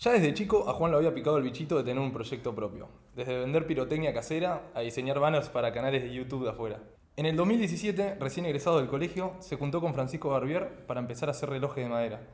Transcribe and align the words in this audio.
Ya 0.00 0.12
desde 0.12 0.32
chico 0.32 0.70
a 0.70 0.74
Juan 0.74 0.92
lo 0.92 0.98
había 0.98 1.12
picado 1.12 1.38
el 1.38 1.42
bichito 1.42 1.76
de 1.76 1.82
tener 1.82 1.98
un 2.00 2.12
proyecto 2.12 2.54
propio, 2.54 2.88
desde 3.16 3.40
vender 3.40 3.66
pirotecnia 3.66 4.14
casera 4.14 4.70
a 4.72 4.80
diseñar 4.80 5.18
banners 5.18 5.48
para 5.48 5.72
canales 5.72 6.04
de 6.04 6.14
YouTube 6.14 6.44
de 6.44 6.50
afuera. 6.50 6.84
En 7.16 7.26
el 7.26 7.34
2017, 7.34 8.14
recién 8.20 8.46
egresado 8.46 8.78
del 8.78 8.86
colegio, 8.86 9.34
se 9.40 9.56
juntó 9.56 9.80
con 9.80 9.94
Francisco 9.94 10.28
Barbier 10.28 10.86
para 10.86 11.00
empezar 11.00 11.28
a 11.28 11.32
hacer 11.32 11.50
relojes 11.50 11.82
de 11.82 11.90
madera, 11.90 12.28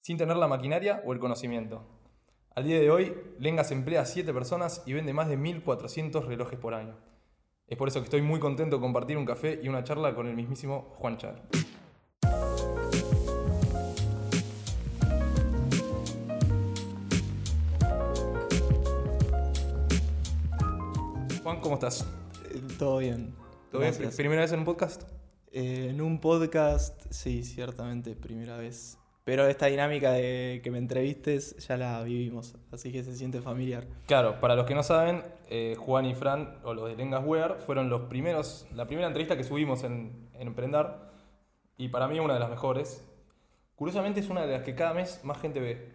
sin 0.00 0.16
tener 0.16 0.36
la 0.36 0.46
maquinaria 0.46 1.02
o 1.04 1.12
el 1.12 1.18
conocimiento. 1.18 1.82
Al 2.54 2.62
día 2.62 2.78
de 2.78 2.88
hoy, 2.88 3.16
Lengas 3.40 3.72
emplea 3.72 4.02
a 4.02 4.06
7 4.06 4.32
personas 4.32 4.84
y 4.86 4.92
vende 4.92 5.12
más 5.12 5.28
de 5.28 5.36
1.400 5.36 6.24
relojes 6.24 6.60
por 6.60 6.74
año. 6.74 6.94
Es 7.66 7.76
por 7.76 7.88
eso 7.88 7.98
que 7.98 8.04
estoy 8.04 8.22
muy 8.22 8.38
contento 8.38 8.76
de 8.76 8.82
compartir 8.82 9.16
un 9.16 9.26
café 9.26 9.58
y 9.60 9.68
una 9.68 9.82
charla 9.82 10.14
con 10.14 10.28
el 10.28 10.36
mismísimo 10.36 10.92
Juan 10.94 11.18
Char. 11.18 11.42
Juan, 21.48 21.60
¿cómo 21.60 21.76
estás? 21.76 22.06
Eh, 22.50 22.60
Todo 22.78 22.98
bien. 22.98 23.34
¿Todo 23.70 23.80
bien? 23.80 23.94
Gracias. 23.94 24.16
¿Primera 24.16 24.42
vez 24.42 24.52
en 24.52 24.58
un 24.58 24.64
podcast? 24.66 25.04
Eh, 25.50 25.86
en 25.88 26.02
un 26.02 26.20
podcast, 26.20 27.00
sí, 27.08 27.42
ciertamente, 27.42 28.14
primera 28.14 28.58
vez. 28.58 28.98
Pero 29.24 29.46
esta 29.46 29.64
dinámica 29.64 30.12
de 30.12 30.60
que 30.62 30.70
me 30.70 30.76
entrevistes 30.76 31.56
ya 31.66 31.78
la 31.78 32.02
vivimos, 32.02 32.54
así 32.70 32.92
que 32.92 33.02
se 33.02 33.14
siente 33.16 33.40
familiar. 33.40 33.86
Claro, 34.06 34.40
para 34.40 34.56
los 34.56 34.66
que 34.66 34.74
no 34.74 34.82
saben, 34.82 35.22
eh, 35.48 35.74
Juan 35.78 36.04
y 36.04 36.14
Fran, 36.14 36.58
o 36.64 36.74
los 36.74 36.86
de 36.86 36.96
Lengas 36.96 37.24
Wear, 37.24 37.56
fueron 37.64 37.88
los 37.88 38.02
primeros, 38.10 38.66
la 38.74 38.86
primera 38.86 39.06
entrevista 39.06 39.34
que 39.34 39.42
subimos 39.44 39.84
en, 39.84 40.28
en 40.34 40.48
Emprendar, 40.48 41.12
y 41.78 41.88
para 41.88 42.08
mí 42.08 42.20
una 42.20 42.34
de 42.34 42.40
las 42.40 42.50
mejores. 42.50 43.02
Curiosamente 43.74 44.20
es 44.20 44.28
una 44.28 44.44
de 44.44 44.52
las 44.52 44.64
que 44.64 44.74
cada 44.74 44.92
mes 44.92 45.20
más 45.24 45.40
gente 45.40 45.60
ve. 45.60 45.92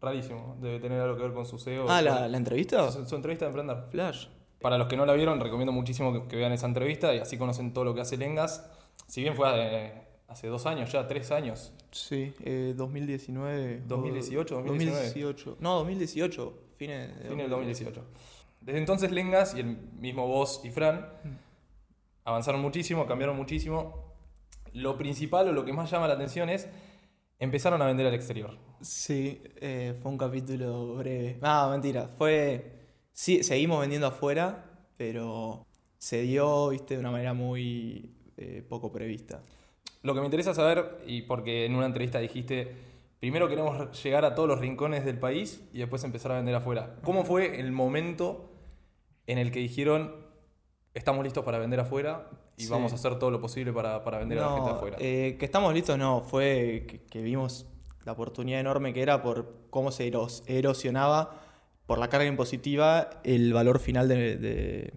Rarísimo, 0.00 0.56
debe 0.60 0.78
tener 0.78 1.00
algo 1.00 1.16
que 1.16 1.24
ver 1.24 1.32
con 1.32 1.44
su 1.44 1.58
SEO. 1.58 1.86
Ah, 1.90 1.98
su- 1.98 2.04
¿la, 2.04 2.28
la 2.28 2.36
entrevista? 2.36 2.88
su, 2.92 3.04
su 3.04 3.16
entrevista 3.16 3.46
de 3.46 3.48
Emprendar. 3.48 3.88
Flash. 3.90 4.26
Para 4.62 4.78
los 4.78 4.88
que 4.88 4.96
no 4.96 5.04
la 5.04 5.12
vieron, 5.14 5.40
recomiendo 5.40 5.72
muchísimo 5.72 6.12
que, 6.12 6.28
que 6.28 6.36
vean 6.36 6.52
esa 6.52 6.66
entrevista 6.66 7.14
y 7.14 7.18
así 7.18 7.36
conocen 7.36 7.72
todo 7.72 7.84
lo 7.84 7.94
que 7.94 8.00
hace 8.00 8.16
Lengas. 8.16 8.64
Si 9.06 9.20
bien 9.20 9.34
fue 9.34 9.48
eh, 9.54 9.92
hace 10.28 10.46
dos 10.46 10.64
años 10.66 10.90
ya, 10.92 11.06
tres 11.06 11.30
años. 11.30 11.72
Sí, 11.90 12.32
eh, 12.44 12.72
2019. 12.76 13.82
2018, 13.86 14.54
o- 14.54 14.62
2019. 14.62 15.02
2018. 15.04 15.56
No, 15.60 15.74
2018. 15.78 16.58
Fines 16.76 17.18
de 17.22 17.28
Fin 17.28 17.38
del 17.38 17.50
2018. 17.50 18.04
Desde 18.60 18.78
entonces 18.78 19.10
Lengas 19.10 19.54
y 19.56 19.60
el 19.60 19.66
mismo 19.98 20.26
vos 20.28 20.60
y 20.64 20.70
Fran 20.70 21.06
avanzaron 22.24 22.60
muchísimo, 22.60 23.06
cambiaron 23.06 23.36
muchísimo. 23.36 24.12
Lo 24.72 24.96
principal 24.96 25.48
o 25.48 25.52
lo 25.52 25.64
que 25.64 25.72
más 25.72 25.90
llama 25.90 26.08
la 26.08 26.14
atención 26.14 26.48
es 26.48 26.68
empezaron 27.38 27.82
a 27.82 27.86
vender 27.86 28.06
al 28.06 28.14
exterior. 28.14 28.56
Sí, 28.80 29.42
eh, 29.56 29.94
fue 30.00 30.10
un 30.12 30.18
capítulo 30.18 30.94
breve. 30.96 31.38
Ah, 31.42 31.68
mentira. 31.70 32.08
Fue. 32.16 32.81
Sí, 33.12 33.42
seguimos 33.42 33.80
vendiendo 33.80 34.06
afuera, 34.06 34.64
pero 34.96 35.66
se 35.98 36.22
dio, 36.22 36.68
viste, 36.70 36.94
de 36.94 37.00
una 37.00 37.10
manera 37.10 37.34
muy 37.34 38.10
eh, 38.36 38.64
poco 38.68 38.90
prevista. 38.92 39.42
Lo 40.02 40.14
que 40.14 40.20
me 40.20 40.26
interesa 40.26 40.54
saber, 40.54 40.98
y 41.06 41.22
porque 41.22 41.64
en 41.66 41.74
una 41.76 41.86
entrevista 41.86 42.18
dijiste, 42.18 42.74
primero 43.20 43.48
queremos 43.48 44.02
llegar 44.02 44.24
a 44.24 44.34
todos 44.34 44.48
los 44.48 44.58
rincones 44.58 45.04
del 45.04 45.18
país 45.18 45.62
y 45.72 45.78
después 45.78 46.02
empezar 46.04 46.32
a 46.32 46.36
vender 46.36 46.54
afuera. 46.54 46.96
¿Cómo 47.04 47.24
fue 47.24 47.60
el 47.60 47.70
momento 47.70 48.50
en 49.26 49.38
el 49.38 49.52
que 49.52 49.60
dijeron, 49.60 50.16
estamos 50.94 51.22
listos 51.22 51.44
para 51.44 51.58
vender 51.58 51.78
afuera 51.80 52.28
y 52.56 52.64
Sí. 52.64 52.68
vamos 52.70 52.92
a 52.92 52.96
hacer 52.96 53.18
todo 53.18 53.30
lo 53.30 53.40
posible 53.40 53.72
para, 53.72 54.02
para 54.02 54.18
vender 54.18 54.38
a 54.38 54.46
la 54.48 54.54
gente 54.54 54.70
No, 54.70 54.76
afuera? 54.76 54.96
eh, 55.00 55.36
que 55.38 55.44
estamos 55.44 55.72
listos, 55.72 55.96
no. 55.98 56.22
Fue 56.22 56.84
que, 56.88 57.02
que 57.04 57.22
vimos 57.22 57.66
la 58.04 58.12
oportunidad 58.12 58.58
enorme 58.58 58.92
que 58.92 59.02
era 59.02 59.22
por 59.22 59.66
cómo 59.70 59.92
se 59.92 60.06
eros- 60.08 60.42
erosionaba 60.48 61.40
por 61.86 61.98
la 61.98 62.08
carga 62.08 62.26
impositiva 62.26 63.10
el 63.24 63.52
valor 63.52 63.78
final 63.78 64.08
de, 64.08 64.92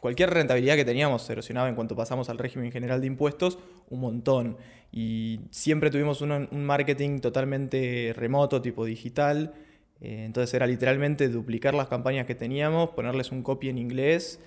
cualquier 0.00 0.30
rentabilidad 0.30 0.76
que 0.76 0.84
teníamos 0.84 1.22
se 1.22 1.32
erosionaba 1.32 1.68
en 1.68 1.74
cuanto 1.74 1.96
pasamos 1.96 2.28
al 2.30 2.38
régimen 2.38 2.72
general 2.72 3.00
de 3.00 3.06
impuestos 3.06 3.58
un 3.90 4.00
montón. 4.00 4.56
Y 4.92 5.40
siempre 5.50 5.90
tuvimos 5.90 6.20
un, 6.20 6.48
marketing 6.64 7.20
totalmente 7.20 8.14
remoto, 8.16 8.62
tipo 8.62 8.84
digital. 8.84 9.54
Eh, 10.00 10.24
entonces 10.24 10.54
era 10.54 10.66
literalmente 10.66 11.28
duplicar 11.28 11.74
las 11.74 11.88
campañas 11.88 12.26
que 12.26 12.34
teníamos, 12.34 12.90
ponerles 12.90 13.32
un 13.32 13.42
copy 13.42 13.68
en 13.68 13.78
inglés, 13.78 14.40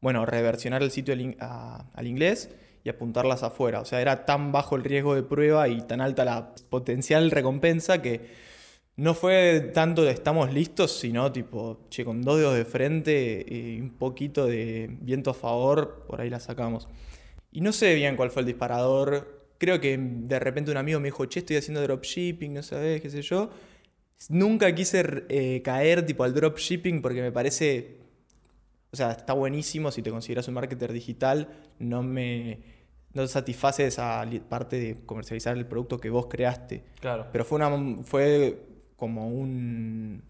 bueno, 0.00 0.24
reversionar 0.26 0.82
el 0.82 0.90
sitio 0.90 1.14
al 1.14 2.06
inglés 2.06 2.50
y 2.84 2.88
apuntarlas 2.88 3.42
afuera. 3.42 3.80
O 3.80 3.84
sea, 3.84 4.00
era 4.00 4.24
tan 4.24 4.52
bajo 4.52 4.76
el 4.76 4.84
riesgo 4.84 5.14
de 5.14 5.22
prueba 5.22 5.68
y 5.68 5.82
tan 5.82 6.00
alta 6.00 6.24
la 6.24 6.54
potencial 6.70 7.30
recompensa 7.30 8.00
que 8.00 8.49
no 8.96 9.14
fue 9.14 9.70
tanto 9.72 10.02
de 10.02 10.10
estamos 10.10 10.52
listos, 10.52 10.98
sino 10.98 11.32
tipo, 11.32 11.86
che, 11.88 12.04
con 12.04 12.22
dos 12.22 12.38
dedos 12.38 12.56
de 12.56 12.64
frente 12.64 13.44
y 13.48 13.80
un 13.80 13.90
poquito 13.90 14.46
de 14.46 14.88
viento 15.00 15.30
a 15.30 15.34
favor, 15.34 16.04
por 16.06 16.20
ahí 16.20 16.30
la 16.30 16.40
sacamos. 16.40 16.88
Y 17.52 17.60
no 17.60 17.72
sé 17.72 17.94
bien 17.94 18.16
cuál 18.16 18.30
fue 18.30 18.42
el 18.42 18.46
disparador. 18.46 19.48
Creo 19.58 19.80
que 19.80 19.98
de 19.98 20.38
repente 20.38 20.70
un 20.70 20.76
amigo 20.76 21.00
me 21.00 21.08
dijo, 21.08 21.24
che, 21.26 21.40
estoy 21.40 21.56
haciendo 21.56 21.82
dropshipping, 21.82 22.54
no 22.54 22.62
sabes, 22.62 23.00
qué 23.00 23.10
sé 23.10 23.22
yo. 23.22 23.50
Nunca 24.28 24.74
quise 24.74 25.24
eh, 25.28 25.62
caer 25.62 26.04
tipo 26.04 26.24
al 26.24 26.34
dropshipping 26.34 27.00
porque 27.00 27.22
me 27.22 27.32
parece 27.32 28.00
o 28.92 28.96
sea, 28.96 29.12
está 29.12 29.32
buenísimo 29.34 29.90
si 29.90 30.02
te 30.02 30.10
consideras 30.10 30.48
un 30.48 30.54
marketer 30.54 30.92
digital, 30.92 31.48
no 31.78 32.02
me 32.02 32.80
no 33.12 33.26
satisface 33.26 33.86
esa 33.86 34.24
parte 34.48 34.78
de 34.78 34.96
comercializar 35.04 35.56
el 35.56 35.66
producto 35.66 35.98
que 35.98 36.10
vos 36.10 36.26
creaste. 36.26 36.84
Claro. 37.00 37.26
Pero 37.32 37.44
fue 37.44 37.56
una 37.56 38.02
fue 38.04 38.60
como 39.00 39.26
un, 39.28 40.22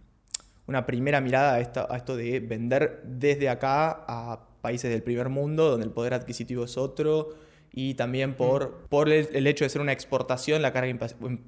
una 0.66 0.86
primera 0.86 1.20
mirada 1.20 1.54
a, 1.54 1.60
esta- 1.60 1.86
a 1.90 1.96
esto 1.96 2.16
de 2.16 2.40
vender 2.40 3.02
desde 3.04 3.48
acá 3.50 4.04
a 4.08 4.46
países 4.62 4.90
del 4.90 5.02
primer 5.02 5.28
mundo, 5.28 5.68
donde 5.70 5.84
el 5.84 5.92
poder 5.92 6.14
adquisitivo 6.14 6.64
es 6.64 6.78
otro, 6.78 7.34
y 7.72 7.94
también 7.94 8.34
por, 8.34 8.86
por 8.88 9.08
el, 9.08 9.46
hecho 9.46 9.64
de 9.64 9.68
ser 9.70 9.80
una 9.80 9.92
exportación, 9.92 10.62
la 10.62 10.72
carga 10.72 10.88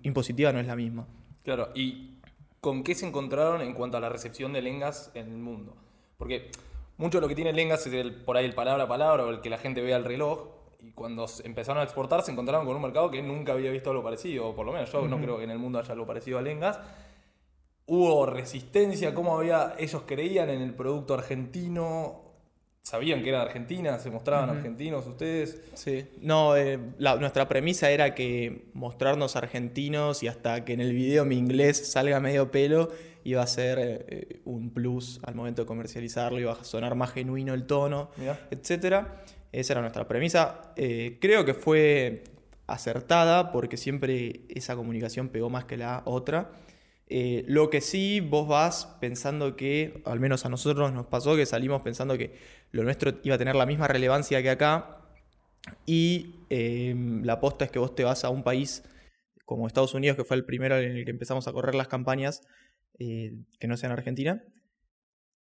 impositiva 0.03 0.53
no 0.53 0.61
es 0.61 0.67
la 0.67 0.77
misma. 0.77 1.07
Claro, 1.45 1.71
¿y 1.75 2.19
con 2.61 2.83
qué 2.85 2.95
se 2.95 3.07
encontraron 3.07 3.61
en 3.61 3.75
cuanto 3.75 3.97
a 3.97 4.01
la 4.01 4.09
recepción 4.09 4.53
de 4.53 4.63
Lengas 4.63 5.11
en 5.15 5.27
el 5.29 5.39
mundo? 5.39 5.75
Porque 6.19 6.51
mucho 6.97 7.19
de 7.19 7.23
lo 7.23 7.29
que 7.29 7.35
tiene 7.35 7.53
Lengas 7.53 7.87
es 7.87 7.93
el- 7.93 8.15
por 8.15 8.37
ahí 8.37 8.45
el 8.45 8.55
palabra 8.55 8.85
a 8.85 8.89
palabra 8.89 9.25
o 9.25 9.31
el 9.31 9.41
que 9.41 9.51
la 9.51 9.59
gente 9.59 9.81
vea 9.83 9.97
el 9.97 10.05
reloj. 10.05 10.49
Y 10.81 10.91
cuando 10.93 11.27
empezaron 11.45 11.81
a 11.81 11.85
exportar 11.85 12.23
se 12.23 12.33
encontraron 12.33 12.67
con 12.67 12.75
un 12.75 12.83
mercado 12.83 13.09
que 13.11 13.23
nunca 13.23 13.53
había 13.53 13.71
visto 13.71 13.91
algo 13.91 14.03
parecido, 14.03 14.49
o 14.49 14.55
por 14.55 14.67
lo 14.67 14.73
menos 14.73 14.91
yo 14.93 15.07
no 15.07 15.21
creo 15.21 15.39
que 15.39 15.45
en 15.45 15.51
el 15.51 15.59
mundo 15.59 15.79
haya 15.79 15.93
algo 15.93 16.07
parecido 16.07 16.39
a 16.39 16.43
Lengas. 16.43 16.79
Hubo 17.95 18.25
resistencia, 18.25 19.13
cómo 19.13 19.37
había, 19.37 19.75
ellos 19.79 20.05
creían 20.07 20.49
en 20.49 20.63
el 20.63 20.73
producto 20.73 21.13
argentino, 21.13 22.23
sabían 22.81 23.23
que 23.23 23.29
era 23.29 23.41
de 23.41 23.45
Argentina, 23.45 23.99
se 23.99 24.09
mostraban 24.11 24.49
argentinos 24.49 25.07
ustedes. 25.07 25.61
Sí, 25.75 26.07
no, 26.23 26.57
eh, 26.57 26.79
la- 26.97 27.17
nuestra 27.17 27.47
premisa 27.49 27.91
era 27.91 28.15
que 28.15 28.71
mostrarnos 28.73 29.37
argentinos 29.37 30.23
y 30.23 30.29
hasta 30.29 30.65
que 30.65 30.73
en 30.73 30.81
el 30.81 30.95
video 30.95 31.27
mi 31.27 31.37
inglés 31.37 31.93
salga 31.93 32.19
medio 32.19 32.51
pelo 32.51 32.89
iba 33.25 33.43
a 33.43 33.47
ser 33.47 33.79
eh, 33.79 34.41
un 34.47 34.71
plus 34.71 35.21
al 35.25 35.35
momento 35.35 35.61
de 35.61 35.67
comercializarlo, 35.67 36.41
iba 36.41 36.53
a 36.53 36.65
sonar 36.65 36.95
más 36.95 37.13
genuino 37.13 37.53
el 37.53 37.67
tono, 37.67 38.09
Mirá. 38.17 38.41
etcétera. 38.51 39.23
Esa 39.53 39.75
era 39.75 39.83
nuestra 39.83 40.09
premisa. 40.09 40.73
Eh, 40.77 41.19
creo 41.21 41.45
que 41.45 41.53
fue 41.53 42.25
acertada 42.67 43.53
porque 43.53 43.77
siempre 43.77 44.41
esa 44.49 44.77
comunicación 44.77 45.29
pegó 45.29 45.51
más 45.51 45.67
que 45.67 45.77
la 45.77 46.01
otra. 46.07 46.53
Eh, 47.15 47.45
lo 47.47 47.69
que 47.69 47.83
sí, 47.83 48.21
vos 48.21 48.49
vas 48.49 48.87
pensando 48.99 49.55
que, 49.55 50.01
al 50.07 50.19
menos 50.19 50.47
a 50.47 50.49
nosotros 50.49 50.95
nos 50.95 51.09
pasó, 51.09 51.37
que 51.37 51.45
salimos 51.45 51.83
pensando 51.83 52.17
que 52.17 52.39
lo 52.71 52.85
nuestro 52.85 53.21
iba 53.23 53.35
a 53.35 53.39
tener 53.39 53.55
la 53.55 53.67
misma 53.67 53.87
relevancia 53.87 54.43
que 54.43 54.49
acá. 54.49 54.99
Y 55.85 56.37
eh, 56.49 56.95
la 57.23 57.35
aposta 57.35 57.67
es 57.67 57.71
que 57.71 57.79
vos 57.79 57.95
te 57.95 58.05
vas 58.05 58.25
a 58.25 58.31
un 58.31 58.43
país 58.43 58.83
como 59.45 59.67
Estados 59.67 59.93
Unidos, 59.93 60.17
que 60.17 60.25
fue 60.25 60.39
el 60.39 60.47
primero 60.47 60.79
en 60.79 60.97
el 60.97 61.05
que 61.05 61.11
empezamos 61.11 61.47
a 61.47 61.53
correr 61.53 61.75
las 61.75 61.87
campañas, 61.87 62.41
eh, 62.99 63.35
que 63.61 63.69
no 63.69 63.77
sea 63.77 63.89
en 63.89 63.93
Argentina, 63.93 64.43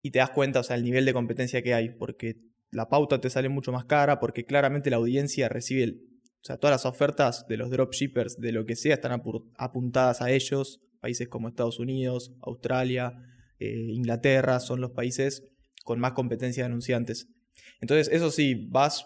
y 0.02 0.10
te 0.10 0.18
das 0.18 0.28
cuenta, 0.28 0.60
o 0.60 0.62
sea, 0.62 0.76
el 0.76 0.84
nivel 0.84 1.06
de 1.06 1.14
competencia 1.14 1.62
que 1.62 1.72
hay, 1.72 1.88
porque 1.88 2.36
la 2.70 2.90
pauta 2.90 3.18
te 3.18 3.30
sale 3.30 3.48
mucho 3.48 3.72
más 3.72 3.86
cara, 3.86 4.20
porque 4.20 4.44
claramente 4.44 4.90
la 4.90 4.96
audiencia 4.96 5.48
recibe, 5.48 6.02
o 6.42 6.44
sea, 6.44 6.58
todas 6.58 6.74
las 6.74 6.84
ofertas 6.84 7.46
de 7.48 7.56
los 7.56 7.70
dropshippers, 7.70 8.38
de 8.38 8.52
lo 8.52 8.66
que 8.66 8.76
sea, 8.76 8.92
están 8.92 9.18
apu- 9.18 9.50
apuntadas 9.56 10.20
a 10.20 10.30
ellos, 10.30 10.82
países 11.02 11.28
como 11.28 11.48
Estados 11.48 11.78
Unidos, 11.78 12.32
Australia, 12.40 13.12
eh, 13.58 13.88
Inglaterra, 13.90 14.60
son 14.60 14.80
los 14.80 14.92
países 14.92 15.44
con 15.84 16.00
más 16.00 16.12
competencia 16.12 16.62
de 16.62 16.68
anunciantes. 16.68 17.28
Entonces, 17.80 18.08
eso 18.12 18.30
sí, 18.30 18.68
vas 18.70 19.04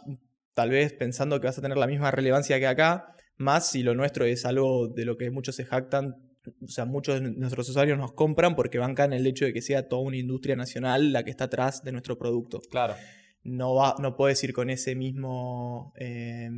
tal 0.54 0.70
vez 0.70 0.92
pensando 0.92 1.40
que 1.40 1.46
vas 1.46 1.58
a 1.58 1.62
tener 1.62 1.76
la 1.76 1.86
misma 1.86 2.10
relevancia 2.10 2.58
que 2.58 2.66
acá, 2.66 3.14
más 3.36 3.68
si 3.68 3.82
lo 3.82 3.94
nuestro 3.94 4.24
es 4.24 4.44
algo 4.44 4.88
de 4.88 5.04
lo 5.04 5.16
que 5.16 5.30
muchos 5.30 5.56
se 5.56 5.64
jactan. 5.64 6.14
O 6.62 6.68
sea, 6.68 6.84
muchos 6.84 7.20
de 7.20 7.30
nuestros 7.32 7.68
usuarios 7.68 7.98
nos 7.98 8.12
compran 8.12 8.54
porque 8.54 8.78
bancan 8.78 9.12
el 9.12 9.26
hecho 9.26 9.46
de 9.46 9.52
que 9.52 9.62
sea 9.62 9.88
toda 9.88 10.02
una 10.02 10.16
industria 10.16 10.54
nacional 10.54 11.12
la 11.12 11.24
que 11.24 11.30
está 11.30 11.44
atrás 11.44 11.82
de 11.82 11.92
nuestro 11.92 12.16
producto. 12.18 12.60
Claro. 12.70 12.94
No, 13.42 13.74
va, 13.74 13.96
no 13.98 14.16
puedes 14.16 14.42
ir 14.44 14.52
con 14.52 14.70
ese 14.70 14.94
mismo 14.94 15.92
eh, 15.96 16.48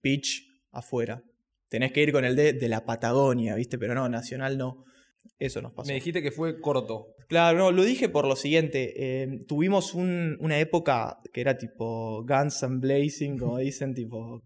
pitch 0.00 0.46
afuera. 0.70 1.22
Tenés 1.72 1.90
que 1.90 2.02
ir 2.02 2.12
con 2.12 2.24
el 2.26 2.36
de, 2.36 2.52
de 2.52 2.68
la 2.68 2.84
Patagonia, 2.84 3.54
¿viste? 3.54 3.78
Pero 3.78 3.94
no, 3.94 4.06
nacional 4.08 4.58
no. 4.58 4.84
Eso 5.38 5.62
nos 5.62 5.72
pasó. 5.72 5.88
Me 5.88 5.94
dijiste 5.94 6.22
que 6.22 6.30
fue 6.30 6.60
corto. 6.60 7.06
Claro, 7.28 7.56
no, 7.58 7.72
lo 7.72 7.82
dije 7.82 8.08
por 8.10 8.26
lo 8.26 8.36
siguiente. 8.36 8.92
eh, 9.22 9.40
tuvimos 9.48 9.94
un- 9.94 10.36
una 10.40 10.58
época 10.58 11.18
que 11.32 11.40
era 11.40 11.56
tipo 11.56 12.24
Guns 12.26 12.62
and 12.62 12.80
Blazing, 12.82 13.38
como 13.38 13.56
dicen, 13.58 13.94
tipo 13.94 14.42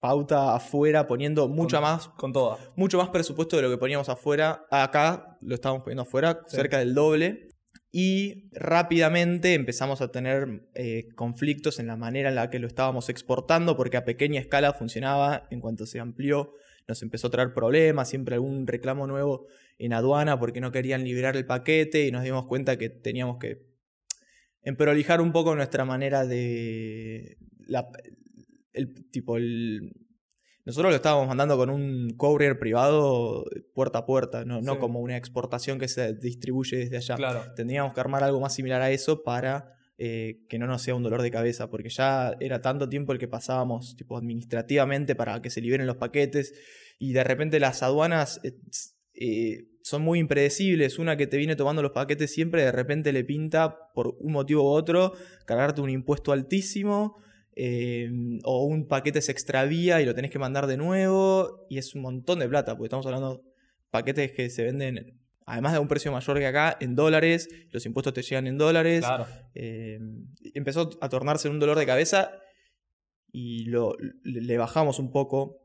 pauta 0.00 0.54
afuera, 0.54 1.06
poniendo 1.06 1.46
mucha 1.48 1.76
Con- 1.76 1.82
más, 1.82 2.08
Con 2.16 2.32
toda. 2.32 2.56
mucho 2.76 2.96
más 2.96 3.10
presupuesto 3.10 3.56
de 3.56 3.62
lo 3.62 3.70
que 3.70 3.76
poníamos 3.76 4.08
afuera. 4.08 4.64
Acá 4.70 5.36
lo 5.42 5.54
estábamos 5.54 5.82
poniendo 5.82 6.02
afuera, 6.02 6.40
Sí. 6.46 6.56
cerca 6.56 6.78
del 6.78 6.94
doble. 6.94 7.48
Y 7.92 8.48
rápidamente 8.52 9.52
empezamos 9.54 10.00
a 10.00 10.10
tener 10.12 10.68
eh, 10.74 11.08
conflictos 11.16 11.78
en 11.80 11.88
la 11.88 11.96
manera 11.96 12.28
en 12.30 12.36
la 12.36 12.48
que 12.48 12.58
lo 12.60 12.66
estábamos 12.68 13.08
exportando, 13.08 13.76
porque 13.76 13.96
a 13.98 14.04
pequeña 14.04 14.40
escala 14.40 14.72
funcionaba, 14.72 15.46
en 15.50 15.60
cuanto 15.60 15.84
se 15.86 15.98
amplió 16.00 16.52
nos 16.90 17.02
empezó 17.02 17.28
a 17.28 17.30
traer 17.30 17.54
problemas, 17.54 18.08
siempre 18.10 18.34
algún 18.34 18.66
reclamo 18.66 19.06
nuevo 19.06 19.46
en 19.78 19.92
aduana 19.94 20.38
porque 20.38 20.60
no 20.60 20.72
querían 20.72 21.04
liberar 21.04 21.36
el 21.36 21.46
paquete 21.46 22.06
y 22.06 22.10
nos 22.10 22.24
dimos 22.24 22.46
cuenta 22.46 22.76
que 22.76 22.90
teníamos 22.90 23.38
que 23.38 23.62
emprolijar 24.62 25.20
un 25.20 25.32
poco 25.32 25.54
nuestra 25.54 25.84
manera 25.84 26.26
de... 26.26 27.38
la- 27.66 27.88
el 28.72 28.92
tipo, 29.10 29.36
el, 29.36 29.92
nosotros 30.64 30.90
lo 30.92 30.96
estábamos 30.96 31.26
mandando 31.26 31.56
con 31.56 31.70
un 31.70 32.10
courier 32.16 32.58
privado 32.58 33.44
puerta 33.74 34.00
a 34.00 34.06
puerta, 34.06 34.44
no, 34.44 34.78
como 34.78 35.00
una 35.00 35.16
exportación 35.16 35.78
que 35.78 35.88
se 35.88 36.14
distribuye 36.14 36.76
desde 36.76 36.96
allá. 36.98 37.16
Claro. 37.16 37.42
Tendríamos 37.56 37.94
que 37.94 38.00
armar 38.00 38.22
algo 38.22 38.40
más 38.40 38.54
similar 38.54 38.80
a 38.82 38.90
eso 38.90 39.22
para 39.24 39.74
eh, 40.02 40.46
que 40.48 40.58
no 40.58 40.66
nos 40.66 40.80
sea 40.80 40.94
un 40.94 41.02
dolor 41.02 41.20
de 41.20 41.30
cabeza, 41.30 41.68
porque 41.68 41.90
ya 41.90 42.34
era 42.40 42.62
tanto 42.62 42.88
tiempo 42.88 43.12
el 43.12 43.18
que 43.18 43.28
pasábamos 43.28 43.96
tipo, 43.96 44.16
administrativamente 44.16 45.14
para 45.14 45.42
que 45.42 45.50
se 45.50 45.60
liberen 45.60 45.86
los 45.86 45.98
paquetes 45.98 46.54
y 46.98 47.12
de 47.12 47.22
repente 47.22 47.60
las 47.60 47.82
aduanas 47.82 48.40
eh, 48.42 48.54
eh, 49.12 49.66
son 49.82 50.00
muy 50.00 50.18
impredecibles. 50.18 50.98
Una 50.98 51.18
que 51.18 51.26
te 51.26 51.36
viene 51.36 51.54
tomando 51.54 51.82
los 51.82 51.90
paquetes 51.90 52.32
siempre, 52.32 52.62
de 52.62 52.72
repente 52.72 53.12
le 53.12 53.24
pinta 53.24 53.92
por 53.92 54.16
un 54.20 54.32
motivo 54.32 54.62
u 54.62 54.68
otro 54.68 55.12
cargarte 55.44 55.82
un 55.82 55.90
impuesto 55.90 56.32
altísimo. 56.32 57.18
o 58.44 58.64
un 58.64 58.88
paquete 58.88 59.20
se 59.20 59.32
extravía 59.32 60.00
y 60.00 60.06
lo 60.06 60.14
tenés 60.14 60.30
que 60.30 60.38
mandar 60.38 60.66
de 60.66 60.78
nuevo 60.78 61.66
y 61.68 61.76
es 61.76 61.94
un 61.94 62.00
montón 62.00 62.38
de 62.38 62.48
plata 62.48 62.72
porque 62.74 62.86
estamos 62.86 63.04
hablando 63.04 63.34
de 63.34 63.42
paquetes 63.90 64.32
que 64.32 64.48
se 64.48 64.64
venden 64.64 65.19
además 65.52 65.72
de 65.72 65.78
un 65.78 65.88
precio 65.88 66.10
mayor 66.12 66.38
que 66.38 66.46
acá 66.46 66.76
en 66.80 66.94
dólares 66.94 67.48
los 67.70 67.84
impuestos 67.86 68.14
te 68.14 68.22
llegan 68.22 68.46
en 68.46 68.58
dólares 68.58 69.00
Claro. 69.04 69.26
eh, 69.54 69.98
empezó 70.54 70.90
a 71.00 71.08
tornarse 71.08 71.48
un 71.48 71.58
dolor 71.58 71.78
de 71.78 71.86
cabeza 71.86 72.32
y 73.32 73.64
lo, 73.66 73.96
le 74.24 74.58
bajamos 74.58 74.98
un 74.98 75.10
poco 75.12 75.58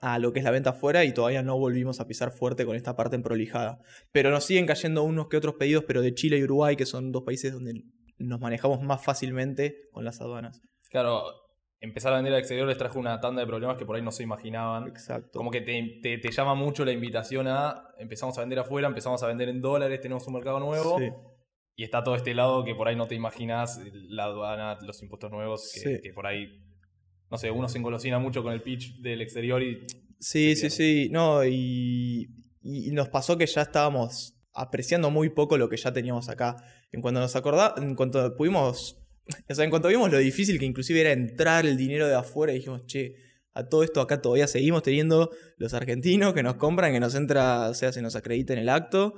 a 0.00 0.18
lo 0.18 0.32
que 0.32 0.38
es 0.38 0.44
la 0.44 0.50
venta 0.52 0.70
afuera 0.70 1.04
y 1.04 1.12
todavía 1.12 1.42
no 1.42 1.58
volvimos 1.58 1.98
a 2.00 2.06
pisar 2.06 2.30
fuerte 2.30 2.64
con 2.64 2.76
esta 2.76 2.94
parte 2.94 3.16
emprolijada. 3.16 3.80
Pero 4.12 4.30
nos 4.30 4.44
siguen 4.44 4.64
cayendo 4.66 5.02
unos 5.02 5.26
que 5.28 5.36
otros 5.36 5.56
pedidos, 5.56 5.84
pero 5.86 6.02
de 6.02 6.14
Chile 6.14 6.38
y 6.38 6.44
Uruguay, 6.44 6.76
que 6.76 6.86
son 6.86 7.10
dos 7.10 7.24
países 7.24 7.52
donde 7.52 7.82
nos 8.18 8.40
manejamos 8.40 8.80
más 8.80 9.04
fácilmente 9.04 9.88
con 9.92 10.04
las 10.04 10.20
aduanas. 10.20 10.60
Claro, 10.90 11.24
empezar 11.80 12.12
a 12.12 12.16
vender 12.16 12.32
al 12.34 12.40
exterior 12.40 12.66
les 12.66 12.76
trajo 12.78 12.98
una 12.98 13.20
tanda 13.20 13.40
de 13.40 13.46
problemas 13.46 13.76
que 13.76 13.84
por 13.86 13.96
ahí 13.96 14.02
no 14.02 14.10
se 14.10 14.22
imaginaban. 14.22 14.88
Exacto. 14.88 15.38
Como 15.38 15.50
que 15.50 15.60
te, 15.60 16.00
te- 16.02 16.18
te 16.18 16.30
llama 16.32 16.54
mucho 16.54 16.84
la 16.84 16.92
invitación 16.92 17.46
a 17.48 17.84
empezamos 17.98 18.36
a 18.38 18.40
vender 18.40 18.58
afuera, 18.58 18.88
empezamos 18.88 19.22
a 19.22 19.26
vender 19.28 19.48
en 19.48 19.60
dólares, 19.60 20.00
tenemos 20.00 20.26
un 20.26 20.34
mercado 20.34 20.58
nuevo. 20.60 20.98
Sí. 20.98 21.08
Y 21.76 21.84
está 21.84 22.02
todo 22.02 22.16
este 22.16 22.34
lado 22.34 22.64
que 22.64 22.74
por 22.74 22.88
ahí 22.88 22.96
no 22.96 23.06
te 23.06 23.14
imaginas, 23.14 23.80
la 24.08 24.24
aduana, 24.24 24.78
los 24.82 25.00
impuestos 25.02 25.30
nuevos, 25.30 25.70
que, 25.72 25.80
Sí. 25.80 26.00
que 26.02 26.12
por 26.12 26.26
ahí, 26.26 26.48
no 27.30 27.38
sé, 27.38 27.50
uno 27.52 27.68
se 27.68 27.78
engolosina 27.78 28.18
mucho 28.18 28.42
con 28.42 28.52
el 28.52 28.62
pitch 28.62 29.00
del 29.00 29.20
exterior 29.22 29.62
y 29.62 29.86
Sí, 30.18 30.56
sí, 30.56 30.70
sí. 30.70 31.08
No, 31.12 31.44
y, 31.44 32.26
y- 32.60 32.88
y 32.88 32.90
nos 32.90 33.08
pasó 33.08 33.38
que 33.38 33.46
ya 33.46 33.62
estábamos 33.62 34.34
apreciando 34.52 35.10
muy 35.12 35.28
poco 35.30 35.56
lo 35.56 35.68
que 35.68 35.76
ya 35.76 35.92
teníamos 35.92 36.28
acá. 36.28 36.56
En 36.90 37.00
cuanto 37.00 37.20
nos 37.20 37.36
acordá, 37.36 37.74
en 37.76 37.94
cuanto 37.94 38.34
pudimos, 38.36 38.98
o 39.48 39.54
sea, 39.54 39.64
en 39.64 39.70
cuanto 39.70 39.88
vimos 39.88 40.10
lo 40.10 40.18
difícil 40.18 40.58
que 40.58 40.64
inclusive 40.64 41.00
era 41.00 41.12
entrar 41.12 41.66
el 41.66 41.76
dinero 41.76 42.06
de 42.06 42.14
afuera, 42.14 42.52
dijimos, 42.52 42.86
che, 42.86 43.16
a 43.52 43.68
todo 43.68 43.82
esto 43.82 44.00
acá 44.00 44.20
todavía 44.20 44.46
seguimos 44.46 44.82
teniendo 44.82 45.30
los 45.56 45.74
argentinos 45.74 46.34
que 46.34 46.42
nos 46.42 46.54
compran, 46.56 46.92
que 46.92 47.00
nos 47.00 47.14
entra, 47.14 47.68
o 47.68 47.74
sea, 47.74 47.92
se 47.92 48.02
nos 48.02 48.16
acredita 48.16 48.52
en 48.52 48.60
el 48.60 48.68
acto. 48.68 49.14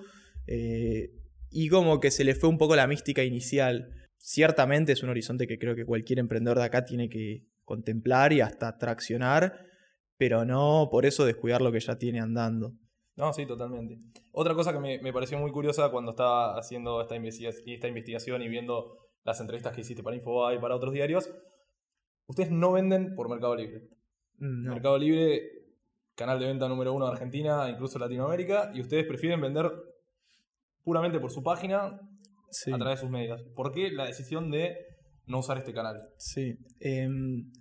eh, 0.46 1.10
y 1.52 1.68
como 1.68 1.98
que 1.98 2.12
se 2.12 2.22
le 2.22 2.36
fue 2.36 2.48
un 2.48 2.58
poco 2.58 2.76
la 2.76 2.86
mística 2.86 3.24
inicial. 3.24 3.92
Ciertamente 4.18 4.92
es 4.92 5.02
un 5.02 5.08
horizonte 5.08 5.48
que 5.48 5.58
creo 5.58 5.74
que 5.74 5.84
cualquier 5.84 6.20
emprendedor 6.20 6.58
de 6.58 6.64
acá 6.64 6.84
tiene 6.84 7.08
que 7.08 7.44
contemplar 7.64 8.32
y 8.32 8.40
hasta 8.40 8.78
traccionar 8.78 9.70
pero 10.20 10.44
no 10.44 10.88
por 10.90 11.06
eso 11.06 11.24
descuidar 11.24 11.62
lo 11.62 11.72
que 11.72 11.80
ya 11.80 11.96
tiene 11.96 12.20
andando. 12.20 12.74
No, 13.16 13.32
sí, 13.32 13.46
totalmente. 13.46 13.98
Otra 14.32 14.54
cosa 14.54 14.70
que 14.70 14.78
me, 14.78 15.00
me 15.00 15.14
pareció 15.14 15.38
muy 15.38 15.50
curiosa 15.50 15.90
cuando 15.90 16.10
estaba 16.10 16.58
haciendo 16.58 17.00
esta, 17.00 17.16
esta 17.16 17.88
investigación 17.88 18.42
y 18.42 18.48
viendo 18.48 18.98
las 19.24 19.40
entrevistas 19.40 19.74
que 19.74 19.82
hiciste 19.82 20.02
para 20.02 20.16
Infobae 20.16 20.56
y 20.56 20.58
para 20.58 20.76
otros 20.76 20.92
diarios, 20.92 21.30
ustedes 22.26 22.50
no 22.50 22.72
venden 22.72 23.14
por 23.14 23.28
Mercado 23.28 23.54
Libre. 23.56 23.88
Mm, 24.38 24.64
No. 24.64 24.72
Mercado 24.74 24.98
Libre, 24.98 25.42
canal 26.14 26.38
de 26.38 26.46
venta 26.46 26.68
número 26.68 26.92
uno 26.92 27.06
de 27.06 27.12
Argentina, 27.12 27.68
incluso 27.70 27.98
Latinoamérica, 27.98 28.70
y 28.74 28.80
ustedes 28.80 29.06
prefieren 29.06 29.40
vender 29.40 29.70
puramente 30.82 31.20
por 31.20 31.30
su 31.30 31.42
página 31.42 32.00
Sí, 32.52 32.72
a 32.72 32.78
través 32.78 32.98
de 32.98 33.02
sus 33.02 33.10
medios. 33.10 33.42
¿Por 33.54 33.72
qué 33.72 33.90
la 33.92 34.06
decisión 34.06 34.50
de 34.50 34.76
no 35.26 35.38
usar 35.38 35.56
este 35.58 35.72
canal? 35.72 36.02
sí. 36.16 36.56
Em, 36.80 37.52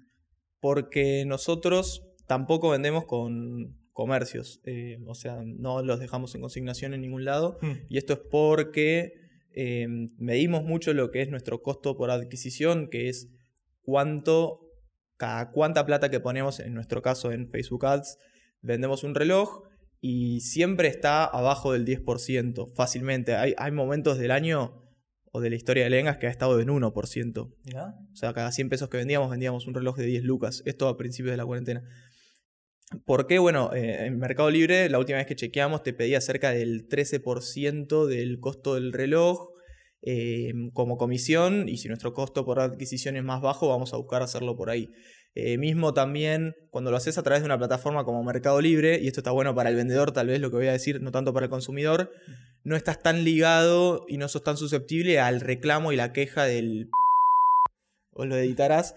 porque 0.62 1.24
nosotros 1.26 2.02
tampoco 2.28 2.70
vendemos 2.72 3.06
con 3.06 3.78
comercios, 3.94 4.60
eh, 4.66 4.98
o 5.08 5.14
sea, 5.14 5.40
no 5.46 5.82
los 5.84 6.00
dejamos 6.00 6.34
en 6.36 6.42
consignación 6.42 6.94
en 6.94 7.02
ningún 7.02 7.24
lado. 7.24 7.58
Y 7.88 7.98
esto 7.98 8.14
es 8.14 8.20
porque 8.32 9.12
eh, 9.54 9.88
medimos 10.18 10.64
mucho 10.64 10.94
lo 10.94 11.12
que 11.12 11.22
es 11.22 11.30
nuestro 11.30 11.62
costo 11.62 11.98
por 11.98 12.12
adquisición, 12.12 12.90
que 12.90 13.10
es 13.10 13.30
cuánto, 13.82 14.62
cada 15.18 15.52
cuánta 15.52 15.86
plata 15.86 16.10
que 16.10 16.20
ponemos, 16.20 16.60
en 16.60 16.74
nuestro 16.74 17.02
caso 17.02 17.32
en 17.32 17.48
Facebook 17.48 17.86
Ads, 17.86 18.18
vendemos 18.62 19.04
un 19.04 19.16
reloj 19.16 19.64
y 20.02 20.42
siempre 20.42 20.88
está 20.88 21.26
abajo 21.26 21.74
del 21.74 21.86
10%, 21.86 22.74
fácilmente. 22.76 23.36
Hay, 23.36 23.54
hay 23.58 23.72
momentos 23.72 24.18
del 24.18 24.32
año 24.32 24.90
o 25.32 25.42
de 25.42 25.50
la 25.50 25.56
historia 25.56 25.84
de 25.84 25.90
Lengas 25.90 26.18
que 26.18 26.28
ha 26.28 26.30
estado 26.30 26.60
en 26.60 26.70
1%. 26.70 27.56
Mirá. 27.66 27.96
O 28.12 28.16
sea, 28.16 28.34
cada 28.34 28.52
100 28.52 28.70
pesos 28.70 28.90
que 28.90 28.98
vendíamos, 28.98 29.30
vendíamos 29.30 29.68
un 29.68 29.74
reloj 29.74 29.98
de 29.98 30.06
10 30.06 30.24
lucas. 30.24 30.64
Esto 30.66 30.88
a 30.88 30.98
principios 30.98 31.32
de 31.32 31.38
la 31.38 31.46
cuarentena. 31.46 31.84
¿Por 33.06 33.28
qué? 33.28 33.38
Bueno, 33.38 33.72
eh, 33.74 34.08
en 34.08 34.18
Mercado 34.18 34.50
Libre, 34.50 34.90
la 34.90 34.98
última 34.98 35.20
vez 35.20 35.28
que 35.28 35.36
chequeamos, 35.36 35.84
te 35.84 35.94
pedía 35.94 36.22
cerca 36.22 36.52
del 36.52 36.88
13% 36.88 38.08
del 38.08 38.40
costo 38.40 38.74
del 38.74 38.94
reloj 38.94 39.50
eh, 40.02 40.54
como 40.74 40.98
comisión. 40.98 41.70
Y 41.70 41.78
si 41.78 41.88
nuestro 41.88 42.14
costo 42.14 42.46
por 42.46 42.60
adquisición 42.60 43.16
es 43.16 43.24
más 43.24 43.42
bajo, 43.42 43.70
vamos 43.70 43.94
a 43.94 43.98
buscar 43.98 44.24
hacerlo 44.24 44.58
por 44.58 44.72
ahí. 44.72 44.90
Eh, 45.36 45.60
mismo 45.60 45.94
también 45.94 46.56
cuando 46.72 46.90
lo 46.90 46.98
haces 46.98 47.20
a 47.20 47.24
través 47.24 47.44
de 47.44 47.46
una 47.46 47.60
plataforma 47.60 48.04
como 48.04 48.24
Mercado 48.24 48.60
Libre, 48.60 49.00
y 49.00 49.08
esto 49.08 49.20
está 49.20 49.32
bueno 49.32 49.54
para 49.54 49.70
el 49.70 49.76
vendedor, 49.76 50.12
tal 50.12 50.28
vez 50.28 50.42
lo 50.42 50.50
que 50.50 50.58
voy 50.58 50.68
a 50.68 50.72
decir, 50.72 51.02
no 51.02 51.12
tanto 51.12 51.32
para 51.32 51.46
el 51.46 51.50
consumidor, 51.52 52.12
no 52.64 52.76
estás 52.76 53.04
tan 53.04 53.24
ligado 53.24 54.06
y 54.08 54.18
no 54.18 54.28
sos 54.28 54.44
tan 54.44 54.58
susceptible 54.58 55.20
al 55.20 55.42
reclamo 55.42 55.92
y 55.92 55.96
la 55.96 56.12
queja 56.12 56.46
del 56.46 56.90
o 58.14 58.26
lo 58.26 58.36
editarás. 58.36 58.96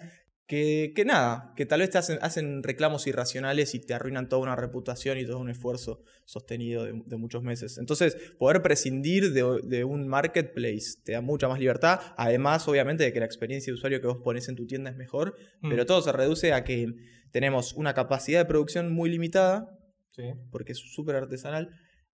Que, 0.53 0.93
que 0.95 1.07
nada, 1.07 1.55
que 1.57 1.65
tal 1.65 1.81
vez 1.81 1.89
te 1.89 1.97
hacen, 1.97 2.19
hacen 2.21 2.63
reclamos 2.63 3.07
irracionales 3.07 3.75
y 3.75 3.81
te 3.81 3.95
arruinan 3.95 4.29
toda 4.29 4.43
una 4.43 4.55
reputación 4.55 5.17
y 5.17 5.25
todo 5.25 5.39
un 5.39 5.49
esfuerzo 5.49 6.03
sostenido 6.27 6.85
de, 6.85 7.03
de 7.07 7.17
muchos 7.17 7.43
meses. 7.43 7.79
Entonces, 7.79 8.19
poder 8.39 8.61
prescindir 8.61 9.33
de, 9.33 9.61
de 9.65 9.85
un 9.85 10.07
marketplace 10.09 11.01
te 11.03 11.13
da 11.13 11.23
mucha 11.23 11.49
más 11.49 11.59
libertad. 11.59 12.01
Además, 12.19 12.69
obviamente, 12.69 13.03
de 13.03 13.15
que 13.15 13.21
la 13.21 13.25
experiencia 13.25 13.71
de 13.71 13.77
usuario 13.77 14.03
que 14.03 14.09
vos 14.09 14.19
pones 14.23 14.47
en 14.51 14.57
tu 14.57 14.67
tienda 14.67 14.91
es 14.91 14.97
mejor. 14.99 15.37
Mm. 15.63 15.71
Pero 15.71 15.87
todo 15.87 16.03
se 16.03 16.13
reduce 16.13 16.53
a 16.53 16.65
que 16.65 16.87
tenemos 17.31 17.73
una 17.73 17.95
capacidad 17.95 18.41
de 18.41 18.45
producción 18.45 18.93
muy 18.93 19.09
limitada, 19.09 19.71
Sí. 20.11 20.25
porque 20.51 20.73
es 20.73 20.79
súper 20.81 21.17
artesanal, 21.17 21.71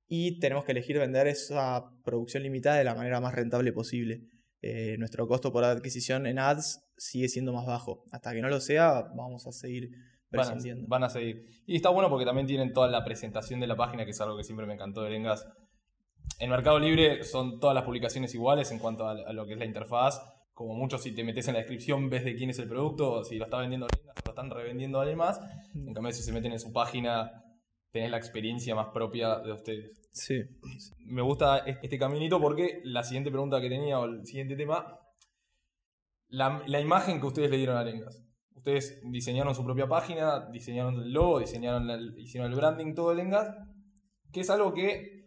y 0.06 0.38
tenemos 0.38 0.64
que 0.64 0.70
elegir 0.70 0.96
vender 0.96 1.26
esa 1.26 1.86
producción 2.04 2.44
limitada 2.44 2.76
de 2.76 2.84
la 2.84 2.94
manera 2.94 3.20
más 3.20 3.34
rentable 3.34 3.72
posible. 3.72 4.20
Eh, 4.62 4.94
nuestro 4.96 5.26
costo 5.26 5.52
por 5.52 5.64
adquisición 5.64 6.24
en 6.28 6.38
ads 6.38 6.84
sigue 6.98 7.28
siendo 7.28 7.52
más 7.52 7.66
bajo. 7.66 8.04
Hasta 8.12 8.32
que 8.32 8.42
no 8.42 8.48
lo 8.48 8.60
sea, 8.60 9.02
vamos 9.14 9.46
a 9.46 9.52
seguir 9.52 9.90
Van 10.30 10.46
a, 10.46 10.58
van 10.86 11.04
a 11.04 11.08
seguir. 11.08 11.46
Y 11.66 11.76
está 11.76 11.88
bueno 11.88 12.10
porque 12.10 12.26
también 12.26 12.46
tienen 12.46 12.72
toda 12.72 12.88
la 12.88 13.04
presentación 13.04 13.60
de 13.60 13.66
la 13.66 13.76
página, 13.76 14.04
que 14.04 14.10
es 14.10 14.20
algo 14.20 14.36
que 14.36 14.44
siempre 14.44 14.66
me 14.66 14.74
encantó 14.74 15.02
de 15.02 15.10
Lengas. 15.10 15.46
En 16.38 16.50
Mercado 16.50 16.78
Libre 16.78 17.24
son 17.24 17.58
todas 17.58 17.74
las 17.74 17.84
publicaciones 17.84 18.34
iguales 18.34 18.70
en 18.70 18.78
cuanto 18.78 19.08
a, 19.08 19.32
lo 19.32 19.46
que 19.46 19.54
es 19.54 19.58
la 19.58 19.64
interfaz. 19.64 20.20
Como 20.52 20.74
mucho, 20.74 20.98
si 20.98 21.12
te 21.14 21.24
metes 21.24 21.48
en 21.48 21.54
la 21.54 21.60
descripción, 21.60 22.10
ves 22.10 22.24
de 22.24 22.34
quién 22.34 22.50
es 22.50 22.58
el 22.58 22.68
producto, 22.68 23.24
si 23.24 23.36
lo 23.36 23.44
está 23.44 23.58
vendiendo 23.58 23.86
Lengas 23.86 24.16
o 24.16 24.26
lo 24.26 24.30
están 24.32 24.50
revendiendo 24.50 24.98
a 24.98 25.02
alguien 25.02 25.18
más. 25.18 25.40
En 25.74 25.94
cambio, 25.94 26.12
si 26.12 26.22
se 26.22 26.32
meten 26.32 26.52
en 26.52 26.60
su 26.60 26.72
página, 26.72 27.30
tenés 27.90 28.10
la 28.10 28.18
experiencia 28.18 28.74
más 28.74 28.88
propia 28.92 29.38
de 29.38 29.52
ustedes. 29.52 29.98
Sí. 30.12 30.42
Me 31.06 31.22
gusta 31.22 31.58
este 31.58 31.98
caminito 31.98 32.38
porque 32.38 32.82
la 32.84 33.02
siguiente 33.02 33.30
pregunta 33.30 33.60
que 33.60 33.70
tenía 33.70 33.98
o 33.98 34.04
el 34.04 34.26
siguiente 34.26 34.56
tema, 34.56 34.98
la, 36.28 36.62
la 36.66 36.80
imagen 36.80 37.20
que 37.20 37.26
ustedes 37.26 37.50
le 37.50 37.56
dieron 37.56 37.76
a 37.76 37.84
Lengas. 37.84 38.24
Ustedes 38.54 39.00
diseñaron 39.04 39.54
su 39.54 39.64
propia 39.64 39.88
página, 39.88 40.46
diseñaron 40.50 40.96
el 40.96 41.12
logo, 41.12 41.40
diseñaron 41.40 41.88
el, 41.90 42.18
hicieron 42.18 42.50
el 42.50 42.56
branding, 42.56 42.94
todo 42.94 43.10
de 43.10 43.16
Lengas, 43.16 43.54
que 44.32 44.40
es 44.40 44.50
algo 44.50 44.74
que 44.74 45.26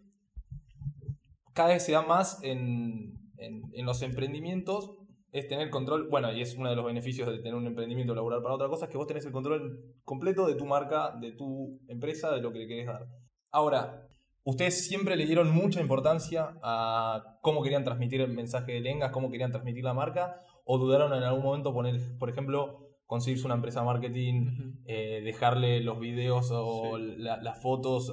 cada 1.54 1.70
vez 1.70 1.84
se 1.84 1.92
da 1.92 2.02
más 2.02 2.38
en, 2.42 3.12
en, 3.38 3.86
los 3.86 4.02
emprendimientos, 4.02 4.96
es 5.32 5.48
tener 5.48 5.70
control, 5.70 6.08
bueno, 6.08 6.32
y 6.32 6.42
es 6.42 6.56
uno 6.56 6.70
de 6.70 6.76
los 6.76 6.84
beneficios 6.84 7.28
de 7.28 7.38
tener 7.38 7.54
un 7.54 7.66
emprendimiento 7.66 8.14
laboral 8.14 8.42
para 8.42 8.54
otra 8.54 8.68
cosa, 8.68 8.84
es 8.84 8.90
que 8.90 8.98
vos 8.98 9.06
tenés 9.06 9.24
el 9.26 9.32
control 9.32 9.96
completo 10.04 10.46
de 10.46 10.54
tu 10.54 10.66
marca, 10.66 11.16
de 11.20 11.32
tu 11.32 11.80
empresa, 11.88 12.30
de 12.32 12.42
lo 12.42 12.52
que 12.52 12.60
le 12.60 12.68
querés 12.68 12.86
dar. 12.86 13.06
Ahora, 13.50 14.06
ustedes 14.44 14.86
siempre 14.86 15.16
le 15.16 15.26
dieron 15.26 15.50
mucha 15.50 15.80
importancia 15.80 16.54
a 16.62 17.38
cómo 17.42 17.62
querían 17.62 17.84
transmitir 17.84 18.20
el 18.20 18.32
mensaje 18.32 18.72
de 18.72 18.80
Lengas, 18.80 19.10
cómo 19.10 19.30
querían 19.30 19.50
transmitir 19.50 19.84
la 19.84 19.94
marca, 19.94 20.40
o 20.64 20.78
dudaron 20.78 21.12
en 21.12 21.22
algún 21.22 21.42
momento 21.42 21.72
poner, 21.72 22.00
por 22.18 22.30
ejemplo, 22.30 22.82
conseguirse 23.06 23.44
una 23.44 23.56
empresa 23.56 23.80
de 23.80 23.86
marketing, 23.86 24.74
eh, 24.86 25.20
dejarle 25.22 25.80
los 25.82 26.00
videos 26.00 26.50
o 26.50 26.96
las 26.96 27.60
fotos. 27.60 28.10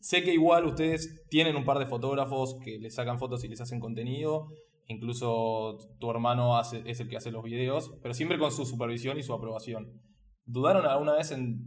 Sé 0.00 0.24
que 0.24 0.34
igual 0.34 0.66
ustedes 0.66 1.24
tienen 1.28 1.54
un 1.54 1.64
par 1.64 1.78
de 1.78 1.86
fotógrafos 1.86 2.58
que 2.64 2.78
les 2.78 2.96
sacan 2.96 3.20
fotos 3.20 3.44
y 3.44 3.48
les 3.48 3.60
hacen 3.60 3.78
contenido. 3.78 4.48
Incluso 4.86 5.78
tu 6.00 6.10
hermano 6.10 6.56
hace, 6.56 6.82
es 6.84 6.98
el 6.98 7.08
que 7.08 7.16
hace 7.16 7.30
los 7.30 7.44
videos, 7.44 7.96
pero 8.02 8.12
siempre 8.12 8.40
con 8.40 8.50
su 8.50 8.66
supervisión 8.66 9.18
y 9.18 9.22
su 9.22 9.32
aprobación. 9.32 10.02
¿Dudaron 10.46 10.84
alguna 10.84 11.14
vez 11.14 11.30
en 11.30 11.60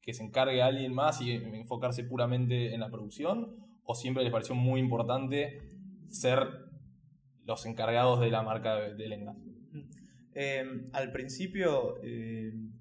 que 0.00 0.14
se 0.14 0.24
encargue 0.24 0.62
alguien 0.62 0.94
más 0.94 1.20
y 1.20 1.32
enfocarse 1.32 2.04
puramente 2.04 2.72
en 2.72 2.80
la 2.80 2.90
producción? 2.90 3.54
¿O 3.84 3.94
siempre 3.94 4.22
les 4.22 4.32
pareció 4.32 4.54
muy 4.54 4.80
importante 4.80 5.58
ser 6.08 6.38
los 7.44 7.66
encargados 7.66 8.18
de 8.20 8.30
la 8.30 8.42
marca 8.42 8.76
de, 8.76 8.94
de? 8.94 9.53
Em, 10.34 10.90
al 10.92 11.12
principio, 11.12 12.02
em, 12.02 12.72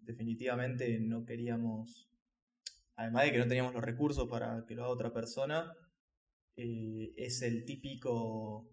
definitivamente 0.00 1.00
no 1.00 1.24
queríamos, 1.24 2.08
además 2.94 3.24
de 3.24 3.32
que 3.32 3.38
no 3.38 3.48
teníamos 3.48 3.74
los 3.74 3.82
recursos 3.82 4.28
para 4.28 4.64
que 4.66 4.74
lo 4.74 4.84
haga 4.84 4.92
otra 4.92 5.12
persona, 5.12 5.72
eh, 6.56 7.12
es 7.16 7.42
el 7.42 7.64
típico, 7.64 8.70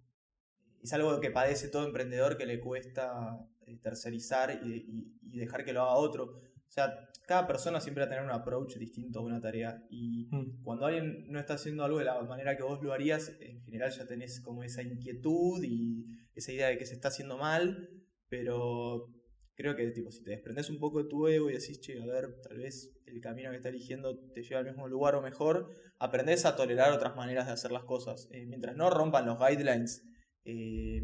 es 0.83 0.93
algo 0.93 1.19
que 1.19 1.31
padece 1.31 1.69
todo 1.69 1.87
emprendedor 1.87 2.37
que 2.37 2.45
le 2.45 2.59
cuesta 2.59 3.39
eh, 3.65 3.77
tercerizar 3.81 4.59
y, 4.63 5.15
dejar 5.21 5.65
que 5.65 5.73
lo 5.73 5.81
haga 5.81 5.95
otro. 5.95 6.25
O 6.25 6.71
sea, 6.71 7.09
cada 7.25 7.47
persona 7.47 7.81
siempre 7.81 8.03
va 8.03 8.07
a 8.07 8.09
tener 8.09 8.23
un 8.23 8.31
approach 8.31 8.75
distinto 8.75 9.19
a 9.19 9.23
una 9.23 9.41
tarea. 9.41 9.83
Y 9.89 10.27
mm. 10.29 10.61
cuando 10.61 10.85
alguien 10.85 11.25
no 11.29 11.39
está 11.39 11.55
haciendo 11.55 11.83
algo 11.83 11.97
de 11.97 12.05
la 12.05 12.21
manera 12.23 12.55
que 12.55 12.63
vos 12.63 12.81
lo 12.83 12.93
harías, 12.93 13.31
en 13.39 13.61
general 13.63 13.91
ya 13.91 14.05
tenés 14.05 14.39
como 14.41 14.63
esa 14.63 14.83
inquietud 14.83 15.63
y 15.63 16.05
esa 16.35 16.51
idea 16.51 16.67
de 16.67 16.77
que 16.77 16.85
se 16.85 16.93
está 16.93 17.07
haciendo 17.07 17.37
mal. 17.37 17.89
Pero 18.29 19.07
creo 19.55 19.75
que 19.75 19.91
tipo, 19.91 20.11
si 20.11 20.23
te 20.23 20.31
desprendes 20.31 20.69
un 20.69 20.79
poco 20.79 21.03
de 21.03 21.09
tu 21.09 21.27
ego 21.27 21.49
y 21.49 21.53
decís, 21.53 21.81
che, 21.81 22.01
a 22.01 22.05
ver, 22.05 22.39
tal 22.41 22.57
vez 22.57 22.95
el 23.05 23.19
camino 23.19 23.49
que 23.49 23.57
estás 23.57 23.71
eligiendo 23.71 24.17
te 24.33 24.41
lleva 24.41 24.61
al 24.61 24.67
mismo 24.67 24.87
lugar 24.87 25.15
o 25.15 25.21
mejor, 25.21 25.75
aprendes 25.97 26.45
a 26.45 26.55
tolerar 26.55 26.93
otras 26.93 27.15
maneras 27.15 27.47
de 27.47 27.53
hacer 27.53 27.71
las 27.71 27.83
cosas. 27.83 28.29
Eh, 28.31 28.45
mientras 28.45 28.75
no 28.77 28.89
rompan 28.89 29.25
los 29.25 29.37
guidelines, 29.37 30.07
eh, 30.45 31.03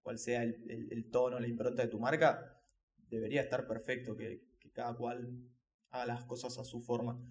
cual 0.00 0.18
sea 0.18 0.42
el, 0.42 1.10
tono, 1.10 1.38
la 1.38 1.46
impronta 1.46 1.82
de 1.82 1.88
tu 1.88 2.00
marca, 2.00 2.58
debería 3.10 3.42
estar 3.42 3.66
perfecto 3.66 4.16
que, 4.16 4.40
que 4.58 4.70
cada 4.72 4.96
cual 4.96 5.28
haga 5.90 6.06
las 6.06 6.24
cosas 6.24 6.56
a 6.58 6.64
su 6.64 6.80
forma. 6.80 7.22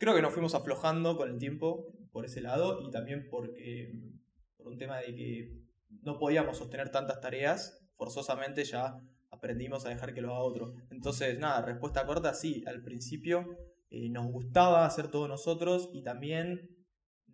Creo 0.00 0.14
que 0.16 0.22
nos 0.22 0.32
fuimos 0.32 0.56
aflojando 0.56 1.16
con 1.16 1.30
el 1.30 1.38
tiempo 1.38 1.94
por 2.10 2.24
ese 2.24 2.40
lado 2.40 2.80
y 2.82 2.90
también 2.90 3.28
porque 3.30 3.92
por 4.56 4.66
un 4.66 4.78
tema 4.78 4.98
de 4.98 5.14
que 5.14 5.64
no 6.02 6.18
podíamos 6.18 6.58
sostener 6.58 6.90
tantas 6.90 7.20
tareas 7.20 7.83
forzosamente 7.96 8.64
ya 8.64 9.00
aprendimos 9.30 9.84
a 9.84 9.90
dejar 9.90 10.14
que 10.14 10.20
lo 10.20 10.34
haga 10.34 10.44
otro. 10.44 10.74
Entonces, 10.90 11.38
nada, 11.38 11.62
respuesta 11.62 12.06
corta, 12.06 12.34
sí, 12.34 12.62
al 12.66 12.82
principio 12.82 13.56
eh, 13.90 14.08
nos 14.10 14.26
gustaba 14.30 14.86
hacer 14.86 15.08
todo 15.08 15.28
nosotros 15.28 15.90
y 15.92 16.02
también 16.02 16.70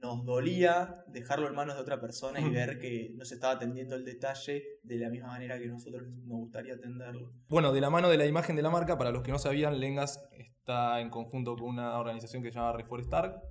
nos 0.01 0.25
dolía 0.25 1.05
dejarlo 1.09 1.47
en 1.49 1.55
manos 1.55 1.77
de 1.77 1.83
otra 1.83 2.01
persona 2.01 2.41
y 2.41 2.49
ver 2.49 2.79
que 2.79 3.13
no 3.17 3.25
se 3.25 3.35
estaba 3.35 3.55
atendiendo 3.55 3.97
el 3.97 4.05
detalle 4.05 4.65
de 4.83 4.97
la 4.97 5.11
misma 5.11 5.29
manera 5.29 5.59
que 5.59 5.67
nosotros 5.67 6.09
nos 6.09 6.39
gustaría 6.39 6.75
atenderlo. 6.75 7.33
Bueno, 7.49 7.73
de 7.73 7.81
la 7.81 7.91
mano 7.91 8.09
de 8.09 8.17
la 8.17 8.27
imagen 8.27 8.57
de 8.57 8.63
la 8.63 8.71
marca, 8.71 8.97
para 8.97 9.11
los 9.11 9.23
que 9.23 9.33
no 9.33 9.39
sabían, 9.39 9.79
Lengas 9.79 10.27
está 10.33 11.01
en 11.01 11.11
conjunto 11.11 11.55
con 11.55 11.69
una 11.69 11.99
organización 11.99 12.43
que 12.43 12.51
se 12.51 12.59
llama 12.59 12.73
Reforestar, 12.73 13.43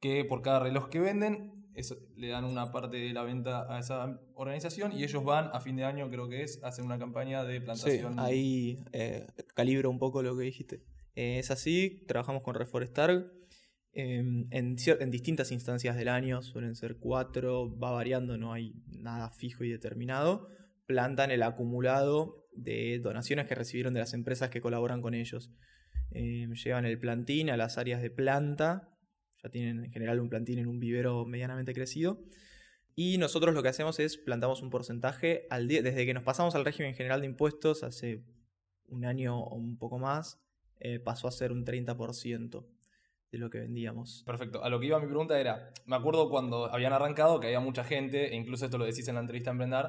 que 0.00 0.24
por 0.24 0.42
cada 0.42 0.58
reloj 0.60 0.88
que 0.88 1.00
venden 1.00 1.57
le 2.16 2.28
dan 2.28 2.44
una 2.44 2.72
parte 2.72 2.96
de 2.96 3.12
la 3.12 3.22
venta 3.22 3.72
a 3.72 3.78
esa 3.78 4.20
organización 4.34 4.92
y 4.92 5.04
ellos 5.04 5.22
van 5.24 5.50
a 5.52 5.60
fin 5.60 5.76
de 5.76 5.84
año, 5.84 6.08
creo 6.10 6.28
que 6.28 6.42
es, 6.42 6.62
hacen 6.62 6.84
una 6.84 6.98
campaña 6.98 7.44
de 7.44 7.60
plantación. 7.60 8.18
Ahí 8.18 8.78
eh, 8.92 9.26
calibro 9.54 9.90
un 9.90 9.98
poco 9.98 10.22
lo 10.22 10.36
que 10.36 10.44
dijiste. 10.44 10.82
Eh, 11.14 11.38
es 11.38 11.50
así, 11.50 12.04
trabajamos 12.06 12.42
con 12.42 12.54
Reforestar 12.54 13.10
em, 13.92 14.46
en, 14.50 14.76
en, 15.00 15.10
distintas 15.10 15.52
instancias 15.52 15.96
del 15.96 16.08
año, 16.08 16.42
suelen 16.42 16.74
ser 16.76 16.98
cuatro, 16.98 17.76
va 17.78 17.90
variando, 17.90 18.38
no 18.38 18.52
hay 18.52 18.74
nada 18.86 19.30
fijo 19.30 19.64
y 19.64 19.70
determinado. 19.70 20.48
Plantan 20.86 21.30
el 21.30 21.42
acumulado 21.42 22.46
de 22.52 22.98
donaciones 22.98 23.46
que 23.46 23.54
recibieron 23.54 23.94
de 23.94 24.00
las 24.00 24.14
empresas 24.14 24.50
que 24.50 24.60
colaboran 24.60 25.02
con 25.02 25.14
ellos. 25.14 25.50
Em, 26.10 26.52
llevan 26.54 26.86
el 26.86 26.98
plantín 26.98 27.50
a 27.50 27.56
las 27.56 27.78
áreas 27.78 28.00
de 28.00 28.10
planta 28.10 28.97
ya 29.48 29.50
tienen 29.50 29.84
en 29.84 29.90
general 29.90 30.20
un 30.20 30.28
plantín 30.28 30.58
en 30.58 30.66
un 30.66 30.78
vivero 30.78 31.24
medianamente 31.24 31.74
crecido. 31.74 32.20
Y 32.94 33.18
nosotros 33.18 33.54
lo 33.54 33.62
que 33.62 33.68
hacemos 33.68 33.98
es 34.00 34.16
plantamos 34.16 34.60
un 34.60 34.70
porcentaje 34.70 35.46
al 35.50 35.68
día, 35.68 35.82
desde 35.82 36.04
que 36.04 36.14
nos 36.14 36.24
pasamos 36.24 36.54
al 36.54 36.64
régimen 36.64 36.94
general 36.94 37.20
de 37.20 37.26
impuestos 37.26 37.84
hace 37.84 38.24
un 38.88 39.04
año 39.04 39.38
o 39.38 39.54
un 39.54 39.78
poco 39.78 39.98
más, 39.98 40.40
eh, 40.80 40.98
pasó 40.98 41.28
a 41.28 41.30
ser 41.30 41.52
un 41.52 41.64
30% 41.64 42.66
de 43.30 43.38
lo 43.38 43.50
que 43.50 43.60
vendíamos. 43.60 44.22
Perfecto. 44.26 44.64
A 44.64 44.68
lo 44.68 44.80
que 44.80 44.86
iba 44.86 44.98
mi 44.98 45.06
pregunta 45.06 45.38
era, 45.38 45.72
me 45.86 45.96
acuerdo 45.96 46.30
cuando 46.30 46.72
habían 46.72 46.92
arrancado 46.92 47.40
que 47.40 47.48
había 47.48 47.60
mucha 47.60 47.84
gente, 47.84 48.32
e 48.32 48.36
incluso 48.36 48.64
esto 48.64 48.78
lo 48.78 48.84
decís 48.84 49.06
en 49.08 49.14
la 49.14 49.20
entrevista 49.20 49.50
a 49.50 49.52
Emprender, 49.52 49.86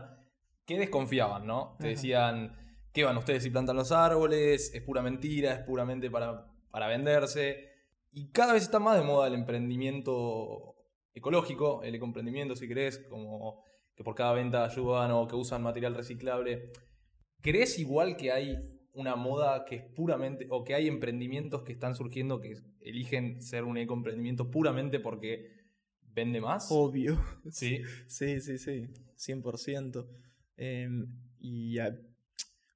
que 0.66 0.78
desconfiaban, 0.78 1.48
¿no? 1.48 1.78
Te 1.80 1.88
decían, 1.88 2.56
¿qué 2.94 3.04
van 3.04 3.18
ustedes 3.18 3.44
si 3.44 3.50
plantan 3.50 3.76
los 3.76 3.92
árboles? 3.92 4.72
Es 4.74 4.82
pura 4.84 5.02
mentira, 5.02 5.54
es 5.54 5.60
puramente 5.62 6.12
para, 6.12 6.46
para 6.70 6.88
venderse. 6.88 7.69
Y 8.12 8.30
cada 8.32 8.54
vez 8.54 8.64
está 8.64 8.80
más 8.80 8.98
de 8.98 9.04
moda 9.06 9.28
el 9.28 9.34
emprendimiento 9.34 10.76
ecológico, 11.14 11.84
el 11.84 11.96
ecoemprendimiento, 11.96 12.56
si 12.56 12.68
querés, 12.68 13.00
como 13.10 13.64
que 13.96 14.04
por 14.04 14.16
cada 14.16 14.34
venta 14.34 14.64
ayudan 14.64 15.12
o 15.12 15.28
que 15.28 15.36
usan 15.36 15.62
material 15.62 15.96
reciclable. 15.96 16.72
¿Crees 17.42 17.80
igual 17.80 18.18
que 18.18 18.32
hay 18.32 18.58
una 18.94 19.16
moda 19.16 19.66
que 19.66 19.76
es 19.76 19.84
puramente, 19.84 20.48
o 20.50 20.64
que 20.64 20.74
hay 20.74 20.88
emprendimientos 20.88 21.64
que 21.64 21.74
están 21.74 21.96
surgiendo 21.96 22.42
que 22.42 22.58
eligen 22.82 23.42
ser 23.42 23.64
un 23.64 23.78
ecoemprendimiento 23.78 24.50
puramente 24.50 25.00
porque 25.00 25.52
vende 26.14 26.42
más? 26.42 26.68
Obvio. 26.72 27.22
Sí. 27.52 27.82
Sí, 28.08 28.42
sí, 28.42 28.58
sí, 28.58 28.88
100%. 29.18 30.08
Em, 30.58 31.08
y 31.40 31.78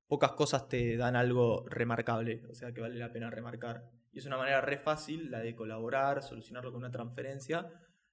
pocas 0.08 0.34
cosas 0.34 0.68
te 0.70 0.96
dan 0.96 1.16
algo 1.16 1.66
remarcable, 1.68 2.44
o 2.50 2.56
sea 2.56 2.72
que 2.72 2.82
vale 2.82 2.96
la 2.96 3.12
pena 3.12 3.30
remarcar. 3.30 3.90
Y 4.13 4.20
es 4.20 4.25
una 4.25 4.38
manera 4.38 4.62
re 4.62 4.77
fácil 4.77 5.32
la 5.32 5.39
de 5.39 5.55
colaborar, 5.55 6.22
solucionarlo 6.22 6.72
con 6.72 6.79
una 6.79 6.91
transferencia, 6.91 7.67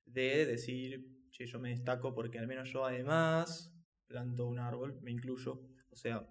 de 0.07 0.47
decir, 0.47 1.29
che, 1.31 1.47
yo 1.47 1.61
me 1.61 1.71
destaco 1.71 2.15
porque 2.15 2.39
al 2.39 2.47
menos 2.47 2.73
yo 2.73 2.85
además 2.85 3.73
planto 4.07 4.47
un 4.47 4.59
árbol, 4.59 4.99
me 5.03 5.11
incluyo. 5.13 5.63
O 5.91 5.97
sea, 5.97 6.27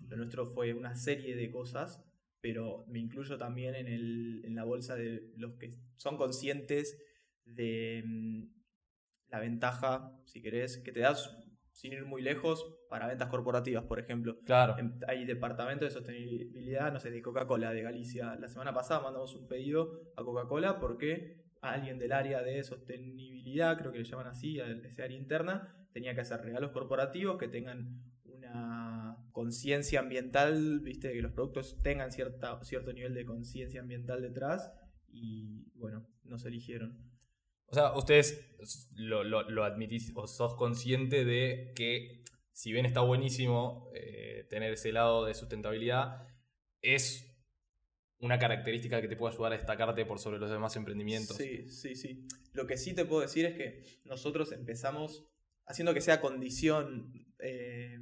lo 0.00 0.16
nuestro 0.16 0.46
fue 0.46 0.74
una 0.74 0.94
serie 0.96 1.36
de 1.36 1.50
cosas, 1.50 2.04
pero 2.40 2.84
me 2.88 2.98
incluyo 2.98 3.38
también 3.38 3.76
en, 3.76 3.86
el, 3.86 4.42
en 4.44 4.54
la 4.56 4.64
bolsa 4.64 4.96
de 4.96 5.32
los 5.36 5.54
que 5.54 5.70
son 5.96 6.16
conscientes 6.16 6.98
de 7.44 8.02
mm, 8.04 8.42
la 9.28 9.38
ventaja, 9.38 10.20
si 10.26 10.42
querés, 10.42 10.78
que 10.78 10.92
te 10.92 11.00
das 11.00 11.41
sin 11.72 11.92
ir 11.92 12.04
muy 12.04 12.22
lejos, 12.22 12.74
para 12.88 13.06
ventas 13.06 13.28
corporativas, 13.28 13.84
por 13.84 13.98
ejemplo. 13.98 14.38
Claro. 14.44 14.76
Hay 15.08 15.24
departamentos 15.24 15.88
de 15.88 15.90
sostenibilidad, 15.90 16.92
no 16.92 17.00
sé, 17.00 17.10
de 17.10 17.22
Coca-Cola 17.22 17.72
de 17.72 17.82
Galicia. 17.82 18.36
La 18.36 18.48
semana 18.48 18.72
pasada 18.72 19.00
mandamos 19.00 19.34
un 19.34 19.48
pedido 19.48 20.12
a 20.16 20.22
Coca-Cola 20.22 20.78
porque 20.78 21.42
alguien 21.62 21.98
del 21.98 22.12
área 22.12 22.42
de 22.42 22.62
sostenibilidad, 22.62 23.78
creo 23.78 23.92
que 23.92 23.98
le 23.98 24.04
llaman 24.04 24.26
así, 24.26 24.58
ese 24.58 25.02
área 25.02 25.16
interna, 25.16 25.74
tenía 25.92 26.14
que 26.14 26.20
hacer 26.20 26.40
regalos 26.42 26.72
corporativos 26.72 27.38
que 27.38 27.48
tengan 27.48 28.02
una 28.24 29.16
conciencia 29.32 30.00
ambiental, 30.00 30.80
viste, 30.80 31.12
que 31.12 31.22
los 31.22 31.32
productos 31.32 31.78
tengan 31.82 32.12
cierta, 32.12 32.62
cierto 32.64 32.92
nivel 32.92 33.14
de 33.14 33.24
conciencia 33.24 33.80
ambiental 33.80 34.20
detrás 34.20 34.72
y 35.08 35.70
bueno, 35.74 36.06
nos 36.24 36.44
eligieron. 36.44 37.11
O 37.66 37.74
sea, 37.74 37.92
ustedes 37.96 38.54
lo, 38.94 39.64
admitís 39.64 40.12
o 40.14 40.26
sos 40.26 40.54
consciente 40.54 41.24
de 41.24 41.72
que, 41.74 42.22
si 42.52 42.72
bien 42.72 42.86
está 42.86 43.00
buenísimo 43.00 43.90
eh, 43.94 44.46
tener 44.50 44.72
ese 44.72 44.92
lado 44.92 45.24
de 45.24 45.34
sustentabilidad, 45.34 46.26
es 46.82 47.32
una 48.22 48.38
característica 48.38 49.00
que 49.00 49.08
te 49.08 49.16
puede 49.16 49.34
ayudar 49.34 49.52
a 49.52 49.56
destacarte 49.56 50.06
por 50.06 50.18
sobre 50.20 50.38
los 50.38 50.50
demás 50.50 50.76
emprendimientos. 50.76 51.36
Sí, 51.36 51.68
sí, 51.68 51.96
sí. 51.96 52.26
Lo 52.52 52.66
que 52.66 52.76
sí 52.76 52.94
te 52.94 53.04
puedo 53.04 53.22
decir 53.22 53.46
es 53.46 53.56
que 53.56 53.82
nosotros 54.04 54.52
empezamos 54.52 55.26
haciendo 55.66 55.92
que 55.92 56.00
sea 56.00 56.20
condición. 56.20 57.12
Eh, 57.40 57.98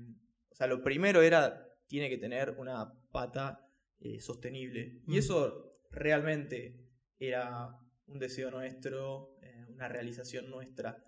o 0.51 0.55
sea, 0.55 0.67
lo 0.67 0.83
primero 0.83 1.23
era, 1.23 1.73
tiene 1.87 2.11
que 2.11 2.19
tener 2.19 2.51
una 2.59 2.93
pata 3.11 3.67
eh, 4.01 4.21
sostenible. 4.21 5.01
Y 5.07 5.13
mm. 5.13 5.19
eso 5.19 5.79
realmente 5.91 6.87
era 7.19 7.79
un 8.07 8.19
deseo 8.19 8.51
nuestro, 8.51 9.37
una 9.81 9.89
realización 9.89 10.51
nuestra. 10.51 11.03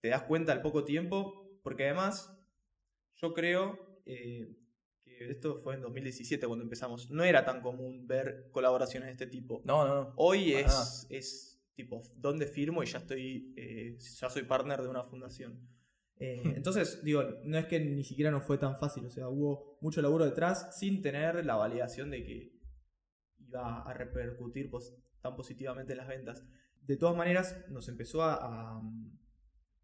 te 0.00 0.08
das 0.10 0.22
cuenta 0.24 0.52
al 0.52 0.60
poco 0.60 0.84
tiempo, 0.84 1.58
porque 1.62 1.84
además 1.84 2.38
yo 3.14 3.32
creo 3.32 4.02
eh, 4.04 4.54
que 5.02 5.30
esto 5.30 5.60
fue 5.62 5.74
en 5.74 5.80
2017 5.80 6.46
cuando 6.46 6.62
empezamos, 6.62 7.10
no 7.10 7.24
era 7.24 7.44
tan 7.44 7.62
común 7.62 8.06
ver 8.06 8.50
colaboraciones 8.50 9.06
de 9.06 9.12
este 9.12 9.26
tipo. 9.26 9.62
No, 9.64 9.86
no, 9.86 9.94
no. 9.94 10.14
Hoy 10.16 10.52
es, 10.52 11.06
es 11.08 11.64
tipo, 11.74 12.02
¿dónde 12.16 12.46
firmo? 12.46 12.82
Y 12.82 12.86
ya 12.86 12.98
estoy, 12.98 13.54
eh, 13.56 13.96
ya 13.98 14.28
soy 14.28 14.42
partner 14.42 14.82
de 14.82 14.88
una 14.88 15.02
fundación. 15.02 15.66
Eh, 16.16 16.42
entonces, 16.56 17.02
digo, 17.02 17.22
no 17.44 17.56
es 17.56 17.66
que 17.66 17.80
ni 17.80 18.04
siquiera 18.04 18.30
nos 18.30 18.44
fue 18.44 18.58
tan 18.58 18.78
fácil, 18.78 19.06
o 19.06 19.10
sea, 19.10 19.28
hubo 19.28 19.78
mucho 19.80 20.02
laburo 20.02 20.26
detrás 20.26 20.78
sin 20.78 21.00
tener 21.00 21.44
la 21.46 21.56
validación 21.56 22.10
de 22.10 22.22
que 22.22 22.52
iba 23.38 23.82
a 23.82 23.94
repercutir 23.94 24.70
tan 25.22 25.34
positivamente 25.34 25.92
en 25.92 25.98
las 25.98 26.08
ventas. 26.08 26.44
De 26.86 26.96
todas 26.96 27.16
maneras, 27.16 27.56
nos 27.70 27.88
empezó 27.88 28.22
a, 28.22 28.34
a- 28.34 28.82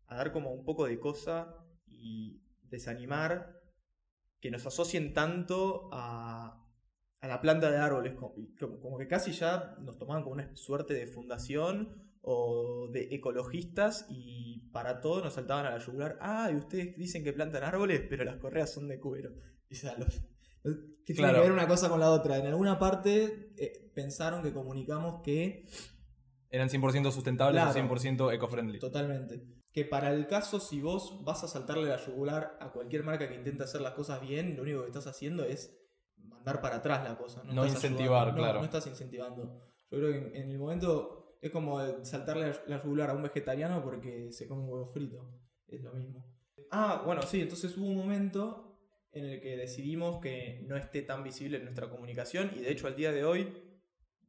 a 0.06 0.16
dar 0.16 0.32
como 0.32 0.52
un 0.52 0.64
poco 0.64 0.86
de 0.86 0.98
cosa 0.98 1.54
y 1.86 2.42
desanimar 2.62 3.60
que 4.40 4.50
nos 4.50 4.66
asocien 4.66 5.12
tanto 5.14 5.88
a, 5.92 6.66
a 7.20 7.26
la 7.28 7.40
planta 7.40 7.70
de 7.70 7.76
árboles, 7.78 8.14
como, 8.58 8.98
que 8.98 9.06
casi 9.06 9.32
ya 9.32 9.76
nos 9.80 9.98
tomaban 9.98 10.22
como 10.22 10.34
una 10.34 10.54
suerte 10.56 10.94
de 10.94 11.06
fundación 11.06 11.94
o 12.22 12.88
de 12.92 13.14
ecologistas 13.14 14.06
y 14.10 14.68
para 14.72 15.00
todo 15.00 15.22
nos 15.24 15.34
saltaban 15.34 15.66
a 15.66 15.70
la 15.70 15.78
yugular. 15.78 16.18
Ah, 16.20 16.50
y 16.52 16.56
ustedes 16.56 16.96
dicen 16.96 17.22
que 17.24 17.32
plantan 17.32 17.62
árboles, 17.64 18.02
pero 18.08 18.24
las 18.24 18.36
correas 18.38 18.72
son 18.72 18.88
de 18.88 18.98
cuero. 19.00 19.32
Y, 19.70 19.76
sea, 19.76 19.96
los- 19.96 20.20
los- 20.64 20.76
¿Qué 21.06 21.14
tiene 21.14 21.30
Claro. 21.30 21.36
que 21.38 21.48
ver 21.48 21.52
una 21.52 21.68
cosa 21.68 21.88
con 21.88 22.00
la 22.00 22.10
otra? 22.10 22.36
En 22.38 22.46
alguna 22.46 22.78
parte 22.78 23.52
eh, 23.56 23.90
pensaron 23.94 24.42
que 24.42 24.52
comunicamos 24.52 25.22
que 25.22 25.66
Eran 26.50 26.68
100% 26.68 27.12
sustentables 27.12 27.62
Claro. 27.62 27.70
o 27.70 27.72
100% 27.98 28.32
eco-friendly. 28.32 28.78
Totalmente. 28.80 29.42
Que 29.72 29.84
para 29.84 30.12
el 30.12 30.26
caso, 30.26 30.58
si 30.58 30.80
vos 30.80 31.22
vas 31.24 31.44
a 31.44 31.48
saltarle 31.48 31.88
la 31.88 31.96
yugular 32.04 32.56
a 32.60 32.72
cualquier 32.72 33.04
marca 33.04 33.28
que 33.28 33.36
intente 33.36 33.62
hacer 33.62 33.80
las 33.80 33.94
cosas 33.94 34.20
bien, 34.20 34.56
lo 34.56 34.62
único 34.62 34.80
que 34.82 34.88
estás 34.88 35.06
haciendo 35.06 35.44
es 35.44 35.76
mandar 36.16 36.60
para 36.60 36.76
atrás 36.76 37.04
la 37.08 37.16
cosa. 37.16 37.42
No, 37.44 37.52
No 37.54 37.64
estás 37.64 37.84
incentivar, 37.84 38.22
ayudando. 38.28 38.32
No, 38.32 38.42
claro. 38.42 38.58
No 38.58 38.64
estás 38.64 38.86
incentivando. 38.88 39.62
Yo 39.90 39.98
creo 39.98 40.10
que 40.12 40.38
en, 40.40 40.50
el 40.50 40.58
momento 40.58 41.36
es 41.40 41.50
como 41.52 41.78
saltarle 42.04 42.48
la- 42.48 42.62
la 42.66 42.82
yugular 42.82 43.10
a 43.10 43.14
un 43.14 43.22
vegetariano 43.22 43.82
porque 43.82 44.32
se 44.32 44.48
come 44.48 44.62
un 44.64 44.70
huevo 44.70 44.86
frito. 44.86 45.30
Es 45.68 45.80
lo 45.82 45.92
mismo. 45.92 46.26
Ah, 46.72 47.02
bueno, 47.06 47.22
sí, 47.22 47.40
entonces 47.40 47.76
hubo 47.78 47.86
un 47.86 47.96
momento 47.96 48.76
en 49.12 49.24
el 49.24 49.40
que 49.40 49.56
decidimos 49.56 50.20
que 50.20 50.64
no 50.68 50.76
esté 50.76 51.02
tan 51.02 51.22
visible 51.24 51.56
en 51.58 51.64
nuestra 51.64 51.88
comunicación 51.88 52.50
y 52.56 52.60
de 52.60 52.70
hecho 52.72 52.86
al 52.88 52.94
día 52.96 53.10
de 53.12 53.24
hoy 53.24 53.52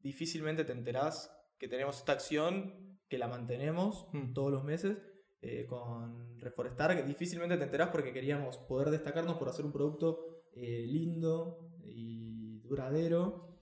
difícilmente 0.01 0.63
te 0.65 0.71
enterás 0.71 1.31
que 1.61 1.67
tenemos 1.67 1.97
esta 1.99 2.13
acción, 2.13 2.97
que 3.07 3.19
la 3.19 3.27
mantenemos 3.27 4.07
Mm. 4.13 4.33
todos 4.33 4.51
los 4.51 4.63
meses 4.63 4.97
eh, 5.43 5.65
con 5.67 6.39
Reforestar, 6.39 6.95
que 6.95 7.03
difícilmente 7.03 7.55
te 7.57 7.63
enterás 7.63 7.89
porque 7.89 8.11
queríamos 8.13 8.57
poder 8.57 8.89
destacarnos 8.89 9.37
por 9.37 9.47
hacer 9.49 9.63
un 9.65 9.71
producto 9.71 10.43
eh, 10.53 10.85
lindo 10.87 11.71
y 11.83 12.59
duradero 12.61 13.59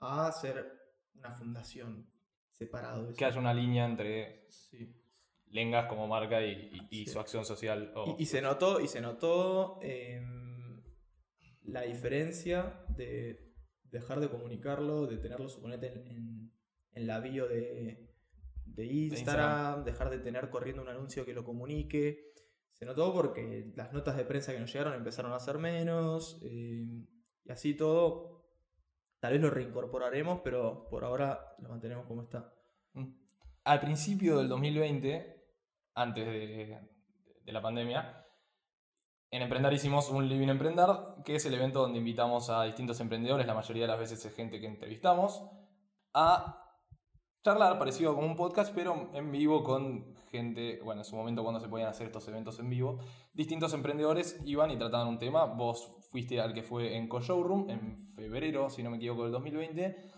a 0.00 0.30
ser 0.32 0.66
una 1.14 1.32
fundación 1.34 2.10
separado 2.50 3.08
eso. 3.10 3.16
Que 3.18 3.24
haya 3.26 3.38
una 3.38 3.54
línea 3.54 3.84
entre 3.86 4.46
Sí. 4.50 5.00
Lengas 5.48 5.86
como 5.86 6.06
marca 6.08 6.42
y, 6.44 6.50
y- 6.72 6.88
y 7.02 7.04
Sí. 7.06 7.12
su 7.12 7.20
acción 7.20 7.44
social. 7.44 7.92
Y, 8.18 8.22
y 8.22 8.26
se 8.26 8.40
notó, 8.42 8.80
y 8.80 8.88
se 8.88 9.00
notó 9.00 9.78
em, 9.82 10.82
la 11.62 11.82
diferencia 11.82 12.84
de 12.88 13.52
dejar 13.84 14.18
de 14.20 14.28
comunicarlo, 14.28 15.06
de 15.06 15.18
tenerlo, 15.18 15.48
suponete, 15.48 15.92
en, 15.92 16.06
en- 16.08 16.43
en 16.94 17.06
la 17.06 17.20
bio 17.20 17.48
de, 17.48 18.08
de 18.66 18.84
Instagram, 18.86 19.84
dejar 19.84 20.10
de 20.10 20.18
tener 20.18 20.50
corriendo 20.50 20.82
un 20.82 20.88
anuncio 20.88 21.24
que 21.24 21.34
lo 21.34 21.44
comunique. 21.44 22.32
Se 22.72 22.84
notó 22.84 23.12
porque 23.12 23.72
las 23.76 23.92
notas 23.92 24.16
de 24.16 24.24
prensa 24.24 24.52
que 24.52 24.60
nos 24.60 24.72
llegaron 24.72 24.94
empezaron 24.94 25.32
a 25.32 25.38
ser 25.38 25.58
menos, 25.58 26.40
em, 26.42 27.06
y 27.44 27.52
así 27.52 27.74
todo. 27.74 28.44
Tal 29.20 29.32
vez 29.32 29.40
lo 29.40 29.50
reincorporaremos, 29.50 30.40
pero 30.42 30.88
por 30.90 31.04
ahora 31.04 31.56
lo 31.58 31.68
mantenemos 31.68 32.06
como 32.06 32.22
está. 32.22 32.52
Mm. 32.94 33.06
Al 33.64 33.80
principio 33.80 34.38
del 34.38 34.48
2020, 34.48 35.42
antes 35.94 36.26
de, 36.26 36.80
de 37.44 37.52
la 37.52 37.62
pandemia, 37.62 38.24
en 39.30 39.42
Emprendar 39.42 39.72
hicimos 39.72 40.10
un 40.10 40.28
Living 40.28 40.48
Emprendar, 40.48 41.16
que 41.24 41.36
es 41.36 41.46
el 41.46 41.54
evento 41.54 41.80
donde 41.80 41.98
invitamos 41.98 42.50
a 42.50 42.64
distintos 42.64 43.00
emprendedores, 43.00 43.46
la 43.46 43.54
mayoría 43.54 43.82
de 43.82 43.88
las 43.88 43.98
veces 43.98 44.24
es 44.24 44.34
gente 44.34 44.60
que 44.60 44.66
entrevistamos, 44.66 45.42
a 46.12 46.63
charlar, 47.44 47.78
parecido 47.78 48.14
como 48.14 48.26
un 48.26 48.36
podcast, 48.36 48.74
pero 48.74 49.10
en 49.12 49.30
vivo 49.30 49.62
con 49.62 50.14
gente, 50.30 50.80
bueno, 50.82 51.02
en 51.02 51.04
su 51.04 51.14
momento 51.14 51.42
cuando 51.42 51.60
se 51.60 51.68
podían 51.68 51.88
hacer 51.88 52.06
estos 52.06 52.26
eventos 52.28 52.58
en 52.58 52.70
vivo, 52.70 52.98
distintos 53.34 53.74
emprendedores 53.74 54.40
iban 54.46 54.70
y 54.70 54.78
trataban 54.78 55.06
un 55.08 55.18
tema. 55.18 55.44
Vos 55.44 55.98
fuiste 56.10 56.40
al 56.40 56.54
que 56.54 56.62
fue 56.62 56.96
en 56.96 57.06
Co-Showroom 57.06 57.68
en 57.68 57.98
febrero, 58.16 58.70
si 58.70 58.82
no 58.82 58.90
me 58.90 58.96
equivoco, 58.96 59.24
del 59.24 59.32
2020, 59.32 60.10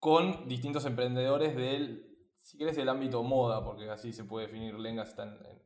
con 0.00 0.48
distintos 0.48 0.84
emprendedores 0.84 1.54
del, 1.54 2.08
si 2.40 2.58
querés, 2.58 2.74
del 2.76 2.88
ámbito 2.88 3.22
moda, 3.22 3.64
porque 3.64 3.88
así 3.88 4.12
se 4.12 4.24
puede 4.24 4.46
definir 4.48 4.74
Lengas, 4.78 5.10
está 5.10 5.22
en, 5.22 5.34
en- 5.46 5.62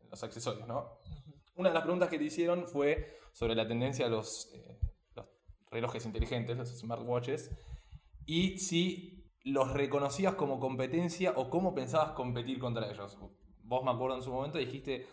en 0.00 0.10
los 0.10 0.22
accesorios, 0.22 0.66
¿no? 0.68 0.98
Una 1.56 1.70
de 1.70 1.74
las 1.74 1.82
preguntas 1.82 2.08
que 2.08 2.18
te 2.18 2.24
hicieron 2.24 2.66
fue 2.68 3.16
sobre 3.32 3.54
la 3.56 3.66
tendencia 3.66 4.06
a 4.06 4.08
los, 4.08 4.48
eh, 4.54 4.78
los 5.16 5.26
relojes 5.72 6.06
inteligentes, 6.06 6.56
los 6.56 6.68
smartwatches, 6.78 7.50
y 8.26 8.58
si 8.58 9.19
los 9.42 9.72
reconocías 9.72 10.34
como 10.34 10.60
competencia 10.60 11.32
o 11.36 11.50
cómo 11.50 11.74
pensabas 11.74 12.12
competir 12.12 12.58
contra 12.58 12.90
ellos. 12.90 13.18
Vos 13.62 13.84
me 13.84 13.90
acuerdo 13.90 14.16
en 14.16 14.22
su 14.22 14.30
momento 14.30 14.58
dijiste, 14.58 15.06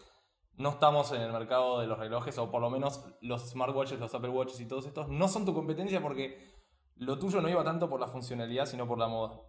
no 0.58 0.70
estamos 0.70 1.12
en 1.12 1.22
el 1.22 1.32
mercado 1.32 1.80
de 1.80 1.88
los 1.88 1.98
relojes, 1.98 2.38
o 2.38 2.50
por 2.50 2.62
lo 2.62 2.70
menos 2.70 3.06
los 3.22 3.50
smartwatches, 3.50 4.00
los 4.00 4.14
Apple 4.14 4.30
Watches 4.30 4.60
y 4.60 4.66
todos 4.66 4.86
estos, 4.86 5.08
no 5.10 5.28
son 5.28 5.46
tu 5.46 5.54
competencia 5.54 6.02
porque 6.02 6.56
lo 6.96 7.20
tuyo 7.20 7.42
no 7.42 7.50
iba 7.50 7.64
tanto 7.64 7.90
por 7.90 8.00
la 8.00 8.08
funcionalidad, 8.08 8.66
sino 8.66 8.88
por 8.88 8.98
la 8.98 9.08
moda. 9.08 9.42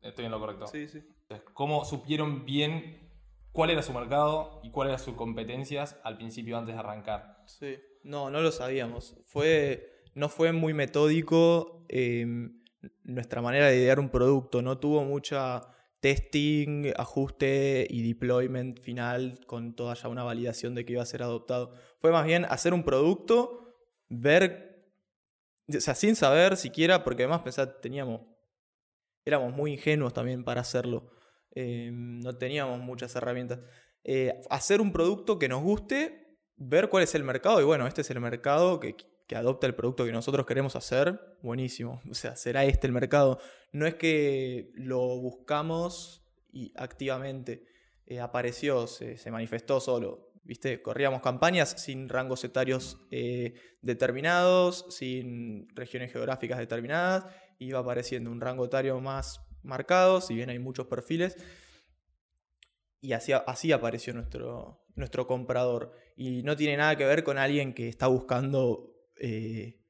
Estoy 0.00 0.26
en 0.26 0.30
lo 0.30 0.38
correcto. 0.38 0.66
Sí, 0.66 0.86
sí. 0.86 0.98
Entonces, 1.22 1.48
¿Cómo 1.54 1.84
supieron 1.84 2.44
bien 2.44 3.10
cuál 3.52 3.70
era 3.70 3.82
su 3.82 3.92
mercado 3.92 4.60
y 4.62 4.70
cuáles 4.70 4.92
eran 4.92 5.04
sus 5.04 5.14
competencias 5.14 5.98
al 6.04 6.16
principio 6.16 6.58
antes 6.58 6.74
de 6.74 6.80
arrancar? 6.80 7.42
Sí. 7.46 7.76
No, 8.02 8.30
no 8.30 8.40
lo 8.40 8.52
sabíamos. 8.52 9.16
Fue, 9.24 10.02
no 10.14 10.28
fue 10.28 10.52
muy 10.52 10.74
metódico 10.74 11.84
eh, 11.88 12.50
nuestra 13.02 13.42
manera 13.42 13.68
de 13.68 13.76
idear 13.76 14.00
un 14.00 14.10
producto. 14.10 14.62
No 14.62 14.78
tuvo 14.78 15.04
mucha 15.04 15.62
testing, 16.04 16.92
ajuste 16.96 17.86
y 17.88 18.06
deployment 18.06 18.78
final 18.80 19.40
con 19.46 19.74
toda 19.74 19.94
ya 19.94 20.08
una 20.08 20.22
validación 20.22 20.74
de 20.74 20.84
que 20.84 20.92
iba 20.92 21.02
a 21.02 21.06
ser 21.06 21.22
adoptado. 21.22 21.74
Fue 21.98 22.12
más 22.12 22.26
bien 22.26 22.44
hacer 22.44 22.74
un 22.74 22.84
producto, 22.84 23.74
ver, 24.10 24.92
o 25.66 25.80
sea, 25.80 25.94
sin 25.94 26.14
saber 26.14 26.58
siquiera, 26.58 27.04
porque 27.04 27.22
además 27.22 27.40
pensá, 27.40 27.80
teníamos, 27.80 28.20
éramos 29.24 29.54
muy 29.54 29.72
ingenuos 29.72 30.12
también 30.12 30.44
para 30.44 30.60
hacerlo. 30.60 31.10
Eh, 31.54 31.90
no 31.92 32.36
teníamos 32.36 32.80
muchas 32.80 33.16
herramientas. 33.16 33.60
Eh, 34.02 34.42
hacer 34.50 34.82
un 34.82 34.92
producto 34.92 35.38
que 35.38 35.48
nos 35.48 35.62
guste, 35.62 36.36
ver 36.56 36.90
cuál 36.90 37.04
es 37.04 37.14
el 37.14 37.24
mercado 37.24 37.62
y 37.62 37.64
bueno, 37.64 37.86
este 37.86 38.02
es 38.02 38.10
el 38.10 38.20
mercado 38.20 38.78
que, 38.78 38.94
que 39.26 39.36
adopta 39.36 39.66
el 39.66 39.74
producto 39.74 40.04
que 40.04 40.12
nosotros 40.12 40.46
queremos 40.46 40.76
hacer, 40.76 41.20
buenísimo. 41.42 42.00
O 42.10 42.14
sea, 42.14 42.36
será 42.36 42.64
este 42.64 42.86
el 42.86 42.92
mercado. 42.92 43.38
No 43.72 43.86
es 43.86 43.94
que 43.94 44.70
lo 44.74 45.00
buscamos 45.20 46.24
y 46.52 46.72
activamente 46.76 47.66
eh, 48.06 48.20
apareció, 48.20 48.86
se, 48.86 49.18
manifestó 49.30 49.80
solo. 49.80 50.30
¿Viste? 50.44 50.82
Corríamos 50.82 51.22
campañas 51.22 51.70
sin 51.82 52.10
rangos 52.10 52.44
etarios 52.44 52.98
eh, 53.10 53.54
determinados, 53.80 54.84
sin 54.90 55.74
regiones 55.74 56.12
geográficas 56.12 56.58
determinadas, 56.58 57.24
iba 57.58 57.78
apareciendo 57.78 58.30
un 58.30 58.42
rango 58.42 58.66
etario 58.66 59.00
más 59.00 59.40
marcado, 59.62 60.20
si 60.20 60.34
bien 60.34 60.50
hay 60.50 60.58
muchos 60.58 60.86
perfiles, 60.86 61.38
y 63.00 63.14
así, 63.14 63.32
así 63.32 63.72
apareció 63.72 64.12
nuestro, 64.12 64.84
nuestro 64.94 65.26
comprador. 65.26 65.92
Y 66.14 66.42
no 66.42 66.56
tiene 66.56 66.76
nada 66.76 66.96
que 66.96 67.06
ver 67.06 67.24
con 67.24 67.38
alguien 67.38 67.72
que 67.72 67.88
está 67.88 68.06
buscando 68.06 68.93
eh, 69.20 69.80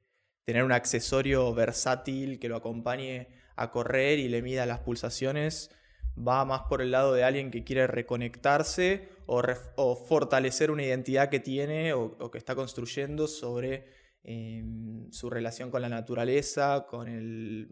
tener 0.44 0.64
un 0.64 0.72
accesorio 0.72 1.54
versátil 1.54 2.38
que 2.38 2.48
lo 2.48 2.56
acompañe 2.56 3.28
a 3.56 3.70
correr 3.70 4.18
y 4.18 4.28
le 4.28 4.42
mida 4.42 4.66
las 4.66 4.80
pulsaciones. 4.80 5.70
Va 6.16 6.44
más 6.44 6.62
por 6.68 6.80
el 6.80 6.90
lado 6.92 7.12
de 7.12 7.24
alguien 7.24 7.50
que 7.50 7.64
quiere 7.64 7.86
reconectarse 7.86 9.08
o, 9.26 9.96
fortalecer 10.06 10.70
una 10.70 10.84
identidad 10.84 11.28
que 11.28 11.40
tiene 11.40 11.92
o, 11.92 12.30
que 12.30 12.38
está 12.38 12.54
construyendo 12.54 13.26
sobre 13.26 13.86
eh, 14.22 14.62
su 15.10 15.28
relación 15.28 15.70
con 15.70 15.82
la 15.82 15.88
naturaleza, 15.88 16.86
con, 16.88 17.08
el, 17.08 17.68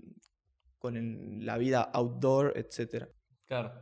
con 0.79 0.97
el- 0.97 1.47
la 1.47 1.57
vida 1.57 1.83
outdoor, 1.83 2.53
etc. 2.57 3.07
Claro. 3.47 3.73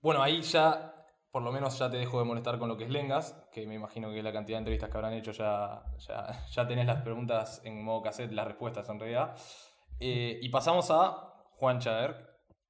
Bueno, 0.00 0.22
ahí 0.22 0.40
ya, 0.40 0.99
por 1.30 1.42
lo 1.42 1.52
menos 1.52 1.78
ya 1.78 1.90
te 1.90 1.96
dejo 1.96 2.18
de 2.18 2.24
molestar 2.24 2.58
con 2.58 2.68
lo 2.68 2.76
que 2.76 2.84
es 2.84 2.90
Lengas, 2.90 3.48
que 3.52 3.66
me 3.66 3.74
imagino 3.74 4.10
que 4.10 4.22
la 4.22 4.32
cantidad 4.32 4.56
de 4.56 4.60
entrevistas 4.60 4.90
que 4.90 4.96
habrán 4.96 5.12
hecho 5.12 5.32
ya, 5.32 5.82
ya, 5.98 6.46
ya 6.50 6.66
tenés 6.66 6.86
las 6.86 7.02
preguntas 7.02 7.62
en 7.64 7.82
modo 7.84 8.02
cassette, 8.02 8.32
las 8.32 8.46
respuestas 8.46 8.88
en 8.88 8.98
realidad. 8.98 9.36
Eh, 10.00 10.38
y 10.42 10.48
pasamos 10.48 10.90
a 10.90 11.34
Juan 11.56 11.78
Chader, 11.78 12.16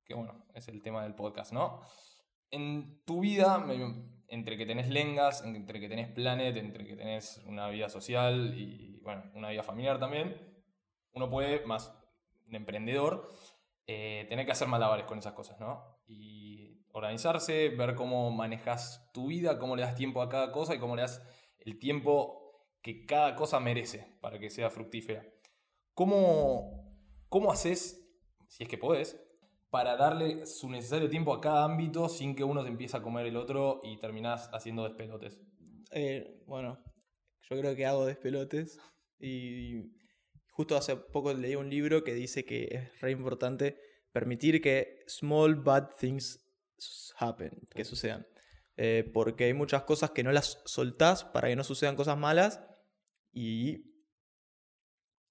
que 0.05 0.14
bueno, 0.14 0.44
es 0.55 0.68
el 0.68 0.83
tema 0.83 1.05
del 1.05 1.14
podcast, 1.14 1.53
¿no? 1.53 1.81
En 2.51 3.03
tu 3.05 3.20
vida, 3.20 3.64
entre 4.27 4.59
que 4.59 4.66
tenés 4.66 4.88
lengas, 4.88 5.44
entre 5.44 5.79
que 5.79 5.88
tenés 5.88 6.09
planet, 6.09 6.57
entre 6.57 6.85
que 6.85 6.96
tenés 6.96 7.40
una 7.46 7.68
vida 7.68 7.88
social 7.88 8.55
y, 8.57 8.99
bueno, 9.03 9.23
una 9.35 9.51
vida 9.51 9.62
familiar 9.62 10.01
también, 10.01 10.37
uno 11.12 11.31
puede, 11.31 11.64
más 11.66 11.96
un 12.49 12.57
emprendedor, 12.57 13.29
eh, 13.87 14.27
tener 14.29 14.44
que 14.44 14.53
hacer 14.53 14.66
malabares 14.66 15.07
con 15.07 15.18
esas 15.18 15.35
cosas, 15.35 15.61
¿no? 15.61 16.01
Y 16.09 16.60
organizarse, 16.92 17.70
ver 17.70 17.94
cómo 17.94 18.31
manejas 18.31 19.11
tu 19.12 19.29
vida, 19.29 19.59
cómo 19.59 19.76
le 19.76 19.83
das 19.83 19.94
tiempo 19.94 20.22
a 20.22 20.29
cada 20.29 20.53
cosa 20.53 20.74
y 20.74 20.79
cómo 20.79 20.96
le 20.96 21.03
das 21.03 21.22
el 21.59 21.79
tiempo 21.79 22.40
que 22.83 23.05
cada 23.07 23.37
cosa 23.37 23.61
merece 23.61 24.18
para 24.20 24.38
que 24.38 24.50
sea 24.50 24.70
fructífera. 24.70 25.24
¿Cómo, 25.94 26.96
cómo 27.29 27.53
haces, 27.53 28.09
si 28.48 28.62
es 28.62 28.68
que 28.68 28.79
podés, 28.79 29.20
para 29.70 29.96
darle 29.96 30.46
su 30.46 30.68
necesario 30.68 31.09
tiempo 31.09 31.33
a 31.33 31.40
cada 31.40 31.64
ámbito 31.64 32.09
sin 32.09 32.35
que 32.35 32.44
uno 32.44 32.62
se 32.62 32.68
empiece 32.68 32.96
a 32.96 33.03
comer 33.03 33.26
el 33.26 33.37
otro 33.37 33.81
y 33.85 33.98
terminás 33.98 34.48
haciendo 34.53 34.85
despelotes? 34.85 35.40
Eh, 35.92 36.42
bueno, 36.46 36.83
yo 37.42 37.59
creo 37.59 37.76
que 37.76 37.87
hago 37.87 38.07
despelotes 38.07 38.79
y 39.18 39.92
justo 40.50 40.76
hace 40.76 40.96
poco 40.96 41.33
leí 41.33 41.55
un 41.55 41.70
libro 41.70 42.03
que 42.03 42.14
dice 42.14 42.44
que 42.44 42.68
es 42.70 43.00
re 43.00 43.12
importante 43.12 43.79
permitir 44.12 44.61
que 44.61 45.05
small 45.07 45.57
bad 45.57 45.90
things 45.98 46.49
happen, 47.19 47.53
que 47.71 47.85
sucedan. 47.85 48.27
Eh, 48.77 49.11
porque 49.12 49.45
hay 49.45 49.55
muchas 49.55 49.83
cosas 49.83 50.11
que 50.11 50.23
no 50.23 50.33
las 50.33 50.62
soltás 50.64 51.25
para 51.25 51.49
que 51.49 51.57
no 51.57 51.64
sucedan 51.64 51.97
cosas 51.97 52.16
malas 52.16 52.61
y 53.33 53.85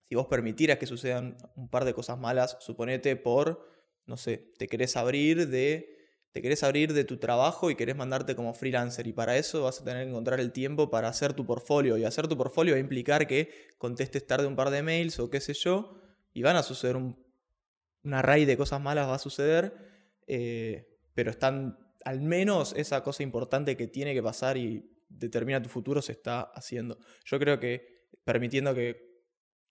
si 0.07 0.15
vos 0.15 0.27
permitieras 0.27 0.77
que 0.77 0.85
sucedan 0.85 1.37
un 1.55 1.69
par 1.69 1.85
de 1.85 1.93
cosas 1.93 2.19
malas, 2.19 2.57
suponete 2.59 3.15
por 3.15 3.67
no 4.09 4.17
sé, 4.17 4.51
te 4.57 4.67
querés 4.67 4.97
abrir 4.97 5.47
de 5.47 5.95
te 6.31 6.41
querés 6.41 6.63
abrir 6.63 6.93
de 6.93 7.03
tu 7.05 7.17
trabajo 7.17 7.71
y 7.71 7.75
querés 7.75 7.95
mandarte 7.95 8.35
como 8.35 8.53
freelancer 8.53 9.07
y 9.07 9.13
para 9.13 9.37
eso 9.37 9.63
vas 9.63 9.81
a 9.81 9.83
tener 9.83 10.03
que 10.03 10.09
encontrar 10.09 10.39
el 10.39 10.51
tiempo 10.51 10.89
para 10.89 11.07
hacer 11.07 11.33
tu 11.33 11.45
portfolio 11.45 11.97
y 11.97 12.05
hacer 12.05 12.27
tu 12.27 12.37
portfolio 12.37 12.73
va 12.73 12.77
a 12.77 12.81
implicar 12.81 13.27
que 13.27 13.49
contestes 13.77 14.27
tarde 14.27 14.45
un 14.47 14.55
par 14.55 14.69
de 14.69 14.83
mails 14.83 15.19
o 15.19 15.29
qué 15.29 15.39
sé 15.41 15.53
yo 15.53 15.99
y 16.33 16.43
van 16.43 16.55
a 16.55 16.63
suceder 16.63 16.95
un, 16.95 17.23
una 18.03 18.19
array 18.19 18.45
de 18.45 18.57
cosas 18.57 18.81
malas 18.81 19.07
va 19.07 19.15
a 19.15 19.19
suceder 19.19 19.73
eh, 20.27 20.88
pero 21.19 21.31
están 21.31 21.77
al 22.05 22.21
menos 22.21 22.71
esa 22.77 23.03
cosa 23.03 23.23
importante 23.23 23.75
que 23.75 23.87
tiene 23.87 24.13
que 24.13 24.23
pasar 24.23 24.55
y 24.55 24.89
determina 25.09 25.61
tu 25.61 25.67
futuro 25.67 26.01
se 26.01 26.13
está 26.13 26.43
haciendo 26.43 26.97
yo 27.25 27.37
creo 27.39 27.59
que 27.59 28.07
permitiendo 28.23 28.73
que 28.73 29.19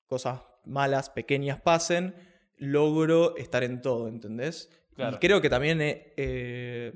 cosas 0.07 0.43
malas 0.67 1.09
pequeñas 1.09 1.59
pasen 1.59 2.15
logro 2.59 3.35
estar 3.39 3.65
en 3.65 3.81
todo, 3.81 4.09
¿entendés? 4.09 4.69
Y 4.99 5.17
creo 5.21 5.41
que 5.41 5.49
también 5.49 5.81
eh, 5.81 6.13
eh, 6.17 6.93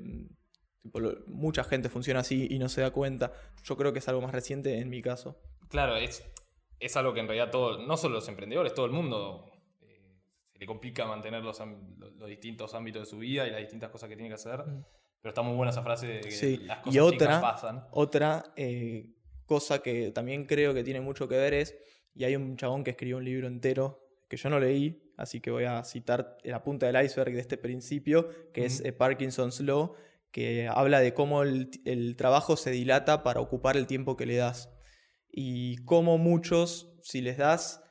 mucha 1.25 1.63
gente 1.63 1.89
funciona 1.89 2.19
así 2.19 2.47
y 2.51 2.59
no 2.59 2.69
se 2.69 2.81
da 2.81 2.91
cuenta. 2.91 3.31
Yo 3.63 3.75
creo 3.75 3.91
que 3.91 3.99
es 3.99 4.07
algo 4.07 4.21
más 4.21 4.33
reciente 4.33 4.77
en 4.77 4.89
mi 4.89 5.01
caso. 5.01 5.41
Claro, 5.69 5.95
es, 5.95 6.23
es 6.79 6.95
algo 6.95 7.15
que 7.15 7.21
en 7.21 7.27
realidad 7.27 7.49
todo, 7.49 7.81
no 7.87 7.97
solo 7.97 8.15
los 8.15 8.27
emprendedores, 8.27 8.75
todo 8.75 8.85
el 8.85 8.91
mundo 8.91 9.52
se 10.53 10.59
le 10.59 10.65
complica 10.65 11.05
mantener 11.05 11.43
los, 11.43 11.61
distintos 12.27 12.73
ámbitos 12.73 13.01
de 13.01 13.05
su 13.05 13.17
vida 13.17 13.47
y 13.47 13.51
las 13.51 13.59
distintas 13.59 13.89
cosas 13.89 14.07
que 14.07 14.15
tiene 14.15 14.29
que 14.29 14.35
hacer. 14.35 14.59
Mm. 14.59 14.85
Pero 15.21 15.29
está 15.29 15.41
muy 15.41 15.55
buena 15.55 15.71
esa 15.71 15.83
frase 15.83 16.07
de 16.07 16.21
que 16.21 16.57
las 16.65 16.79
cosas 16.79 16.95
y 16.95 16.99
otra, 16.99 17.41
pasan. 17.41 17.87
Otra 17.91 18.43
cosa 19.45 19.79
que 19.81 20.11
también 20.11 20.45
creo 20.45 20.73
que 20.73 20.83
tiene 20.83 21.01
mucho 21.01 21.27
que 21.27 21.35
ver 21.35 21.53
es, 21.53 21.75
y 22.13 22.23
hay 22.23 22.35
un 22.35 22.57
chabón 22.57 22.83
que 22.83 22.91
escribió 22.91 23.17
un 23.17 23.25
libro 23.25 23.47
entero 23.47 24.03
que 24.33 24.37
yo 24.37 24.49
no 24.49 24.59
leí, 24.59 25.13
así 25.15 25.41
que 25.41 25.51
voy 25.51 25.65
a 25.65 25.83
citar 25.83 26.37
la 26.43 26.63
punta 26.63 26.87
del 26.87 27.05
iceberg 27.05 27.33
de 27.33 27.39
este 27.39 27.55
principio, 27.55 28.29
que 28.51 28.65
es 28.65 28.81
eh, 28.81 28.91
Parkinson's 28.91 29.59
Law, 29.61 29.95
que 30.31 30.67
habla 30.67 30.99
de 31.01 31.13
cómo 31.13 31.43
el, 31.43 32.15
trabajo 32.17 32.57
se 32.57 32.71
dilata 32.71 33.21
para 33.21 33.41
ocupar 33.41 33.77
el 33.77 33.85
tiempo 33.85 34.17
que 34.17 34.25
le 34.25 34.37
das. 34.37 34.71
Y 35.31 35.77
cómo 35.85 36.17
muchos, 36.17 36.91
si 37.03 37.21
les 37.21 37.37
das, 37.37 37.82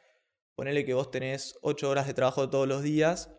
ponele 0.54 0.84
que 0.84 0.94
vos 0.94 1.10
tenés 1.10 1.58
8 1.62 1.88
horas 1.88 2.06
de 2.06 2.14
trabajo 2.14 2.48
todos 2.48 2.68
los 2.68 2.82
días, 2.82 3.30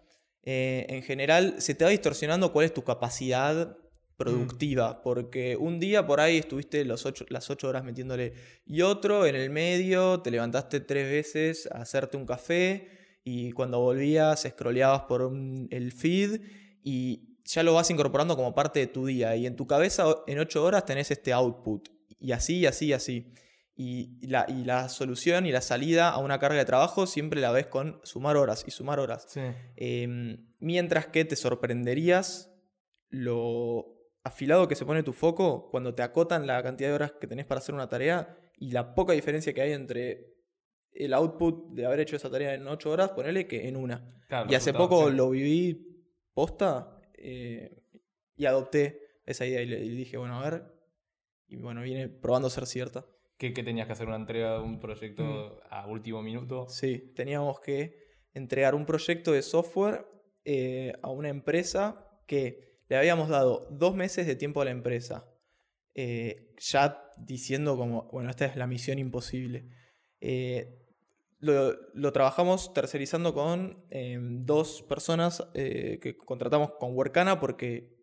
eh, 0.43 0.85
en 0.89 1.03
general 1.03 1.55
se 1.59 1.75
te 1.75 1.85
va 1.85 1.91
distorsionando 1.91 2.51
cuál 2.51 2.65
es 2.65 2.73
tu 2.73 2.83
capacidad 2.83 3.77
productiva, 4.17 5.01
porque 5.01 5.57
un 5.57 5.79
día 5.79 6.05
por 6.05 6.19
ahí 6.19 6.37
estuviste 6.37 6.85
las 6.85 7.05
8 7.05 7.67
horas 7.67 7.83
metiéndole 7.83 8.33
y 8.65 8.81
otro 8.81 9.25
en 9.25 9.35
el 9.35 9.49
medio 9.49 10.21
te 10.21 10.31
levantaste 10.31 10.79
tres 10.79 11.09
veces 11.09 11.67
a 11.71 11.81
hacerte 11.81 12.15
un 12.17 12.25
café 12.25 12.89
y 13.23 13.51
cuando 13.51 13.79
volvías 13.79 14.43
scrolleabas 14.47 15.03
por 15.03 15.31
el 15.69 15.91
feed 15.91 16.41
y 16.83 17.37
ya 17.45 17.63
lo 17.63 17.73
vas 17.73 17.89
incorporando 17.89 18.35
como 18.35 18.53
parte 18.53 18.79
de 18.79 18.87
tu 18.87 19.05
día 19.05 19.35
y 19.35 19.45
en 19.45 19.55
tu 19.55 19.67
cabeza 19.67 20.05
en 20.27 20.39
8 20.39 20.63
horas 20.63 20.85
tenés 20.85 21.11
este 21.11 21.33
output 21.33 21.89
y 22.19 22.31
así 22.31 22.59
y 22.59 22.65
así 22.65 22.87
y 22.87 22.93
así. 22.93 23.33
Y 23.75 24.27
la, 24.27 24.45
y 24.47 24.65
la, 24.65 24.87
solución 24.87 25.47
y 25.47 25.51
la 25.51 25.61
salida 25.61 26.09
a 26.09 26.19
una 26.19 26.37
carga 26.37 26.59
de 26.59 26.65
trabajo 26.65 27.07
siempre 27.07 27.41
la 27.41 27.51
ves 27.51 27.65
con 27.65 27.99
sumar 28.03 28.37
horas 28.37 28.63
y 28.67 28.71
sumar 28.71 28.99
horas. 28.99 29.27
Em, 29.75 30.45
mientras 30.59 31.07
que 31.07 31.25
te 31.25 31.35
sorprenderías 31.35 32.51
lo 33.09 33.93
afilado 34.23 34.67
que 34.67 34.75
se 34.75 34.85
pone 34.85 35.03
tu 35.03 35.13
foco 35.13 35.69
cuando 35.71 35.95
te 35.95 36.03
acotan 36.03 36.45
la 36.45 36.61
cantidad 36.61 36.89
de 36.89 36.95
horas 36.95 37.13
que 37.19 37.27
tenés 37.27 37.45
para 37.45 37.59
hacer 37.59 37.73
una 37.75 37.89
tarea 37.89 38.37
y 38.57 38.71
la 38.71 38.93
poca 38.93 39.13
diferencia 39.13 39.53
que 39.53 39.61
hay 39.61 39.73
entre 39.73 40.33
el 40.91 41.13
output 41.13 41.73
de 41.73 41.85
haber 41.85 42.01
hecho 42.01 42.15
esa 42.15 42.29
tarea 42.29 42.53
en 42.53 42.67
8 42.67 42.89
horas, 42.89 43.09
ponele 43.11 43.47
que 43.47 43.67
en 43.67 43.75
una. 43.75 44.05
y 44.47 44.55
hace 44.55 44.73
poco 44.73 45.09
lo 45.09 45.31
viví 45.31 45.93
posta 46.33 46.99
eh, 47.13 47.83
y 48.35 48.45
adopté 48.45 49.01
esa 49.25 49.45
idea 49.45 49.61
y 49.61 49.65
le 49.65 49.79
dije, 49.79 50.17
bueno, 50.17 50.39
a 50.39 50.49
ver. 50.49 50.63
Y 51.47 51.57
bueno, 51.57 51.81
viene 51.81 52.09
probando 52.09 52.49
ser 52.49 52.65
cierta. 52.65 53.05
¿Qué, 53.37 53.51
tenías 53.51 53.87
que 53.87 53.93
hacer 53.93 54.07
una 54.07 54.15
entrega 54.15 54.53
de 54.53 54.59
un 54.59 54.79
proyecto 54.79 55.23
mm. 55.23 55.67
a 55.69 55.87
último 55.87 56.21
minuto? 56.21 56.67
Sí, 56.69 57.11
teníamos 57.15 57.59
que 57.59 57.97
entregar 58.33 58.75
un 58.75 58.85
proyecto 58.85 59.31
de 59.31 59.41
software 59.41 60.05
eh, 60.45 60.93
a 61.01 61.09
una 61.09 61.29
empresa 61.29 62.07
que 62.27 62.79
le 62.87 62.97
habíamos 62.97 63.29
dado 63.29 63.67
dos 63.71 63.95
meses 63.95 64.27
de 64.27 64.35
tiempo 64.35 64.61
a 64.61 64.65
la 64.65 64.71
empresa. 64.71 65.29
Eh, 65.95 66.53
ya 66.57 67.11
diciendo 67.17 67.77
como, 67.77 68.09
bueno, 68.11 68.29
esta 68.29 68.45
es 68.45 68.55
la 68.55 68.67
misión 68.67 68.99
imposible. 68.99 69.69
Eh, 70.21 70.79
lo, 71.39 72.13
trabajamos 72.13 72.73
tercerizando 72.73 73.33
con 73.33 73.85
em, 73.89 74.45
dos 74.45 74.81
personas 74.83 75.45
eh, 75.53 75.99
que 76.01 76.15
contratamos 76.15 76.71
con 76.79 76.95
Workana 76.95 77.39
porque 77.39 77.97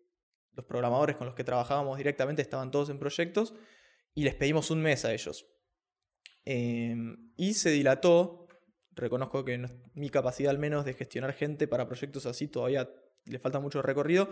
los 0.53 0.65
programadores 0.65 1.15
con 1.15 1.25
los 1.25 1.35
que 1.35 1.43
trabajábamos 1.43 1.97
directamente 1.97 2.43
estaban 2.43 2.69
todos 2.69 2.89
en 2.89 2.99
proyectos 2.99 3.55
y 4.13 4.23
les 4.23 4.35
pedimos 4.35 4.71
un 4.71 4.81
mes 4.81 5.05
a 5.05 5.13
ellos. 5.13 5.47
Em, 6.45 7.31
y 7.37 7.53
se 7.53 7.69
dilató, 7.71 8.47
reconozco 8.91 9.45
que 9.45 9.67
mi 9.93 10.09
capacidad 10.09 10.51
al 10.51 10.59
menos 10.59 10.85
de 10.85 10.93
gestionar 10.93 11.33
gente 11.33 11.67
para 11.67 11.87
proyectos 11.87 12.25
así 12.25 12.47
todavía 12.47 12.89
le 13.25 13.39
falta 13.39 13.59
mucho 13.59 13.81
recorrido. 13.81 14.29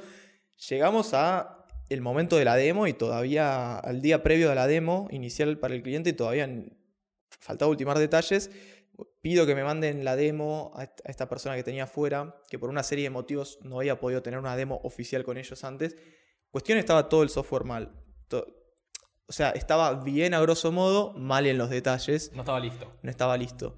Llegamos 0.70 1.14
a 1.14 1.66
el 1.90 2.02
momento 2.02 2.38
de 2.38 2.46
la 2.46 2.56
demo 2.56 2.88
y 2.88 2.94
todavía 2.94 3.78
al 3.78 4.02
día 4.02 4.22
previo 4.22 4.50
de 4.50 4.56
la 4.56 4.68
demo 4.68 5.08
inicial 5.12 5.58
para 5.58 5.74
el 5.74 5.82
cliente 5.82 6.14
todavía 6.14 6.48
faltaba 7.40 7.72
ultimar 7.72 7.98
detalles 7.98 8.52
pido 9.22 9.46
que 9.46 9.56
me 9.56 9.64
manden 9.64 10.04
la 10.04 10.16
demo 10.16 10.72
a 10.76 10.84
esta 11.06 11.30
persona 11.30 11.56
que 11.56 11.64
tenía 11.64 11.84
afuera, 11.84 12.42
que 12.50 12.60
por 12.60 12.70
una 12.70 12.84
serie 12.84 13.06
de 13.06 13.10
motivos 13.10 13.60
no 13.62 13.80
había 13.80 14.00
podido 14.00 14.22
tener 14.22 14.40
una 14.40 14.56
demo 14.56 14.80
oficial 14.84 15.24
con 15.24 15.38
ellos 15.38 15.64
antes. 15.64 15.96
Cuestión 16.50 16.78
estaba 16.78 17.10
todo 17.10 17.24
el 17.24 17.30
software 17.30 17.64
mal. 17.64 18.04
O 19.30 19.32
sea, 19.32 19.52
estaba 19.52 19.94
bien 19.94 20.34
a 20.34 20.42
grosso 20.42 20.72
modo, 20.72 21.14
mal 21.14 21.46
en 21.46 21.60
los 21.60 21.70
detalles. 21.70 22.32
No 22.34 22.42
estaba 22.42 22.60
listo. 22.60 22.92
No 23.04 23.12
estaba 23.12 23.38
listo. 23.38 23.78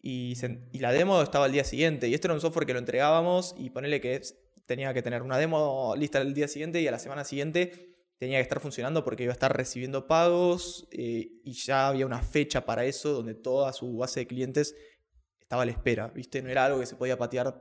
Y, 0.00 0.34
y 0.70 0.78
la 0.78 0.92
demo 0.92 1.20
estaba 1.20 1.46
al 1.46 1.52
día 1.52 1.64
siguiente. 1.64 2.06
Y 2.06 2.14
esto 2.14 2.28
era 2.28 2.34
un 2.34 2.40
software 2.40 2.66
que 2.66 2.72
lo 2.72 2.78
entregábamos 2.78 3.56
y 3.58 3.70
ponerle 3.70 4.00
que 4.00 4.22
tenía 4.64 4.94
que 4.94 5.02
tener 5.02 5.22
una 5.22 5.38
demo 5.38 5.94
lista 5.96 6.20
el 6.20 6.34
día 6.34 6.46
siguiente 6.46 6.80
y 6.80 6.86
a 6.86 6.92
la 6.92 7.00
semana 7.00 7.24
siguiente 7.24 7.96
tenía 8.18 8.38
que 8.38 8.42
estar 8.42 8.60
funcionando 8.60 9.02
porque 9.02 9.24
iba 9.24 9.32
a 9.32 9.34
estar 9.34 9.54
recibiendo 9.56 10.06
pagos 10.06 10.86
eh, 10.92 11.40
y 11.42 11.52
ya 11.54 11.88
había 11.88 12.06
una 12.06 12.22
fecha 12.22 12.64
para 12.64 12.84
eso 12.84 13.12
donde 13.12 13.34
toda 13.34 13.72
su 13.72 13.96
base 13.96 14.20
de 14.20 14.26
clientes 14.28 14.76
estaba 15.40 15.62
a 15.62 15.66
la 15.66 15.72
espera, 15.72 16.08
¿viste? 16.14 16.40
No 16.42 16.48
era 16.48 16.64
algo 16.64 16.78
que 16.78 16.86
se 16.86 16.94
podía 16.94 17.18
patear 17.18 17.60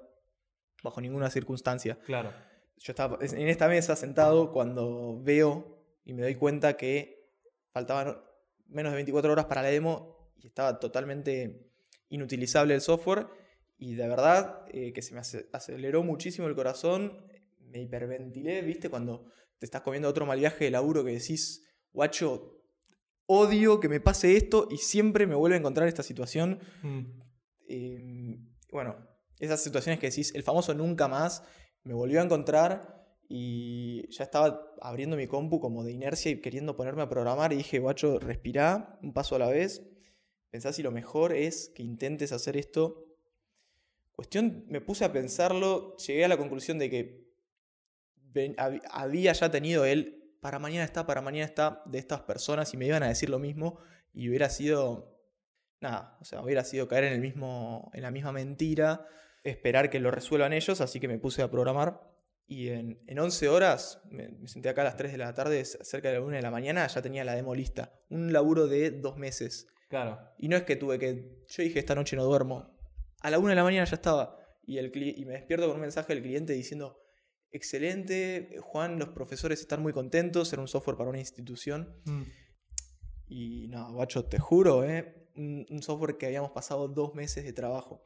bajo 0.84 1.02
ninguna 1.02 1.32
circunstancia. 1.32 1.98
Claro. 2.06 2.32
Yo 2.78 2.92
estaba 2.92 3.18
en 3.20 3.48
esta 3.48 3.68
mesa 3.68 3.96
sentado 3.96 4.52
cuando 4.52 5.20
veo 5.24 5.84
y 6.06 6.14
me 6.14 6.22
doy 6.22 6.36
cuenta 6.36 6.78
que 6.78 7.21
faltaban 7.72 8.18
menos 8.68 8.92
de 8.92 8.96
24 8.96 9.32
horas 9.32 9.46
para 9.46 9.62
la 9.62 9.70
demo 9.70 10.32
y 10.38 10.48
estaba 10.48 10.80
totalmente 10.80 11.72
inutilizable 12.10 12.74
el 12.74 12.82
software 12.82 13.28
y 13.78 13.96
de 13.96 14.08
verdad 14.08 14.66
eh, 14.70 14.94
que 14.94 15.02
se 15.02 15.14
me 15.14 15.20
aceleró 15.20 16.04
muchísimo 16.04 16.48
el 16.48 16.56
corazón, 16.56 17.18
me 17.60 17.82
hiperventilé, 17.82 18.62
¿viste? 18.62 18.90
Cuando 18.90 19.26
te 19.58 19.66
estás 19.66 19.82
comiendo 19.82 20.08
otro 20.08 20.26
mal 20.26 20.38
viaje 20.38 20.66
de 20.66 20.72
laburo 20.72 21.04
que 21.04 21.12
decís, 21.12 21.66
guacho, 21.92 22.62
odio 23.26 23.80
que 23.80 23.90
me 23.90 24.00
pase 24.00 24.38
esto 24.38 24.68
y 24.70 24.78
siempre 24.78 25.26
me 25.26 25.36
vuelve 25.36 25.56
a 25.56 25.60
encontrar 25.60 25.88
esta 25.88 26.04
situación. 26.04 26.60
Mm. 26.84 27.22
Em, 27.68 28.50
bueno, 28.72 28.98
esas 29.40 29.64
situaciones 29.64 30.00
que 30.00 30.10
decís, 30.10 30.36
el 30.36 30.44
famoso 30.44 30.74
nunca 30.74 31.08
más, 31.08 31.44
me 31.84 31.94
volvió 31.94 32.22
a 32.22 32.24
encontrar 32.24 33.01
y 33.34 34.10
ya 34.10 34.26
estaba 34.26 34.76
abriendo 34.82 35.16
mi 35.16 35.26
compu 35.26 35.62
como 35.62 35.86
de 35.86 35.94
inercia 35.94 36.32
y 36.32 36.42
queriendo 36.42 36.76
ponerme 36.76 37.04
a 37.04 37.08
programar 37.08 37.54
y 37.54 37.56
dije, 37.56 37.80
guacho, 37.80 38.20
respirá 38.20 39.00
un 39.02 39.14
paso 39.14 39.38
a 39.38 39.40
la 39.40 39.48
vez, 39.48 39.88
pensá 40.50 40.74
si 40.74 40.84
lo 40.84 40.92
mejor 40.92 41.32
es 41.32 41.72
que 41.74 41.82
intentes 41.82 42.34
hacer 42.34 42.58
esto. 42.58 43.06
Cuestión, 44.12 44.66
me 44.68 44.82
puse 44.82 45.06
a 45.06 45.14
pensarlo, 45.14 45.96
llegué 45.96 46.26
a 46.26 46.28
la 46.28 46.36
conclusión 46.36 46.78
de 46.78 46.90
que 46.90 47.32
había 48.90 49.32
ya 49.32 49.50
tenido 49.50 49.86
el 49.86 50.36
para 50.42 50.60
mañana 50.60 50.84
está, 50.84 51.06
para 51.06 51.22
mañana 51.22 51.46
está 51.46 51.84
de 51.86 52.00
estas 52.00 52.20
personas 52.24 52.74
y 52.74 52.78
me 52.78 52.88
iban 52.88 53.02
a 53.02 53.08
decir 53.08 53.30
lo 53.30 53.40
mismo 53.40 53.80
y 54.12 54.28
hubiera 54.28 54.50
sido, 54.50 55.22
nada, 55.80 56.18
o 56.20 56.26
sea, 56.26 56.42
hubiera 56.42 56.66
sido 56.66 56.90
caer 56.90 57.06
en, 57.06 57.14
el 57.14 57.22
mismo, 57.22 57.92
en 57.94 58.02
la 58.02 58.12
misma 58.12 58.34
mentira, 58.34 59.06
esperar 59.46 59.90
que 59.90 60.02
lo 60.02 60.12
resuelvan 60.12 60.52
ellos, 60.52 60.82
así 60.82 61.00
que 61.00 61.08
me 61.08 61.18
puse 61.18 61.44
a 61.44 61.50
programar 61.50 62.11
y 62.52 62.68
en, 62.68 63.00
en 63.08 63.18
11 63.18 63.48
horas, 63.48 64.02
me, 64.10 64.46
senté 64.46 64.68
acá 64.68 64.82
a 64.82 64.84
las 64.84 64.98
3 64.98 65.14
de 65.14 65.18
la 65.18 65.34
tarde, 65.34 65.64
cerca 65.64 66.10
de 66.10 66.16
la 66.16 66.22
1 66.22 66.36
de 66.36 66.42
la 66.42 66.52
mañana, 66.52 66.86
ya 66.86 67.02
tenía 67.02 67.24
la 67.24 67.34
demo 67.34 67.56
lista. 67.56 67.94
Un 68.10 68.34
laburo 68.34 68.68
de 68.68 68.92
dos 68.92 69.16
meses. 69.16 69.70
Claro. 69.88 70.20
Y 70.38 70.50
no 70.50 70.58
es 70.58 70.64
que 70.64 70.76
tuve 70.76 71.00
que. 71.00 71.46
Yo 71.48 71.64
dije, 71.64 71.80
esta 71.80 71.96
noche 71.96 72.18
no 72.18 72.26
duermo. 72.26 72.78
A 73.22 73.30
la 73.30 73.40
1 73.40 73.48
de 73.48 73.56
la 73.56 73.64
mañana 73.64 73.86
ya 73.86 73.96
estaba. 73.96 74.38
Y, 74.64 74.80
el, 74.80 74.92
y 74.94 75.24
me 75.24 75.32
despierto 75.32 75.66
con 75.68 75.76
un 75.76 75.82
mensaje 75.82 76.14
del 76.14 76.22
cliente 76.22 76.52
diciendo: 76.52 77.00
Excelente, 77.52 78.58
Juan, 78.60 79.00
los 79.00 79.08
profesores 79.08 79.62
están 79.62 79.82
muy 79.82 79.94
contentos, 79.94 80.52
era 80.52 80.62
un 80.62 80.68
software 80.68 80.98
para 80.98 81.10
una 81.10 81.20
institución. 81.20 82.02
Mm. 82.04 82.24
Y 83.30 83.68
no, 83.70 83.94
guacho, 83.94 84.26
te 84.26 84.40
juro, 84.40 84.84
¿eh? 84.84 85.30
un, 85.38 85.82
software 85.82 86.18
que 86.18 86.26
habíamos 86.26 86.52
pasado 86.52 86.90
dos 86.90 87.16
meses 87.16 87.46
de 87.46 87.54
trabajo. 87.54 88.06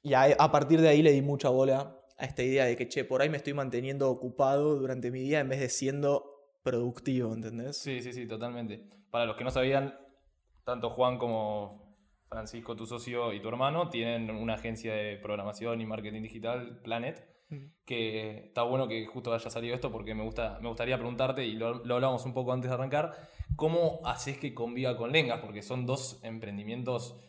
Y 0.00 0.14
a 0.14 0.50
partir 0.50 0.80
de 0.80 0.88
ahí 0.88 1.02
le 1.02 1.12
di 1.12 1.20
mucha 1.20 1.50
bola 1.50 2.00
a 2.18 2.24
esta 2.24 2.42
idea 2.42 2.64
de 2.64 2.76
que, 2.76 2.88
che, 2.88 3.04
por 3.04 3.22
ahí 3.22 3.28
me 3.28 3.36
estoy 3.36 3.54
manteniendo 3.54 4.10
ocupado 4.10 4.76
durante 4.76 5.10
mi 5.10 5.20
día 5.20 5.40
en 5.40 5.48
vez 5.48 5.60
de 5.60 5.68
siendo 5.68 6.36
productivo, 6.62 7.34
¿entendés? 7.34 7.78
Sí, 7.78 8.00
sí, 8.00 8.12
sí, 8.12 8.26
totalmente. 8.26 8.88
Para 9.10 9.26
los 9.26 9.36
que 9.36 9.44
no 9.44 9.50
sabían, 9.50 9.98
tanto 10.64 10.90
Juan 10.90 11.18
como 11.18 11.96
Francisco, 12.28 12.74
tu 12.74 12.86
socio 12.86 13.32
y 13.32 13.40
tu 13.40 13.48
hermano, 13.48 13.88
tienen 13.88 14.30
una 14.30 14.54
agencia 14.54 14.94
de 14.94 15.16
programación 15.16 15.80
y 15.80 15.86
marketing 15.86 16.22
digital, 16.22 16.80
Planet, 16.82 17.24
que 17.84 18.46
está 18.46 18.62
bueno 18.62 18.88
que 18.88 19.06
justo 19.06 19.32
haya 19.32 19.48
salido 19.50 19.76
esto 19.76 19.92
porque 19.92 20.14
me, 20.14 20.24
gusta, 20.24 20.58
me 20.60 20.68
gustaría 20.68 20.96
preguntarte, 20.96 21.44
y 21.46 21.52
lo, 21.52 21.84
lo 21.84 21.94
hablamos 21.94 22.24
un 22.24 22.34
poco 22.34 22.52
antes 22.52 22.68
de 22.68 22.74
arrancar, 22.74 23.12
¿cómo 23.54 24.00
haces 24.04 24.38
que 24.38 24.52
conviva 24.52 24.96
con 24.96 25.12
Lengas? 25.12 25.40
Porque 25.40 25.62
son 25.62 25.86
dos 25.86 26.18
emprendimientos 26.24 27.20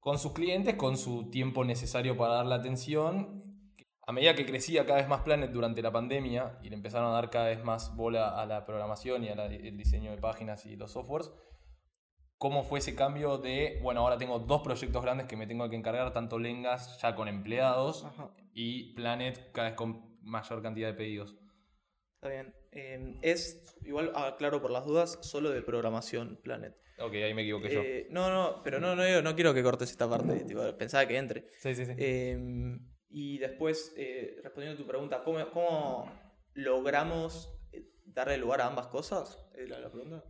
con 0.00 0.18
sus 0.18 0.32
clientes, 0.32 0.76
con 0.76 0.96
su 0.96 1.28
tiempo 1.28 1.64
necesario 1.64 2.16
para 2.16 2.34
dar 2.34 2.46
la 2.46 2.54
atención 2.54 3.47
a 4.08 4.12
medida 4.12 4.34
que 4.34 4.46
crecía 4.46 4.86
cada 4.86 5.00
vez 5.00 5.06
más 5.06 5.20
Planet 5.20 5.50
durante 5.50 5.82
la 5.82 5.92
pandemia 5.92 6.58
y 6.62 6.70
le 6.70 6.76
empezaron 6.76 7.10
a 7.10 7.12
dar 7.12 7.28
cada 7.28 7.48
vez 7.48 7.62
más 7.62 7.94
bola 7.94 8.40
a 8.40 8.46
la 8.46 8.64
programación 8.64 9.22
y 9.22 9.28
al 9.28 9.76
diseño 9.76 10.12
de 10.12 10.16
páginas 10.16 10.64
y 10.64 10.76
los 10.76 10.92
softwares, 10.92 11.30
¿cómo 12.38 12.64
fue 12.64 12.78
ese 12.78 12.94
cambio 12.94 13.36
de, 13.36 13.78
bueno, 13.82 14.00
ahora 14.00 14.16
tengo 14.16 14.38
dos 14.38 14.62
proyectos 14.62 15.02
grandes 15.02 15.26
que 15.26 15.36
me 15.36 15.46
tengo 15.46 15.68
que 15.68 15.76
encargar, 15.76 16.10
tanto 16.14 16.38
Lengas 16.38 16.98
ya 17.02 17.14
con 17.14 17.28
empleados 17.28 18.06
y 18.54 18.94
Planet 18.94 19.52
cada 19.52 19.68
vez 19.68 19.76
con 19.76 20.18
mayor 20.22 20.62
cantidad 20.62 20.88
de 20.88 20.94
pedidos? 20.94 21.36
Está 22.14 22.30
bien. 22.30 22.54
Em, 22.72 23.18
es, 23.20 23.76
igual, 23.84 24.14
claro 24.38 24.62
por 24.62 24.70
las 24.70 24.86
dudas, 24.86 25.18
solo 25.20 25.50
de 25.50 25.60
programación, 25.60 26.40
Planet. 26.42 26.74
Ok, 26.98 27.12
ahí 27.12 27.34
me 27.34 27.42
equivoqué 27.42 27.68
yo. 27.68 27.82
Eh, 27.82 28.06
no, 28.08 28.30
no, 28.30 28.62
pero 28.62 28.80
no, 28.80 28.96
no, 28.96 29.20
no 29.20 29.34
quiero 29.34 29.52
que 29.52 29.62
cortes 29.62 29.90
esta 29.90 30.08
parte. 30.08 30.46
pensaba 30.78 31.06
que 31.06 31.18
entre. 31.18 31.44
Sí, 31.58 31.74
sí, 31.74 31.84
sí. 31.84 31.92
Em, 31.98 32.97
y 33.10 33.38
después, 33.38 33.94
eh, 33.96 34.38
respondiendo 34.42 34.80
a 34.80 34.84
tu 34.84 34.88
pregunta, 34.88 35.22
¿cómo, 35.24 35.38
cómo 35.50 36.12
logramos 36.54 37.50
eh, 37.72 37.90
darle 38.06 38.36
lugar 38.36 38.60
a 38.60 38.66
ambas 38.66 38.88
cosas? 38.88 39.38
la, 39.56 39.90
pregunta? 39.90 40.24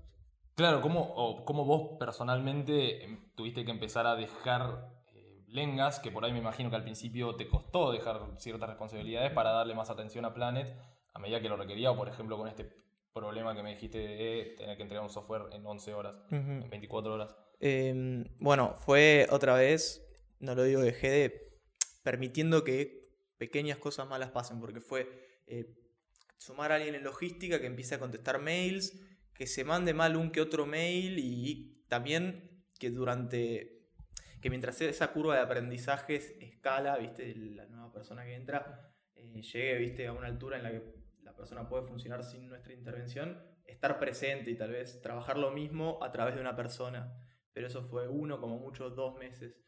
Claro, 0.55 0.81
¿cómo, 0.81 1.45
¿cómo, 1.45 1.65
vos 1.65 1.99
personalmente 1.99 3.05
em, 3.05 3.33
tuviste 3.35 3.65
que 3.65 3.71
empezar 3.71 4.07
a 4.07 4.17
dejar 4.17 4.91
eh, 5.15 5.45
lengas, 5.49 6.01
que 6.01 6.11
por 6.11 6.25
ahí 6.25 6.33
me 6.33 6.39
imagino 6.39 6.71
que 6.71 6.77
al 6.77 6.83
principio 6.83 7.37
te 7.37 7.49
costó 7.49 7.93
dejar 7.93 8.21
ciertas 8.39 8.69
responsabilidades 8.69 9.33
para 9.33 9.51
darle 9.51 9.75
más 9.75 9.91
atención 9.91 10.25
a 10.25 10.35
Planet 10.35 10.75
a 11.15 11.19
medida 11.19 11.41
que 11.41 11.49
lo 11.49 11.57
requería, 11.57 11.91
o 11.91 11.97
por 11.97 12.09
ejemplo 12.09 12.37
con 12.37 12.49
este 12.49 12.71
problema 13.13 13.55
que 13.55 13.63
me 13.63 13.71
dijiste 13.71 13.99
de 13.99 14.55
tener 14.57 14.77
que 14.77 14.83
entregar 14.85 15.03
un 15.03 15.11
software 15.11 15.43
en 15.53 15.67
11 15.67 15.95
horas, 15.95 16.15
en 16.31 16.71
24 16.71 17.15
horas? 17.15 17.37
Em, 17.59 18.25
bueno, 18.39 18.75
fue 18.77 19.27
otra 19.31 19.55
vez, 19.55 20.07
no 20.39 20.55
lo 20.55 20.63
digo, 20.63 20.81
dejé 20.81 21.11
de 21.11 21.48
permitiendo 22.09 22.65
que 22.65 23.03
pequeñas 23.37 23.77
cosas 23.77 24.09
malas 24.09 24.31
pasen, 24.31 24.61
porque 24.61 24.81
fue 24.81 25.43
eh, 25.47 25.77
sumar 26.39 26.73
a 26.73 26.77
alguien 26.77 26.95
en 26.95 27.05
logística 27.05 27.61
que 27.61 27.67
empiece 27.67 27.97
a 27.97 27.99
contestar 27.99 28.41
mails, 28.41 28.99
que 29.35 29.47
se 29.47 29.63
mande 29.63 29.93
mal 29.93 30.17
un 30.17 30.31
que 30.31 30.41
otro 30.41 30.65
mail 30.65 31.19
y 31.19 31.85
también 31.87 32.65
que 32.79 32.89
durante, 32.89 33.91
que 34.41 34.49
mientras 34.49 34.81
esa 34.81 35.13
curva 35.13 35.35
de 35.35 35.43
aprendizaje 35.43 36.17
escala, 36.43 36.97
viste, 36.97 37.35
la 37.35 37.67
nueva 37.67 37.93
persona 37.93 38.25
que 38.25 38.37
entra, 38.37 38.91
eh, 39.15 39.43
llegue, 39.43 39.77
viste, 39.77 40.07
a 40.07 40.15
una 40.15 40.29
altura 40.29 40.57
en 40.57 40.63
la 40.63 40.71
que 40.71 40.83
la 41.21 41.37
persona 41.37 41.69
puede 41.69 41.83
funcionar 41.83 42.25
sin 42.25 42.49
nuestra 42.49 42.73
intervención, 42.73 43.39
estar 43.67 43.99
presente 43.99 44.51
y 44.51 44.57
tal 44.57 44.71
vez 44.71 45.03
trabajar 45.03 45.37
lo 45.37 45.51
mismo 45.51 46.03
a 46.03 46.11
través 46.11 46.37
de 46.37 46.41
una 46.41 46.57
persona. 46.57 47.23
Pero 47.53 47.67
eso 47.67 47.83
fue 47.83 48.09
uno, 48.09 48.41
como 48.41 48.59
mucho, 48.59 48.89
dos 48.89 49.19
meses 49.19 49.68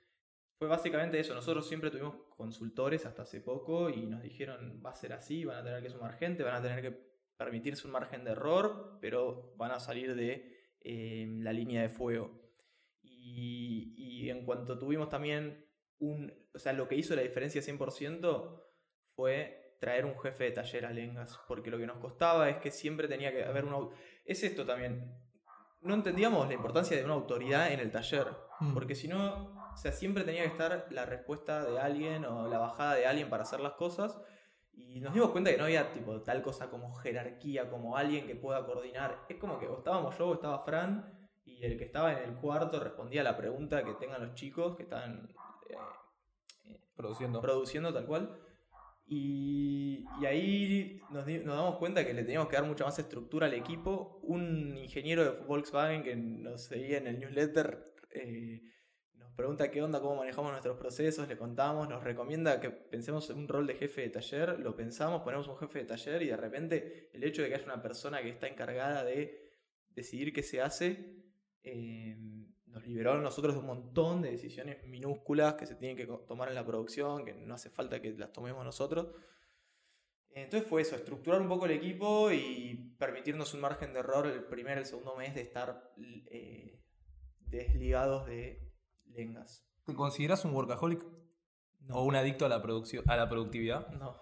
fue 0.61 0.69
básicamente 0.69 1.19
eso. 1.19 1.35
Nosotros 1.35 1.67
siempre 1.67 1.91
tuvimos 1.91 2.17
consultores 2.37 3.07
hasta 3.07 3.23
hace 3.23 3.41
poco 3.41 3.89
y 3.89 4.05
nos 4.05 4.23
dijeron 4.23 4.83
va 4.85 4.91
a 4.91 4.95
ser 4.95 5.15
así, 5.15 5.47
van 5.47 5.57
a 5.57 5.65
tener 5.65 5.83
que 5.83 5.89
sumar 5.89 6.19
gente, 6.19 6.43
van 6.43 6.57
a 6.57 6.63
tener 6.63 6.83
que 6.83 7.01
permitirse 7.39 7.87
un 7.87 7.95
margen 7.95 8.25
de 8.25 8.33
error, 8.33 8.99
pero 9.01 9.55
van 9.57 9.71
a 9.71 9.81
salir 9.81 10.15
de 10.15 10.75
eh, 10.83 11.27
la 11.41 11.55
línea 11.55 11.81
de 11.81 11.89
fuego. 11.89 12.39
Y, 13.03 14.29
en 14.29 14.45
cuanto 14.45 14.79
tuvimos 14.79 15.09
también 15.09 15.67
un... 15.99 16.31
O 16.55 16.59
sea, 16.59 16.75
lo 16.75 16.87
que 16.87 16.95
hizo 16.95 17.17
la 17.17 17.23
diferencia 17.23 17.63
100% 17.63 18.63
fue 19.17 19.77
traer 19.81 20.05
un 20.05 20.17
jefe 20.21 20.45
de 20.45 20.51
taller 20.51 20.85
a 20.85 20.93
Lengas, 20.93 21.41
porque 21.49 21.71
lo 21.71 21.79
que 21.79 21.87
nos 21.87 21.99
costaba 21.99 22.51
es 22.51 22.59
que 22.59 22.71
siempre 22.71 23.09
tenía 23.09 23.33
que 23.33 23.45
haber 23.45 23.65
una... 23.65 23.79
Es 24.27 24.43
esto 24.45 24.67
también. 24.67 25.11
No 25.81 25.95
entendíamos 25.95 26.47
la 26.47 26.55
importancia 26.55 26.97
de 26.99 27.05
una 27.05 27.15
autoridad 27.15 27.73
en 27.73 27.81
el 27.81 27.91
taller, 27.91 28.27
mm. 28.61 28.75
porque 28.75 28.95
si 28.95 29.09
no 29.09 29.60
o 29.73 29.77
sea, 29.77 29.93
siempre 29.93 30.25
tenía 30.25 30.43
que 30.43 30.49
estar 30.49 30.87
la 30.91 31.07
respuesta 31.07 31.65
de 31.65 31.79
alguien 31.79 32.25
o 32.25 32.49
la 32.49 32.59
bajada 32.59 32.95
de 32.95 33.07
alguien 33.07 33.31
para 33.31 33.45
hacer 33.45 33.61
las 33.61 33.73
cosas. 33.75 34.21
Y 34.73 35.01
nos 35.01 35.13
dimos 35.15 35.31
cuenta 35.31 35.51
que 35.51 35.59
no 35.59 35.65
había 35.65 35.93
tipo 35.93 36.21
tal 36.23 36.43
cosa 36.43 36.71
como 36.71 36.95
jerarquía, 36.95 37.71
como 37.71 37.97
alguien 37.97 38.27
que 38.27 38.37
pueda 38.37 38.65
coordinar. 38.65 39.25
Es 39.29 39.37
como 39.37 39.59
que 39.59 39.67
o 39.67 39.79
estábamos 39.79 40.17
yo 40.19 40.29
o 40.29 40.35
estaba 40.35 40.65
Fran 40.65 41.29
y 41.45 41.65
el 41.65 41.77
que 41.77 41.85
estaba 41.85 42.13
en 42.13 42.29
el 42.29 42.37
cuarto 42.37 42.81
respondía 42.81 43.21
a 43.21 43.25
la 43.25 43.37
pregunta 43.37 43.85
que 43.85 43.95
tengan 43.95 44.27
los 44.27 44.35
chicos 44.35 44.77
que 44.77 44.85
están 44.85 45.29
eh, 46.65 46.81
produciendo. 46.97 47.41
produciendo 47.41 47.93
tal 47.93 48.07
cual. 48.07 48.39
Y, 49.07 50.05
y 50.21 50.27
ahí 50.27 51.01
nos, 51.11 51.27
nos, 51.27 51.57
damos 51.57 51.79
cuenta 51.79 52.07
que 52.07 52.15
le 52.15 52.23
teníamos 52.23 52.49
que 52.49 52.57
dar 52.57 52.65
mucha 52.65 52.85
más 52.85 52.99
estructura 52.99 53.47
al 53.47 53.55
equipo. 53.55 54.21
Un 54.23 54.77
ingeniero 54.79 55.25
de 55.25 55.31
Volkswagen 55.47 56.03
que 56.05 56.15
nos 56.15 56.63
seguía 56.63 56.99
en 56.99 57.09
el 57.09 57.19
newsletter 57.19 57.93
eh, 58.13 58.63
pregunta 59.37 59.71
qué 59.71 59.83
onda, 59.83 60.01
cómo 60.01 60.17
manejamos 60.17 60.51
nuestros 60.51 60.77
procesos, 60.77 61.29
le 61.29 61.37
contamos, 61.37 61.89
nos 61.89 62.03
recomienda 62.05 62.61
que 62.61 62.71
pensemos 62.71 63.29
en 63.31 63.39
un 63.39 63.49
rol 63.49 63.67
de 63.67 63.75
jefe 63.75 64.03
de 64.03 64.11
taller, 64.11 64.59
lo 64.61 64.77
pensamos, 64.77 65.23
ponemos 65.23 65.49
un 65.49 65.57
jefe 65.57 65.81
de 65.81 65.85
taller 65.85 66.23
y 66.23 66.29
de 66.29 66.37
repente 66.37 67.11
el 67.13 67.25
hecho 67.25 67.43
de 67.43 67.49
que 67.49 67.55
haya 67.55 67.65
una 67.65 67.83
persona 67.83 68.23
que 68.23 68.29
está 68.29 68.49
encargada 68.49 69.05
de 69.05 69.51
decidir 69.91 70.33
qué 70.33 70.43
se 70.43 70.61
hace, 70.61 71.17
eh, 71.63 72.17
nos 72.67 72.87
liberó 72.87 73.13
a 73.13 73.21
nosotros 73.21 73.55
de 73.55 73.61
un 73.61 73.67
montón 73.67 74.23
de 74.23 74.31
decisiones 74.31 74.85
minúsculas 74.85 75.55
que 75.55 75.67
se 75.67 75.75
tienen 75.75 75.97
que 75.97 76.07
tomar 76.07 76.49
en 76.49 76.55
la 76.55 76.65
producción, 76.65 77.25
que 77.25 77.35
no 77.35 77.55
hace 77.55 77.71
falta 77.71 78.01
que 78.01 78.13
las 78.13 78.33
tomemos 78.33 78.65
nosotros. 78.65 79.09
Entonces 80.33 80.69
fue 80.69 80.83
eso, 80.83 80.95
estructurar 80.95 81.41
un 81.41 81.49
poco 81.49 81.67
el 81.67 81.73
equipo 81.73 82.31
y 82.31 82.95
permitirnos 82.99 83.53
un 83.55 83.61
margen 83.61 83.93
de 83.93 83.99
error 83.99 84.27
el 84.27 84.45
primer 84.45 84.79
el 84.79 84.87
segundo 84.87 85.17
mes 85.17 85.35
de 85.35 85.41
estar 85.41 85.93
eh, 86.31 86.81
desligados 87.41 88.27
de 88.27 88.70
lengas. 89.11 89.67
¿Te 89.85 89.95
consideras 89.95 90.45
un 90.45 90.55
workaholic? 90.55 91.05
¿O 91.91 92.05
un 92.05 92.15
adicto 92.15 92.47
a 92.47 92.49
la, 92.49 92.57
a 92.57 93.17
la 93.17 93.29
productividad? 93.29 93.89
No. 93.93 94.17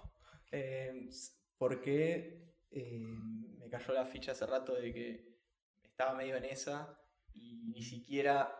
Eh, 0.52 1.10
porque 1.58 2.54
eh, 2.70 2.98
me 3.00 3.68
cayó 3.68 3.92
la 3.92 4.04
ficha 4.04 4.32
hace 4.32 4.46
rato 4.46 4.74
de 4.74 4.92
que 4.92 5.38
estaba 5.82 6.14
medio 6.14 6.36
en 6.36 6.44
esa 6.44 6.98
y 7.32 7.56
ni 7.66 7.82
siquiera 7.82 8.54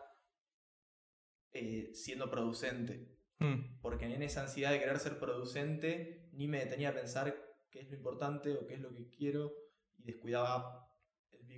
eh, 1.53 1.91
siendo 1.93 2.29
producente. 2.29 3.17
Hmm. 3.39 3.79
Porque 3.81 4.05
en 4.05 4.21
esa 4.21 4.41
ansiedad 4.41 4.71
de 4.71 4.79
querer 4.79 4.99
ser 4.99 5.17
producente 5.17 6.29
ni 6.33 6.47
me 6.47 6.59
detenía 6.59 6.89
a 6.89 6.93
pensar 6.93 7.35
qué 7.71 7.79
es 7.79 7.89
lo 7.89 7.95
importante 7.95 8.55
o 8.55 8.67
qué 8.67 8.75
es 8.75 8.81
lo 8.81 8.93
que 8.93 9.09
quiero 9.09 9.53
y 9.97 10.03
descuidaba 10.03 10.88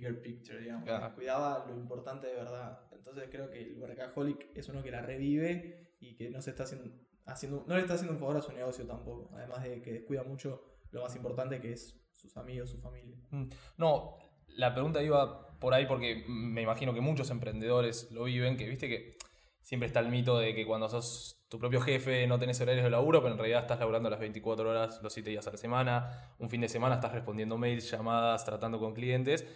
bigger 0.02 0.22
picture, 0.22 0.58
digamos. 0.58 0.88
Cuidaba 1.14 1.64
lo 1.66 1.76
importante 1.76 2.26
de 2.26 2.34
verdad. 2.34 2.80
Entonces 2.92 3.28
creo 3.30 3.50
que 3.50 3.62
el 3.62 3.78
workaholic 3.78 4.56
es 4.56 4.68
uno 4.68 4.82
que 4.82 4.90
la 4.90 5.02
revive 5.02 5.96
y 6.00 6.14
que 6.14 6.30
no 6.30 6.40
se 6.40 6.50
está 6.50 6.64
haciendo, 6.64 6.90
haciendo, 7.26 7.64
no 7.66 7.74
le 7.74 7.82
está 7.82 7.94
haciendo 7.94 8.14
un 8.14 8.20
favor 8.20 8.36
a 8.36 8.42
su 8.42 8.52
negocio 8.52 8.86
tampoco. 8.86 9.30
Además 9.34 9.62
de 9.62 9.80
que 9.82 9.92
descuida 9.92 10.22
mucho 10.24 10.64
lo 10.90 11.02
más 11.02 11.14
importante 11.16 11.60
que 11.60 11.72
es 11.72 12.00
sus 12.12 12.36
amigos, 12.36 12.70
su 12.70 12.78
familia. 12.80 13.16
Mm. 13.30 13.48
No, 13.78 14.18
la 14.48 14.74
pregunta 14.74 15.02
iba 15.02 15.58
por 15.58 15.74
ahí 15.74 15.86
porque 15.86 16.24
me 16.28 16.62
imagino 16.62 16.92
que 16.92 17.00
muchos 17.00 17.30
emprendedores 17.30 18.10
lo 18.10 18.24
viven, 18.24 18.56
que 18.56 18.68
viste 18.68 18.88
que 18.88 19.16
siempre 19.62 19.86
está 19.86 20.00
el 20.00 20.08
mito 20.08 20.38
de 20.38 20.54
que 20.54 20.66
cuando 20.66 20.88
sos 20.88 21.46
tu 21.48 21.58
propio 21.58 21.80
jefe 21.80 22.26
no 22.26 22.38
tenés 22.38 22.60
horarios 22.60 22.84
de 22.84 22.90
laburo, 22.90 23.20
pero 23.20 23.32
en 23.32 23.38
realidad 23.38 23.60
estás 23.60 23.78
laburando 23.78 24.10
las 24.10 24.20
24 24.20 24.70
horas, 24.70 25.00
los 25.02 25.12
7 25.12 25.30
días 25.30 25.46
a 25.46 25.50
la 25.50 25.56
semana, 25.56 26.34
un 26.38 26.48
fin 26.48 26.60
de 26.60 26.68
semana 26.68 26.96
estás 26.96 27.12
respondiendo 27.12 27.58
mails, 27.58 27.90
llamadas, 27.90 28.44
tratando 28.44 28.78
con 28.80 28.94
clientes. 28.94 29.46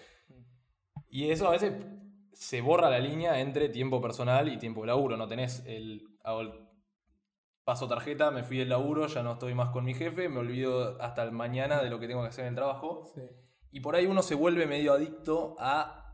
Y 1.09 1.31
eso 1.31 1.49
a 1.49 1.53
veces 1.53 1.73
se 2.33 2.61
borra 2.61 2.90
la 2.90 2.99
línea 2.99 3.40
entre 3.40 3.69
tiempo 3.69 4.01
personal 4.01 4.49
y 4.49 4.59
tiempo 4.59 4.83
de 4.83 4.88
laburo. 4.88 5.16
No 5.16 5.27
tenés 5.27 5.64
el, 5.66 6.07
hago 6.23 6.42
el 6.42 6.66
paso 7.64 7.88
tarjeta, 7.88 8.31
me 8.31 8.42
fui 8.42 8.59
del 8.59 8.69
laburo, 8.69 9.07
ya 9.07 9.23
no 9.23 9.33
estoy 9.33 9.55
más 9.55 9.71
con 9.71 9.85
mi 9.85 9.95
jefe, 9.95 10.29
me 10.29 10.38
olvido 10.38 11.01
hasta 11.01 11.23
el 11.23 11.33
mañana 11.33 11.83
de 11.83 11.90
lo 11.90 11.99
que 11.99 12.07
tengo 12.07 12.23
que 12.23 12.29
hacer 12.29 12.45
en 12.45 12.51
el 12.51 12.55
trabajo. 12.55 13.12
Y 13.73 13.81
por 13.81 13.97
ahí 13.97 14.07
uno 14.07 14.23
se 14.23 14.35
vuelve 14.35 14.66
medio 14.66 14.92
adicto 14.92 15.57
a 15.59 16.07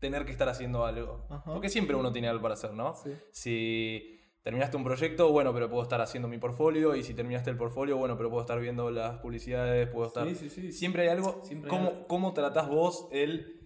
tener 0.00 0.24
que 0.24 0.32
estar 0.32 0.48
haciendo 0.48 0.84
algo. 0.84 1.26
Porque 1.44 1.68
siempre 1.68 1.94
uno 1.94 2.10
tiene 2.10 2.28
algo 2.28 2.42
para 2.42 2.54
hacer, 2.54 2.72
¿no? 2.72 2.94
Si 3.30 4.18
terminaste 4.42 4.76
un 4.76 4.84
proyecto, 4.84 5.30
bueno, 5.30 5.52
pero 5.52 5.68
puedo 5.68 5.82
estar 5.82 6.00
haciendo 6.00 6.26
mi 6.26 6.38
portfolio. 6.38 6.96
Y 6.96 7.04
si 7.04 7.14
terminaste 7.14 7.50
el 7.50 7.56
portfolio, 7.56 7.96
bueno, 7.96 8.16
pero 8.16 8.30
puedo 8.30 8.40
estar 8.40 8.58
viendo 8.58 8.90
las 8.90 9.18
publicidades, 9.18 9.88
puedo 9.90 10.08
estar. 10.08 10.26
Siempre 10.72 11.02
hay 11.02 11.08
algo. 11.08 11.42
¿Cómo, 11.68 12.06
¿Cómo 12.08 12.32
tratás 12.32 12.68
vos 12.68 13.06
el. 13.12 13.59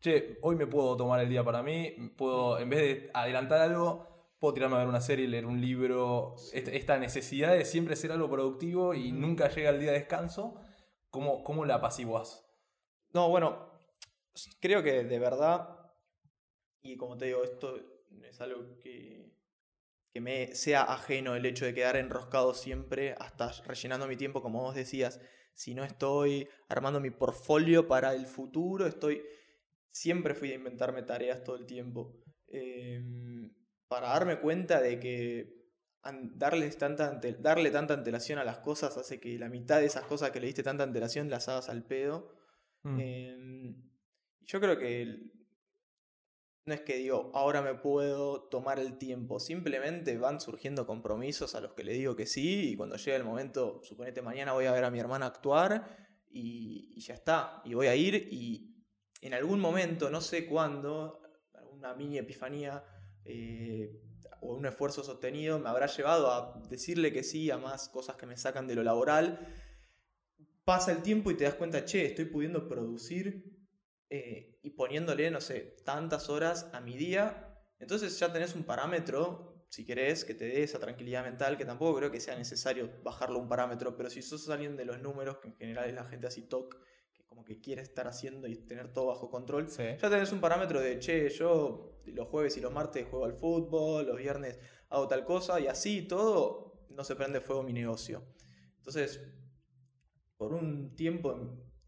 Che, 0.00 0.38
hoy 0.42 0.56
me 0.56 0.66
puedo 0.66 0.96
tomar 0.96 1.20
el 1.20 1.28
día 1.28 1.42
para 1.42 1.62
mí, 1.62 1.92
puedo, 2.16 2.58
en 2.58 2.68
vez 2.68 2.80
de 2.80 3.10
adelantar 3.14 3.60
algo, 3.60 4.06
puedo 4.38 4.54
tirarme 4.54 4.76
a 4.76 4.80
ver 4.80 4.88
una 4.88 5.00
serie, 5.00 5.26
leer 5.26 5.46
un 5.46 5.60
libro. 5.60 6.36
Esta 6.52 6.98
necesidad 6.98 7.52
de 7.52 7.64
siempre 7.64 7.96
ser 7.96 8.12
algo 8.12 8.30
productivo 8.30 8.94
y 8.94 9.12
nunca 9.12 9.48
llega 9.48 9.70
el 9.70 9.80
día 9.80 9.92
de 9.92 9.98
descanso, 9.98 10.60
¿cómo, 11.10 11.42
cómo 11.42 11.64
la 11.64 11.76
apaciguas? 11.76 12.46
No, 13.12 13.28
bueno, 13.30 13.70
creo 14.60 14.82
que 14.82 15.04
de 15.04 15.18
verdad, 15.18 15.90
y 16.82 16.96
como 16.96 17.16
te 17.16 17.26
digo, 17.26 17.42
esto 17.42 17.76
es 18.22 18.40
algo 18.40 18.78
que, 18.78 19.32
que 20.12 20.20
me 20.20 20.54
sea 20.54 20.82
ajeno 20.82 21.34
el 21.34 21.46
hecho 21.46 21.64
de 21.64 21.74
quedar 21.74 21.96
enroscado 21.96 22.52
siempre 22.52 23.14
hasta 23.18 23.50
rellenando 23.64 24.06
mi 24.06 24.16
tiempo, 24.16 24.42
como 24.42 24.60
vos 24.60 24.74
decías, 24.74 25.20
si 25.54 25.74
no 25.74 25.84
estoy 25.84 26.48
armando 26.68 27.00
mi 27.00 27.10
portfolio 27.10 27.88
para 27.88 28.12
el 28.12 28.26
futuro, 28.26 28.86
estoy... 28.86 29.22
Siempre 29.96 30.34
fui 30.34 30.52
a 30.52 30.56
inventarme 30.56 31.02
tareas 31.02 31.42
todo 31.42 31.56
el 31.56 31.64
tiempo. 31.64 32.20
Em, 32.48 33.50
para 33.88 34.08
darme 34.08 34.40
cuenta 34.40 34.78
de 34.78 35.00
que 35.00 35.56
darles 36.34 36.76
tanta 36.76 37.18
darle 37.40 37.70
tanta 37.70 37.94
antelación 37.94 38.38
a 38.38 38.44
las 38.44 38.58
cosas 38.58 38.96
hace 38.98 39.18
que 39.18 39.38
la 39.38 39.48
mitad 39.48 39.80
de 39.80 39.86
esas 39.86 40.04
cosas 40.04 40.30
que 40.30 40.38
le 40.38 40.48
diste 40.48 40.62
tanta 40.62 40.84
antelación 40.84 41.30
las 41.30 41.48
hagas 41.48 41.70
al 41.70 41.82
pedo. 41.82 42.30
Mm. 42.82 43.00
Em, 43.00 43.90
yo 44.42 44.60
creo 44.60 44.78
que 44.78 45.32
no 46.66 46.74
es 46.74 46.82
que 46.82 46.98
digo, 46.98 47.30
ahora 47.32 47.62
me 47.62 47.74
puedo 47.74 48.42
tomar 48.50 48.78
el 48.78 48.98
tiempo, 48.98 49.40
simplemente 49.40 50.18
van 50.18 50.42
surgiendo 50.42 50.86
compromisos 50.86 51.54
a 51.54 51.62
los 51.62 51.72
que 51.72 51.84
le 51.84 51.94
digo 51.94 52.16
que 52.16 52.26
sí 52.26 52.72
y 52.72 52.76
cuando 52.76 52.96
llega 52.96 53.16
el 53.16 53.24
momento, 53.24 53.80
suponete 53.82 54.20
mañana 54.20 54.52
voy 54.52 54.66
a 54.66 54.72
ver 54.72 54.84
a 54.84 54.90
mi 54.90 55.00
hermana 55.00 55.26
actuar 55.26 56.06
y, 56.28 57.00
ya 57.00 57.14
está, 57.14 57.62
y 57.64 57.72
voy 57.72 57.86
a 57.86 57.96
ir 57.96 58.28
y 58.30 58.75
en 59.26 59.34
algún 59.34 59.60
momento, 59.60 60.10
no 60.10 60.20
sé 60.20 60.46
cuándo, 60.46 61.20
una 61.72 61.94
mini 61.94 62.18
epifanía 62.18 62.84
eh, 63.24 64.00
o 64.40 64.54
un 64.54 64.66
esfuerzo 64.66 65.02
sostenido 65.02 65.58
me 65.58 65.68
habrá 65.68 65.86
llevado 65.86 66.30
a 66.32 66.62
decirle 66.68 67.12
que 67.12 67.22
sí 67.22 67.50
a 67.50 67.58
más 67.58 67.88
cosas 67.88 68.16
que 68.16 68.26
me 68.26 68.36
sacan 68.36 68.66
de 68.66 68.74
lo 68.74 68.82
laboral. 68.82 69.46
Pasa 70.64 70.92
el 70.92 71.02
tiempo 71.02 71.30
y 71.30 71.36
te 71.36 71.44
das 71.44 71.54
cuenta, 71.54 71.84
che, 71.84 72.06
estoy 72.06 72.26
pudiendo 72.26 72.68
producir 72.68 73.44
eh, 74.10 74.58
y 74.62 74.70
poniéndole, 74.70 75.30
no 75.30 75.40
sé, 75.40 75.76
tantas 75.84 76.28
horas 76.28 76.70
a 76.72 76.80
mi 76.80 76.96
día, 76.96 77.46
entonces 77.78 78.18
ya 78.18 78.32
tenés 78.32 78.54
un 78.54 78.64
parámetro, 78.64 79.66
si 79.68 79.84
querés, 79.84 80.24
que 80.24 80.34
te 80.34 80.46
dé 80.46 80.62
esa 80.62 80.78
tranquilidad 80.78 81.24
mental, 81.24 81.58
que 81.58 81.64
tampoco 81.64 81.98
creo 81.98 82.10
que 82.10 82.20
sea 82.20 82.36
necesario 82.36 82.90
bajarlo 83.02 83.38
un 83.38 83.48
parámetro, 83.48 83.96
pero 83.96 84.08
si 84.10 84.22
sos 84.22 84.48
alguien 84.48 84.76
de 84.76 84.84
los 84.84 85.00
números, 85.00 85.38
que 85.38 85.48
en 85.48 85.56
general 85.56 85.88
es 85.88 85.94
la 85.94 86.04
gente 86.04 86.26
así 86.26 86.42
TOC, 86.42 86.76
como 87.36 87.44
que 87.44 87.60
quiere 87.60 87.82
estar 87.82 88.08
haciendo 88.08 88.48
y 88.48 88.56
tener 88.56 88.94
todo 88.94 89.08
bajo 89.08 89.30
control, 89.30 89.68
ya 89.68 90.08
tenés 90.08 90.32
un 90.32 90.40
parámetro 90.40 90.80
de, 90.80 90.98
che, 90.98 91.28
yo 91.28 92.00
los 92.06 92.28
jueves 92.28 92.56
y 92.56 92.62
los 92.62 92.72
martes 92.72 93.06
juego 93.06 93.26
al 93.26 93.34
fútbol, 93.34 94.06
los 94.06 94.16
viernes 94.16 94.58
hago 94.88 95.06
tal 95.06 95.26
cosa, 95.26 95.60
y 95.60 95.66
así 95.66 96.00
todo 96.00 96.86
no 96.88 97.04
se 97.04 97.14
prende 97.14 97.42
fuego 97.42 97.62
mi 97.62 97.74
negocio. 97.74 98.24
Entonces, 98.78 99.20
por 100.38 100.54
un 100.54 100.96
tiempo, 100.96 101.38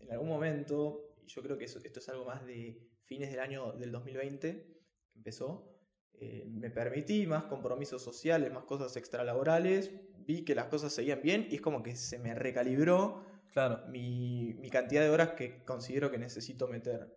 en 0.00 0.12
algún 0.12 0.28
momento, 0.28 1.14
yo 1.26 1.42
creo 1.42 1.56
que 1.56 1.64
esto 1.64 1.80
es 1.82 2.08
algo 2.11 2.26
más 2.26 2.44
de 2.44 2.87
fines 3.04 3.30
del 3.30 3.40
año 3.40 3.72
del 3.72 3.90
2020 3.90 4.66
que 5.11 5.18
empezó. 5.18 5.74
Eh, 6.12 6.44
me 6.46 6.68
permití 6.68 7.26
más 7.26 7.44
compromisos 7.44 8.02
sociales, 8.02 8.52
más 8.52 8.64
cosas 8.64 8.94
extralaborales, 8.98 9.92
vi 10.26 10.44
que 10.44 10.54
las 10.54 10.66
cosas 10.66 10.92
seguían 10.92 11.22
bien 11.22 11.48
y 11.50 11.54
es 11.54 11.62
como 11.62 11.82
que 11.82 11.96
se 11.96 12.18
me 12.18 12.34
recalibró 12.34 13.24
claro. 13.52 13.82
mi, 13.88 14.54
mi 14.54 14.70
cantidad 14.70 15.02
de 15.02 15.11
horas 15.11 15.30
que 15.30 15.64
considero 15.64 16.11
que 16.11 16.18
necesito 16.18 16.68
meter. 16.68 17.16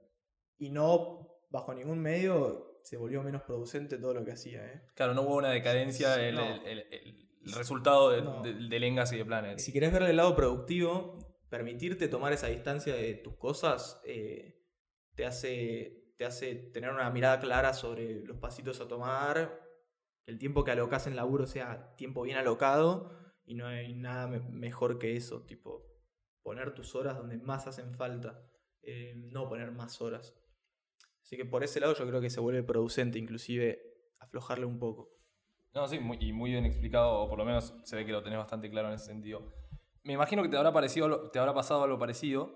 Y 0.57 0.69
no, 0.69 1.41
bajo 1.49 1.73
ningún 1.73 1.99
medio, 1.99 2.79
se 2.83 2.97
volvió 2.97 3.23
menos 3.23 3.43
producente 3.43 3.97
todo 3.97 4.13
lo 4.13 4.25
que 4.25 4.31
hacía. 4.31 4.65
¿eh? 4.65 4.81
Claro, 4.95 5.13
no 5.13 5.21
hubo 5.23 5.35
una 5.37 5.49
decadencia, 5.49 6.15
el, 6.15 6.37
el, 6.37 6.85
el, 6.91 7.53
resultado 7.53 8.11
de, 8.41 8.53
de, 8.53 8.79
Lengas 8.79 9.11
y 9.13 9.17
de 9.17 9.25
Planet. 9.25 9.59
Si 9.59 9.71
querés 9.73 9.91
ver 9.91 10.03
el 10.03 10.17
lado 10.17 10.35
productivo, 10.35 11.17
permitirte 11.49 12.07
tomar 12.07 12.33
esa 12.33 12.47
distancia 12.47 12.95
de 12.95 13.15
tus 13.15 13.35
cosas 13.35 14.01
eh, 14.05 14.61
te, 15.15 15.25
hace, 15.25 16.13
te 16.17 16.25
hace 16.25 16.55
tener 16.55 16.91
una 16.91 17.09
mirada 17.09 17.39
clara 17.39 17.73
sobre 17.73 18.23
los 18.25 18.37
pasitos 18.37 18.79
a 18.79 18.87
tomar, 18.87 19.59
que 20.23 20.31
el 20.31 20.39
tiempo 20.39 20.63
que 20.63 20.71
alocas 20.71 21.07
en 21.07 21.15
laburo 21.15 21.45
sea 21.47 21.93
tiempo 21.97 22.21
bien 22.21 22.37
alocado 22.37 23.11
y 23.43 23.55
no 23.55 23.67
hay 23.67 23.93
nada 23.95 24.27
mejor 24.27 24.97
que 24.97 25.17
eso, 25.17 25.43
tipo 25.43 25.90
poner 26.43 26.73
tus 26.73 26.95
horas 26.95 27.17
donde 27.17 27.37
más 27.37 27.67
hacen 27.67 27.93
falta, 27.93 28.43
eh, 28.81 29.13
no 29.15 29.47
poner 29.47 29.71
más 29.71 30.01
horas. 30.01 30.35
Así 31.21 31.37
que 31.37 31.45
por 31.45 31.63
ese 31.63 31.79
lado 31.79 31.93
yo 31.93 32.07
creo 32.07 32.21
que 32.21 32.29
se 32.29 32.39
vuelve 32.39 32.63
producente, 32.63 33.19
inclusive 33.19 33.81
aflojarle 34.19 34.65
un 34.65 34.79
poco. 34.79 35.09
No, 35.73 35.87
sí, 35.87 35.99
y 36.19 36.33
muy 36.33 36.51
bien 36.51 36.65
explicado, 36.65 37.21
o 37.21 37.29
por 37.29 37.37
lo 37.37 37.45
menos 37.45 37.73
se 37.83 37.95
ve 37.95 38.05
que 38.05 38.11
lo 38.11 38.23
tenés 38.23 38.39
bastante 38.39 38.69
claro 38.69 38.89
en 38.89 38.95
ese 38.95 39.05
sentido 39.05 39.61
me 40.03 40.13
imagino 40.13 40.41
que 40.41 40.49
te 40.49 40.57
habrá, 40.57 40.73
parecido, 40.73 41.29
te 41.29 41.39
habrá 41.39 41.53
pasado 41.53 41.83
algo 41.83 41.99
parecido, 41.99 42.51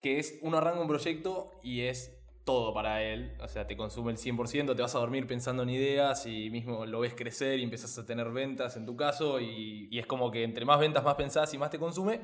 que 0.00 0.18
es 0.18 0.38
uno 0.42 0.58
arranca 0.58 0.80
un 0.80 0.88
proyecto 0.88 1.50
y 1.62 1.82
es 1.82 2.22
todo 2.44 2.72
para 2.72 3.02
él, 3.02 3.36
o 3.40 3.48
sea, 3.48 3.66
te 3.66 3.76
consume 3.76 4.12
el 4.12 4.18
100%, 4.18 4.76
te 4.76 4.82
vas 4.82 4.94
a 4.94 5.00
dormir 5.00 5.26
pensando 5.26 5.64
en 5.64 5.70
ideas 5.70 6.26
y 6.26 6.48
mismo 6.50 6.86
lo 6.86 7.00
ves 7.00 7.14
crecer 7.14 7.58
y 7.58 7.64
empiezas 7.64 7.98
a 7.98 8.06
tener 8.06 8.30
ventas 8.30 8.76
en 8.76 8.86
tu 8.86 8.94
caso 8.94 9.40
y, 9.40 9.88
es 9.98 10.06
como 10.06 10.30
que 10.30 10.44
entre 10.44 10.64
más 10.64 10.78
ventas 10.78 11.02
más 11.02 11.16
pensás 11.16 11.52
y 11.54 11.58
más 11.58 11.70
te 11.70 11.78
consume, 11.80 12.20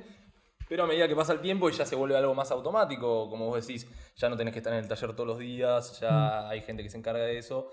pero 0.72 0.85
a 0.85 0.87
medida 0.87 1.06
que 1.06 1.14
pasa 1.14 1.35
el 1.35 1.42
tiempo 1.42 1.68
y 1.68 1.72
ya 1.74 1.85
se 1.85 1.94
vuelve 1.94 2.16
algo 2.16 2.35
más 2.35 2.50
automático, 2.50 3.28
como 3.28 3.44
vos 3.44 3.66
decís, 3.66 3.87
ya 4.16 4.30
no 4.30 4.38
tenés 4.38 4.54
que 4.54 4.61
estar 4.61 4.72
en 4.72 4.78
el 4.78 4.88
taller 4.88 5.12
todos 5.12 5.26
los 5.26 5.38
días, 5.38 6.00
ya 6.00 6.48
hay 6.48 6.62
gente 6.62 6.82
que 6.82 6.88
se 6.88 6.96
encarga 6.96 7.24
de 7.24 7.37
eso. 7.37 7.70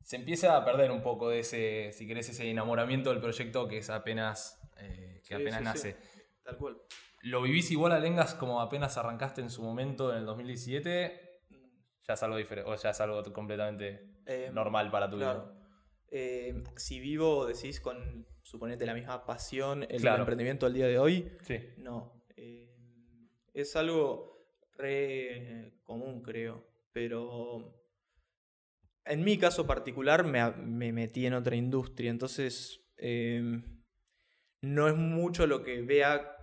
Se 0.00 0.16
empieza 0.16 0.56
a 0.56 0.64
perder 0.64 0.92
un 0.92 1.02
poco 1.02 1.28
de 1.28 1.40
ese, 1.40 1.92
si 1.92 2.06
querés, 2.06 2.30
ese 2.30 2.48
enamoramiento 2.48 3.10
del 3.10 3.20
proyecto 3.20 3.68
que 3.68 3.76
es 3.76 3.90
apenas 3.90 4.58
eh, 4.78 5.20
que 5.28 5.34
apenas 5.34 5.60
nace. 5.60 5.94
Tal 6.42 6.56
cual. 6.56 6.80
¿Lo 7.20 7.42
vivís 7.42 7.70
igual 7.70 7.92
a 7.92 7.98
Lengas 7.98 8.32
como 8.32 8.62
apenas 8.62 8.96
arrancaste 8.96 9.42
en 9.42 9.50
su 9.50 9.62
momento 9.62 10.10
en 10.10 10.20
el 10.20 10.24
2017? 10.24 11.42
Ya 12.08 12.14
es 12.14 12.22
algo 12.22 12.38
diferente, 12.38 12.70
o 12.70 12.74
ya 12.74 12.88
es 12.88 13.00
algo 13.02 13.22
completamente 13.34 14.08
em, 14.24 14.54
normal 14.54 14.90
para 14.90 15.10
tu 15.10 15.18
vida. 15.18 15.52
Em, 16.10 16.64
si 16.76 16.98
vivo, 16.98 17.44
decís, 17.44 17.78
con, 17.78 18.26
suponete, 18.42 18.86
la 18.86 18.94
misma 18.94 19.26
pasión, 19.26 19.82
el 19.82 20.06
emprendimiento 20.06 20.64
al 20.64 20.72
día 20.72 20.86
de 20.86 20.98
hoy, 20.98 21.30
sí. 21.42 21.58
no. 21.76 22.21
Em, 23.54 23.60
es 23.60 23.76
algo 23.76 24.46
re 24.76 25.80
común, 25.84 26.22
creo. 26.22 26.66
Pero 26.92 27.82
en 29.04 29.24
mi 29.24 29.38
caso 29.38 29.66
particular 29.66 30.24
me, 30.24 30.50
me 30.52 30.92
metí 30.92 31.26
en 31.26 31.34
otra 31.34 31.56
industria, 31.56 32.10
entonces 32.10 32.80
no 34.62 34.88
es 34.88 34.94
mucho 34.94 35.46
lo 35.46 35.62
que 35.62 35.82
vea 35.82 36.36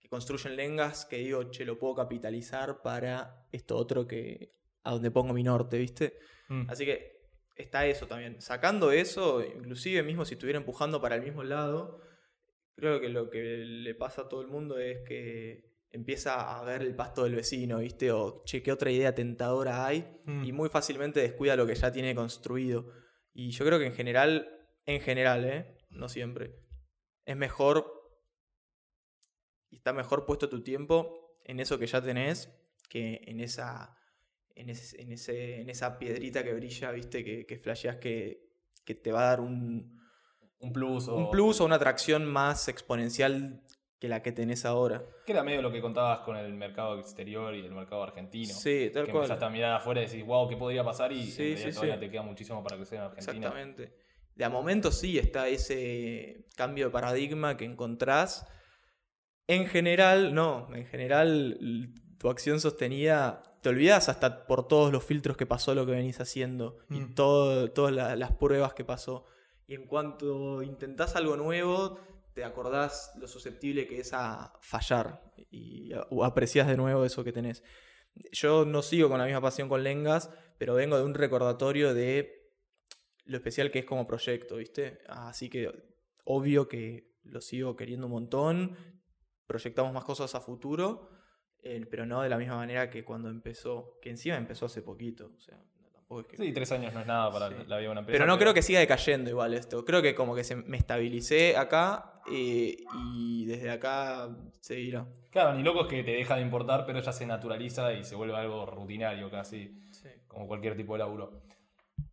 que 0.00 0.08
construyen 0.08 0.56
lengas 0.56 1.04
que 1.04 1.18
digo, 1.18 1.50
che, 1.50 1.64
lo 1.64 1.78
puedo 1.78 1.96
capitalizar 1.96 2.80
para 2.82 3.46
esto 3.52 3.76
otro 3.76 4.06
que 4.06 4.54
a 4.84 4.92
donde 4.92 5.10
pongo 5.10 5.34
mi 5.34 5.42
norte, 5.42 5.76
¿viste? 5.76 6.18
Mm. 6.48 6.70
Así 6.70 6.86
que 6.86 7.18
está 7.56 7.86
eso 7.86 8.06
también. 8.06 8.40
Sacando 8.40 8.92
eso, 8.92 9.44
inclusive 9.44 10.02
mismo 10.02 10.24
si 10.24 10.34
estuviera 10.34 10.58
empujando 10.58 11.00
para 11.00 11.16
el 11.16 11.22
mismo 11.22 11.42
lado, 11.44 12.00
creo 12.74 13.00
que 13.00 13.08
lo 13.08 13.28
que 13.28 13.42
le 13.42 13.94
pasa 13.94 14.22
a 14.22 14.28
todo 14.28 14.40
el 14.40 14.48
mundo 14.48 14.78
es 14.78 15.00
que 15.06 15.68
empieza 15.90 16.58
a 16.58 16.62
ver 16.64 16.82
el 16.82 16.94
pasto 16.94 17.24
del 17.24 17.34
vecino, 17.34 17.78
¿viste? 17.78 18.12
O, 18.12 18.42
che, 18.44 18.62
qué 18.62 18.72
otra 18.72 18.90
idea 18.90 19.14
tentadora 19.14 19.86
hay 19.86 20.20
mm. 20.26 20.44
y 20.44 20.52
muy 20.52 20.68
fácilmente 20.68 21.20
descuida 21.20 21.56
lo 21.56 21.66
que 21.66 21.74
ya 21.74 21.90
tiene 21.92 22.14
construido. 22.14 22.92
Y 23.32 23.50
yo 23.50 23.64
creo 23.64 23.78
que 23.78 23.86
en 23.86 23.94
general, 23.94 24.48
en 24.84 25.00
general, 25.00 25.44
¿eh? 25.44 25.78
No 25.90 26.08
siempre 26.08 26.54
es 27.24 27.36
mejor 27.36 27.92
y 29.70 29.76
está 29.76 29.92
mejor 29.92 30.24
puesto 30.26 30.48
tu 30.48 30.62
tiempo 30.62 31.38
en 31.44 31.60
eso 31.60 31.78
que 31.78 31.86
ya 31.86 32.02
tenés 32.02 32.50
que 32.88 33.22
en 33.26 33.40
esa, 33.40 33.96
en, 34.54 34.70
ese- 34.70 35.00
en 35.00 35.12
ese, 35.12 35.60
en 35.60 35.68
esa 35.70 35.98
piedrita 35.98 36.42
que 36.42 36.54
brilla, 36.54 36.90
viste, 36.90 37.22
que, 37.24 37.44
que 37.46 37.58
flasheás 37.58 37.96
que, 37.96 38.50
que 38.84 38.94
te 38.94 39.12
va 39.12 39.22
a 39.22 39.26
dar 39.30 39.40
un, 39.40 40.00
Un 40.60 40.72
plus 40.72 41.08
o... 41.08 41.16
un 41.16 41.30
plus 41.30 41.60
o 41.60 41.64
una 41.66 41.76
atracción 41.76 42.24
más 42.24 42.68
exponencial 42.68 43.62
que 43.98 44.08
la 44.08 44.22
que 44.22 44.30
tenés 44.32 44.64
ahora. 44.64 45.04
Que 45.26 45.32
era 45.32 45.42
medio 45.42 45.60
lo 45.62 45.72
que 45.72 45.80
contabas 45.80 46.20
con 46.20 46.36
el 46.36 46.52
mercado 46.54 46.98
exterior 47.00 47.54
y 47.54 47.60
el 47.66 47.72
mercado 47.72 48.02
argentino. 48.04 48.54
Sí, 48.54 48.90
tal 48.94 49.06
que 49.06 49.10
cual. 49.12 49.24
empezaste 49.24 49.44
a 49.44 49.50
mirar 49.50 49.72
afuera 49.74 50.02
y 50.02 50.06
decís, 50.06 50.24
wow, 50.24 50.48
¿qué 50.48 50.56
podría 50.56 50.84
pasar? 50.84 51.12
Y 51.12 51.24
Sí, 51.26 51.52
en 51.52 51.58
sí, 51.58 51.70
todavía 51.72 51.94
sí. 51.94 52.00
te 52.00 52.10
queda 52.10 52.22
muchísimo 52.22 52.62
para 52.62 52.76
crecer 52.76 52.98
en 52.98 53.04
Argentina. 53.04 53.32
Exactamente. 53.48 53.92
De 54.36 54.44
a 54.44 54.48
momento 54.50 54.92
sí 54.92 55.18
está 55.18 55.48
ese 55.48 56.46
cambio 56.56 56.86
de 56.86 56.90
paradigma 56.92 57.56
que 57.56 57.64
encontrás. 57.64 58.46
En 59.48 59.66
general, 59.66 60.34
no. 60.34 60.68
En 60.74 60.86
general, 60.86 61.90
tu 62.18 62.28
acción 62.30 62.60
sostenida, 62.60 63.42
te 63.62 63.70
olvidas 63.70 64.08
hasta 64.08 64.46
por 64.46 64.68
todos 64.68 64.92
los 64.92 65.02
filtros 65.04 65.36
que 65.36 65.46
pasó 65.46 65.74
lo 65.74 65.86
que 65.86 65.92
venís 65.92 66.20
haciendo 66.20 66.78
y 66.90 67.00
Mm. 67.00 67.14
todo, 67.14 67.70
todas 67.72 67.92
la- 67.92 68.14
las 68.14 68.32
pruebas 68.32 68.74
que 68.74 68.84
pasó. 68.84 69.24
Y 69.66 69.74
en 69.74 69.86
cuanto 69.86 70.62
intentás 70.62 71.16
algo 71.16 71.36
nuevo, 71.36 71.98
te 72.38 72.44
acordás 72.44 73.10
lo 73.18 73.26
susceptible 73.26 73.88
que 73.88 73.98
es 73.98 74.12
a 74.12 74.52
fallar 74.60 75.20
y 75.50 75.92
a- 75.92 76.06
o 76.10 76.24
apreciás 76.24 76.68
de 76.68 76.76
nuevo 76.76 77.04
eso 77.04 77.24
que 77.24 77.32
tenés. 77.32 77.64
Yo 78.30 78.64
no 78.64 78.80
sigo 78.82 79.08
con 79.08 79.18
la 79.18 79.24
misma 79.24 79.40
pasión 79.40 79.68
con 79.68 79.82
Lengas, 79.82 80.30
pero 80.56 80.74
vengo 80.74 80.96
de 80.96 81.02
un 81.02 81.14
recordatorio 81.14 81.94
de 81.94 82.52
lo 83.24 83.38
especial 83.38 83.72
que 83.72 83.80
es 83.80 83.84
como 83.84 84.06
proyecto, 84.06 84.54
¿viste? 84.58 85.00
Así 85.08 85.50
que 85.50 85.68
obvio 86.26 86.68
que 86.68 87.16
lo 87.24 87.40
sigo 87.40 87.74
queriendo 87.74 88.06
un 88.06 88.12
montón. 88.12 88.76
Proyectamos 89.48 89.92
más 89.92 90.04
cosas 90.04 90.32
a 90.36 90.40
futuro, 90.40 91.10
eh, 91.64 91.84
pero 91.90 92.06
no 92.06 92.22
de 92.22 92.28
la 92.28 92.38
misma 92.38 92.54
manera 92.54 92.88
que 92.88 93.04
cuando 93.04 93.30
empezó, 93.30 93.98
que 94.00 94.10
encima 94.10 94.36
empezó 94.36 94.66
hace 94.66 94.80
poquito. 94.80 95.32
O 95.36 95.40
sea, 95.40 95.60
Sí, 96.38 96.52
tres 96.52 96.72
años 96.72 96.94
no 96.94 97.00
es 97.00 97.06
nada 97.06 97.30
para 97.30 97.48
Sí. 97.48 97.54
la 97.66 97.76
vida 97.76 97.86
de 97.86 97.88
una 97.90 98.00
empresa. 98.00 98.18
Pero 98.18 98.26
no 98.26 98.38
creo 98.38 98.54
que 98.54 98.62
siga 98.62 98.80
decayendo 98.80 99.28
igual 99.28 99.52
esto. 99.52 99.84
Creo 99.84 100.00
que 100.00 100.14
como 100.14 100.34
que 100.34 100.42
se, 100.42 100.56
me 100.56 100.76
estabilicé 100.78 101.56
acá 101.56 102.14
eh, 102.32 102.78
y 103.04 103.44
desde 103.44 103.70
acá 103.70 104.28
seguirá. 104.60 105.06
Claro, 105.30 105.54
ni 105.54 105.62
loco 105.62 105.82
es 105.82 105.86
que 105.88 106.02
te 106.02 106.12
deja 106.12 106.36
de 106.36 106.42
importar, 106.42 106.86
pero 106.86 107.00
ya 107.00 107.12
se 107.12 107.26
naturaliza 107.26 107.92
y 107.92 108.04
se 108.04 108.14
vuelve 108.16 108.34
algo 108.36 108.64
rutinario 108.64 109.30
casi, 109.30 109.78
como 110.26 110.46
cualquier 110.46 110.76
tipo 110.76 110.94
de 110.94 111.00
laburo. 111.00 111.42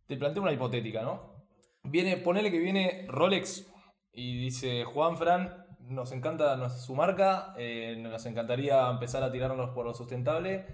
Te 0.06 0.16
planteo 0.16 0.42
una 0.42 0.52
hipotética, 0.52 1.02
¿no? 1.02 1.46
Viene, 1.82 2.18
ponele 2.18 2.50
que 2.50 2.58
viene 2.58 3.06
Rolex 3.08 3.66
y 4.12 4.36
dice, 4.38 4.84
Juan 4.84 5.16
Fran, 5.16 5.64
nos 5.80 6.12
encanta 6.12 6.56
nos- 6.56 6.84
su 6.84 6.94
marca, 6.94 7.54
eh, 7.56 7.96
nos 7.98 8.26
encantaría 8.26 8.88
empezar 8.90 9.22
a 9.22 9.32
tirarnos 9.32 9.70
por 9.70 9.86
lo 9.86 9.94
sustentable, 9.94 10.66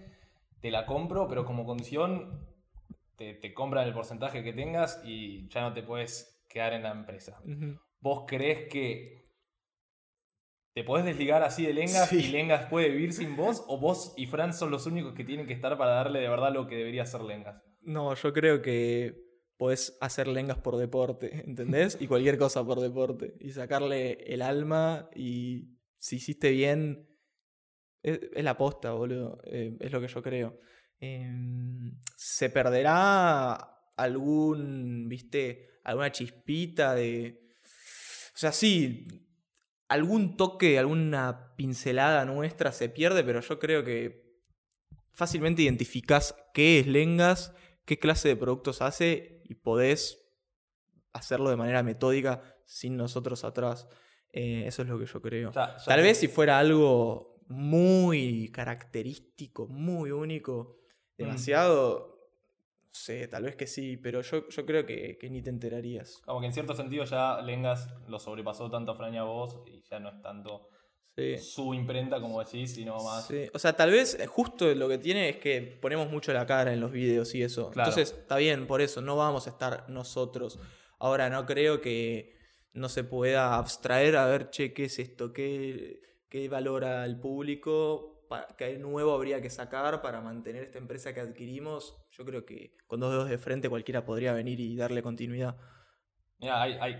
te 0.60 0.70
la 0.70 0.86
compro, 0.86 1.28
pero 1.28 1.44
como 1.44 1.64
condición 1.64 2.46
te, 3.22 3.34
te 3.34 3.54
compran 3.54 3.86
el 3.86 3.94
porcentaje 3.94 4.42
que 4.42 4.52
tengas 4.52 5.00
y 5.04 5.48
ya 5.48 5.62
no 5.62 5.72
te 5.72 5.82
puedes 5.82 6.42
quedar 6.48 6.72
en 6.72 6.82
la 6.82 6.90
empresa. 6.92 7.40
¿Vos 8.00 8.24
creés 8.26 8.68
que 8.68 9.22
te 10.74 10.84
podés 10.84 11.04
desligar 11.04 11.42
así 11.42 11.66
de 11.66 11.74
Lengas 11.74 12.08
Sí. 12.08 12.16
y 12.16 12.28
Lengas 12.28 12.66
puede 12.66 12.88
vivir 12.90 13.12
sin 13.12 13.36
vos? 13.36 13.62
¿O 13.68 13.78
vos 13.78 14.14
y 14.16 14.26
Fran 14.26 14.52
son 14.54 14.70
los 14.70 14.86
únicos 14.86 15.14
que 15.14 15.24
tienen 15.24 15.46
que 15.46 15.52
estar 15.52 15.76
para 15.78 15.92
darle 15.92 16.20
de 16.20 16.28
verdad 16.28 16.52
lo 16.52 16.66
que 16.66 16.76
debería 16.76 17.04
ser 17.06 17.20
Lengas? 17.22 17.62
No, 17.82 18.14
yo 18.14 18.32
creo 18.32 18.62
que 18.62 19.14
podés 19.56 19.96
hacer 20.00 20.26
lengas 20.28 20.58
por 20.58 20.76
deporte, 20.76 21.42
¿entendés? 21.46 21.96
Y 22.00 22.06
cualquier 22.08 22.38
cosa 22.38 22.64
por 22.64 22.80
deporte. 22.80 23.34
Y 23.40 23.50
sacarle 23.50 24.12
el 24.32 24.42
alma 24.42 25.08
y 25.14 25.78
si 25.96 26.16
hiciste 26.16 26.50
bien, 26.50 27.06
es, 28.02 28.18
es 28.34 28.42
la 28.44 28.56
posta, 28.56 28.92
boludo. 28.92 29.40
eh, 29.44 29.76
es 29.80 29.92
lo 29.92 30.00
que 30.00 30.08
yo 30.08 30.22
creo. 30.22 30.58
Em, 31.04 31.98
se 32.14 32.48
perderá 32.48 33.54
algún, 33.96 35.08
viste, 35.08 35.80
alguna 35.82 36.12
chispita 36.12 36.94
de... 36.94 37.56
O 38.32 38.38
sea, 38.38 38.52
sí, 38.52 39.08
algún 39.88 40.36
toque, 40.36 40.78
alguna 40.78 41.54
pincelada 41.56 42.24
nuestra 42.24 42.70
se 42.70 42.88
pierde, 42.88 43.24
pero 43.24 43.40
yo 43.40 43.58
creo 43.58 43.82
que 43.82 44.38
fácilmente 45.10 45.62
identificás 45.62 46.36
qué 46.54 46.78
es 46.78 46.86
Lengas, 46.86 47.52
qué 47.84 47.98
clase 47.98 48.28
de 48.28 48.36
productos 48.36 48.80
hace 48.80 49.42
y 49.44 49.56
podés 49.56 50.24
hacerlo 51.12 51.50
de 51.50 51.56
manera 51.56 51.82
metódica 51.82 52.42
sin 52.64 52.96
nosotros 52.96 53.42
atrás. 53.42 53.88
Eh, 54.32 54.68
eso 54.68 54.82
es 54.82 54.88
lo 54.88 55.00
que 55.00 55.06
yo 55.06 55.20
creo. 55.20 55.50
Tal 55.50 56.00
vez 56.00 56.18
si 56.18 56.28
fuera 56.28 56.60
algo 56.60 57.42
muy 57.48 58.50
característico, 58.52 59.66
muy 59.66 60.12
único, 60.12 60.81
Mm. 61.18 61.22
demasiado, 61.22 62.18
no 62.82 62.90
sé, 62.92 63.26
tal 63.28 63.44
vez 63.44 63.56
que 63.56 63.66
sí, 63.66 63.96
pero 63.96 64.20
yo, 64.22 64.48
yo 64.48 64.66
creo 64.66 64.84
que, 64.86 65.16
que 65.18 65.30
ni 65.30 65.42
te 65.42 65.50
enterarías. 65.50 66.20
Como 66.24 66.40
que 66.40 66.46
en 66.46 66.52
cierto 66.52 66.74
sentido 66.74 67.04
ya 67.04 67.40
Lengas 67.40 67.88
lo 68.08 68.18
sobrepasó 68.18 68.70
tanto 68.70 68.92
a 68.92 68.94
Fran 68.94 69.14
y 69.14 69.18
a 69.18 69.22
vos 69.24 69.60
y 69.66 69.82
ya 69.88 69.98
no 70.00 70.08
es 70.10 70.20
tanto 70.22 70.68
Sí. 71.14 71.36
su 71.36 71.74
imprenta 71.74 72.18
como 72.22 72.42
decís, 72.42 72.72
sino 72.72 72.96
más... 72.96 73.26
Sí, 73.26 73.44
O 73.52 73.58
sea, 73.58 73.74
tal 73.74 73.90
vez 73.90 74.14
eh, 74.18 74.26
justo 74.26 74.74
lo 74.74 74.88
que 74.88 74.96
tiene 74.96 75.28
es 75.28 75.36
que 75.36 75.60
ponemos 75.60 76.10
mucho 76.10 76.32
la 76.32 76.46
cara 76.46 76.72
en 76.72 76.80
los 76.80 76.90
videos 76.90 77.34
y 77.34 77.42
eso. 77.42 77.70
Claro. 77.70 77.90
Entonces, 77.90 78.16
está 78.18 78.38
bien, 78.38 78.66
por 78.66 78.80
eso, 78.80 79.02
no 79.02 79.14
vamos 79.14 79.46
a 79.46 79.50
estar 79.50 79.90
nosotros. 79.90 80.58
Ahora, 80.98 81.28
no 81.28 81.44
creo 81.44 81.82
que 81.82 82.34
no 82.72 82.88
se 82.88 83.04
pueda 83.04 83.56
abstraer 83.58 84.16
a 84.16 84.24
ver, 84.24 84.48
che, 84.48 84.72
¿qué 84.72 84.86
es 84.86 84.98
esto? 84.98 85.34
¿Qué, 85.34 86.00
qué 86.30 86.48
valora 86.48 87.04
el 87.04 87.20
público? 87.20 88.11
¿Qué 88.56 88.78
nuevo 88.78 89.12
habría 89.14 89.40
que 89.40 89.50
sacar 89.50 90.02
para 90.02 90.20
mantener 90.20 90.62
esta 90.62 90.78
empresa 90.78 91.12
que 91.14 91.20
adquirimos? 91.20 91.96
Yo 92.10 92.24
creo 92.24 92.44
que 92.44 92.76
con 92.86 93.00
dos 93.00 93.12
dedos 93.12 93.28
de 93.28 93.38
frente 93.38 93.68
cualquiera 93.68 94.04
podría 94.04 94.32
venir 94.32 94.60
y 94.60 94.76
darle 94.76 95.02
continuidad. 95.02 95.56
Mira, 96.38 96.60
hay, 96.62 96.72
hay, 96.80 96.96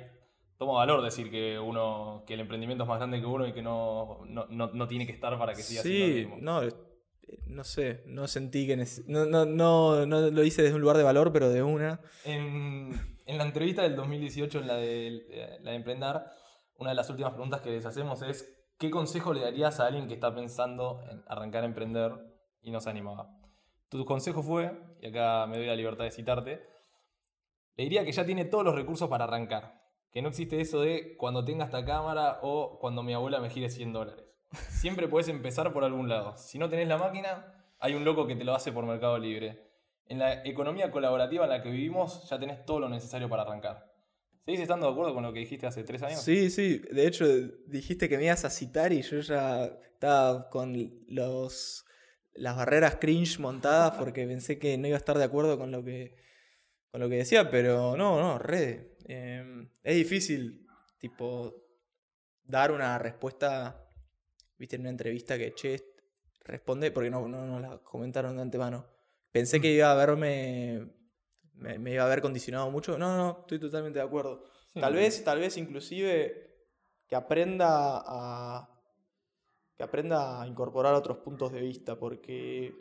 toma 0.59 0.75
valor 0.75 1.03
decir 1.03 1.31
que 1.31 1.59
uno, 1.59 2.25
que 2.27 2.35
el 2.35 2.41
emprendimiento 2.41 2.85
es 2.85 2.89
más 2.89 2.99
grande 2.99 3.21
que 3.21 3.27
uno 3.27 3.47
y 3.47 3.53
que 3.53 3.63
no, 3.63 4.21
no, 4.27 4.47
no, 4.49 4.69
no 4.73 4.89
tiene 4.89 5.07
que 5.07 5.13
estar 5.13 5.37
para 5.39 5.55
que 5.55 5.63
siga 5.63 5.83
siendo 5.83 6.05
el 6.05 6.13
Sí, 6.13 6.19
mismo. 6.21 6.37
no, 6.41 6.63
eh, 6.63 6.73
no 7.47 7.65
sé, 7.65 8.03
no 8.07 8.29
sentí 8.29 8.67
que... 8.67 8.77
no, 9.07 9.25
no, 9.27 10.07
no 10.07 10.31
lo 10.31 10.45
hice 10.45 10.63
desde 10.63 10.75
un 10.75 10.81
lugar 10.81 10.97
de 10.97 11.03
valor, 11.03 11.33
pero 11.33 11.49
de 11.51 11.63
una. 11.63 12.01
En, 12.25 13.19
en 13.27 13.39
la 13.39 13.45
entrevista 13.45 13.83
del 13.83 13.97
2018, 13.97 14.59
en 14.61 14.67
la 14.67 14.77
de, 14.77 15.07
eh, 15.31 15.59
la 15.63 15.71
de 15.71 15.77
Emprendar, 15.77 16.27
una 16.77 16.91
de 16.91 16.97
las 16.97 17.09
últimas 17.11 17.33
preguntas 17.33 17.61
que 17.61 17.71
les 17.71 17.87
hacemos 17.87 18.23
es 18.23 18.62
¿qué 18.83 18.91
consejo 18.91 19.33
le 19.33 19.43
darías 19.43 19.79
a 19.79 19.87
alguien 19.87 20.09
que 20.09 20.15
está 20.15 20.35
pensando 20.35 21.05
en 21.09 21.23
arrancar 21.29 21.63
a 21.63 21.67
emprender 21.67 22.15
y 22.63 22.73
no 22.73 22.81
se 22.81 22.91
animaba? 22.91 23.39
Tu 23.89 24.05
consejo 24.05 24.43
fue, 24.43 24.77
y 25.01 25.07
acá 25.07 25.47
me 25.47 25.57
doy 25.57 25.67
la 25.67 25.77
libertad 25.77 26.03
de 26.03 26.11
citarte, 26.11 26.67
le 27.77 27.85
diría 27.85 28.05
que 28.05 28.11
ya 28.11 28.27
tiene 28.27 28.45
todos 28.45 28.65
los 28.65 28.75
recursos 28.75 29.09
para 29.09 29.23
arrancar. 29.23 29.81
Que 30.11 30.21
no 30.21 30.31
existe 30.31 30.61
eso 30.61 30.81
de 30.81 31.17
cuando 31.17 31.45
tenga 31.45 31.67
esta 31.67 31.85
cámara 31.85 32.41
o 32.43 32.81
cuando 32.81 33.05
mi 33.05 33.15
abuela 33.15 33.39
me 33.39 33.51
gire 33.51 33.71
100 33.71 33.93
dólares. 33.93 34.25
Siempre 34.71 35.07
puedes 35.07 35.29
empezar 35.29 35.73
por 35.73 35.85
algún 35.85 36.09
lado. 36.09 36.37
Si 36.37 36.59
no 36.59 36.69
tenés 36.69 36.89
la 36.89 36.99
máquina, 36.99 37.55
hay 37.79 37.95
un 37.95 38.05
loco 38.05 38.27
que 38.27 38.35
te 38.35 38.43
lo 38.43 38.53
hace 38.53 38.73
por 38.73 38.85
Mercado 38.85 39.17
Libre. 39.17 39.71
En 40.07 40.19
la 40.19 40.45
economía 40.45 40.91
colaborativa 40.91 41.45
en 41.45 41.51
la 41.51 41.63
que 41.63 41.71
vivimos, 41.71 42.29
ya 42.29 42.37
tenés 42.37 42.67
todo 42.67 42.81
lo 42.81 42.89
necesario 42.89 43.29
para 43.29 43.43
arrancar. 43.43 43.92
¿Seguís 44.45 44.61
estando 44.61 44.87
de 44.87 44.93
acuerdo 44.93 45.15
con 45.15 45.23
lo 45.23 45.33
que 45.33 45.41
dijiste 45.41 45.67
hace 45.67 45.85
tres 45.85 46.03
años? 46.03 46.21
Sí, 46.21 46.51
sí, 46.51 46.79
de 46.79 47.07
hecho 47.07 47.27
dijiste 47.67 48.09
que 48.09 48.17
me 48.17 48.25
ibas 48.25 48.45
a 48.45 48.51
citar 48.51 48.93
y 48.93 49.03
yo 49.03 49.21
ya 49.21 49.67
estaba 49.67 50.51
con 50.51 50.75
los, 51.07 51.85
las 52.35 52.57
barreras 52.57 52.97
cringe 52.97 53.39
montadas 53.39 53.93
porque 53.97 54.27
pensé 54.27 54.59
que 54.59 54.77
no 54.79 54.89
iba 54.89 54.97
a 54.97 54.99
estar 54.99 55.17
de 55.17 55.25
acuerdo 55.25 55.59
con 55.59 55.71
lo 55.71 55.85
que, 55.85 56.17
con 56.91 57.01
lo 57.01 57.09
que 57.09 57.17
decía, 57.17 57.51
pero 57.51 57.97
no, 57.97 58.21
no, 58.21 58.39
re. 58.39 58.97
eh, 59.07 59.69
es 59.85 59.97
difícil, 59.97 60.67
tipo, 60.99 61.55
dar 62.43 62.73
una 62.73 62.99
respuesta, 62.99 63.89
viste, 64.59 64.75
en 64.75 64.83
una 64.83 64.91
entrevista 64.91 65.39
que, 65.39 65.55
che, 65.55 65.93
responde, 66.45 66.91
porque 66.91 67.11
no, 67.11 67.29
no 67.29 67.47
nos 67.47 67.63
la 67.63 67.79
comentaron 67.79 68.37
de 68.37 68.43
antemano. 68.43 68.87
Pensé 69.31 69.61
que 69.61 69.73
iba 69.73 69.91
a 69.91 69.95
verme, 69.95 70.89
me, 71.63 71.79
me 71.79 71.93
iba 71.93 72.03
a 72.03 72.07
haber 72.07 72.21
condicionado 72.21 72.71
mucho. 72.71 72.99
No, 72.99 73.17
no, 73.17 73.41
estoy 73.41 73.59
totalmente 73.59 73.99
de 73.99 74.05
acuerdo. 74.05 74.45
Sí, 74.73 74.81
Tal 74.81 74.95
vez, 74.95 75.23
tal 75.25 75.39
vez 75.39 75.57
inclusive 75.57 76.53
que 77.07 77.15
aprenda 77.15 78.03
a 78.05 78.69
que 79.77 79.83
aprenda 79.83 80.43
a 80.43 80.47
incorporar 80.47 80.95
otros 80.95 81.19
puntos 81.19 81.53
de 81.53 81.61
vista, 81.61 81.99
porque 81.99 82.75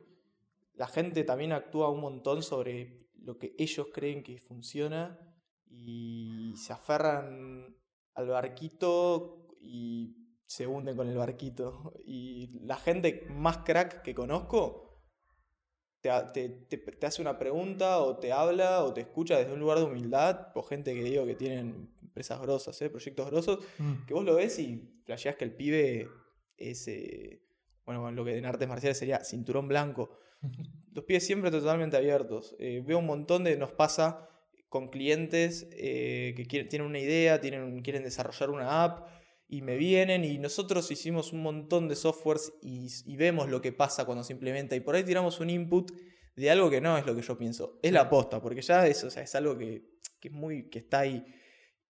la 0.73 0.87
gente 0.87 1.23
también 1.23 1.53
actúa 1.53 1.89
un 1.89 2.01
montón 2.01 2.43
sobre 2.43 3.07
lo 3.15 3.37
que 3.37 3.55
ellos 3.57 3.87
creen 3.93 4.23
que 4.23 4.39
funciona 4.39 5.17
y 5.65 6.53
se 6.57 6.73
aferran 6.73 7.75
al 8.13 8.27
barquito 8.27 9.47
y 9.61 10.17
se 10.45 10.67
hunden 10.67 10.97
con 10.97 11.07
el 11.07 11.17
barquito. 11.17 11.93
Y 12.05 12.59
la 12.65 12.77
gente 12.77 13.25
más 13.29 13.59
crack 13.59 14.01
que 14.01 14.13
conozco 14.13 14.90
te, 16.01 16.09
te- 16.33 16.49
te- 16.49 16.77
te 16.77 17.05
hace 17.05 17.21
una 17.21 17.37
pregunta 17.37 17.99
o 17.99 18.17
te 18.17 18.31
habla 18.31 18.83
o 18.83 18.93
te 18.93 19.01
escucha 19.01 19.37
desde 19.37 19.53
un 19.53 19.59
lugar 19.59 19.77
de 19.79 19.85
humildad, 19.85 20.47
o 20.55 20.63
gente 20.63 20.93
que 20.93 21.03
digo 21.03 21.25
que 21.25 21.35
tienen 21.35 21.89
empresas 22.01 22.41
grosas, 22.41 22.81
¿eh? 22.81 22.89
proyectos 22.89 23.29
grosos, 23.29 23.59
Mm. 23.77 24.05
que 24.07 24.13
vos 24.13 24.25
lo 24.25 24.35
ves 24.35 24.57
y 24.59 24.89
flasheás 25.05 25.35
que 25.35 25.45
el 25.45 25.53
pibe 25.53 26.09
es, 26.57 26.87
eh, 26.87 27.41
bueno, 27.85 28.11
lo 28.11 28.25
que 28.25 28.37
en 28.37 28.45
artes 28.45 28.67
marciales 28.67 28.97
sería 28.97 29.23
cinturón 29.23 29.67
blanco. 29.67 30.17
Los 30.93 31.05
pies 31.05 31.25
siempre 31.25 31.51
totalmente 31.51 31.95
abiertos. 31.97 32.55
Eh, 32.59 32.83
veo 32.85 32.97
un 32.99 33.05
montón 33.05 33.43
de, 33.45 33.55
nos 33.55 33.71
pasa 33.71 34.27
con 34.67 34.89
clientes 34.89 35.67
eh, 35.71 36.33
que 36.35 36.45
quieren, 36.45 36.67
tienen 36.67 36.87
una 36.87 36.99
idea, 36.99 37.39
tienen, 37.39 37.81
quieren 37.81 38.03
desarrollar 38.03 38.49
una 38.49 38.83
app 38.83 39.07
y 39.51 39.61
me 39.61 39.75
vienen 39.75 40.23
y 40.23 40.37
nosotros 40.37 40.89
hicimos 40.91 41.33
un 41.33 41.43
montón 41.43 41.89
de 41.89 41.97
softwares 41.97 42.53
y, 42.61 42.87
y, 43.05 43.17
vemos 43.17 43.49
lo 43.49 43.61
que 43.61 43.73
pasa 43.73 44.05
cuando 44.05 44.23
se 44.23 44.31
implementa 44.31 44.77
y 44.77 44.79
por 44.79 44.95
ahí 44.95 45.03
tiramos 45.03 45.41
un 45.41 45.49
input 45.49 45.91
de 46.37 46.49
algo 46.49 46.69
que 46.69 46.79
no 46.79 46.97
es 46.97 47.05
lo 47.05 47.13
que 47.13 47.21
yo 47.21 47.37
pienso, 47.37 47.77
es 47.83 47.91
la 47.91 48.01
aposta, 48.01 48.41
porque 48.41 48.61
ya 48.61 48.87
eso, 48.87 49.07
o 49.07 49.09
sea, 49.09 49.23
es 49.23 49.35
algo 49.35 49.57
que, 49.57 49.83
que, 50.21 50.29
es 50.29 50.33
muy, 50.33 50.69
que 50.69 50.79
está 50.79 50.99
ahí. 50.99 51.25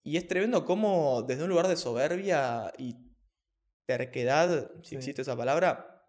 Y 0.01 0.17
es 0.17 0.27
tremendo 0.27 0.65
cómo 0.65 1.21
desde 1.21 1.43
un 1.43 1.49
lugar 1.49 1.67
de 1.67 1.75
soberbia 1.75 2.73
y 2.79 2.95
terquedad, 3.85 4.71
si 4.81 4.89
Sí. 4.89 4.95
existe 4.95 5.21
esa 5.21 5.37
palabra, 5.37 6.03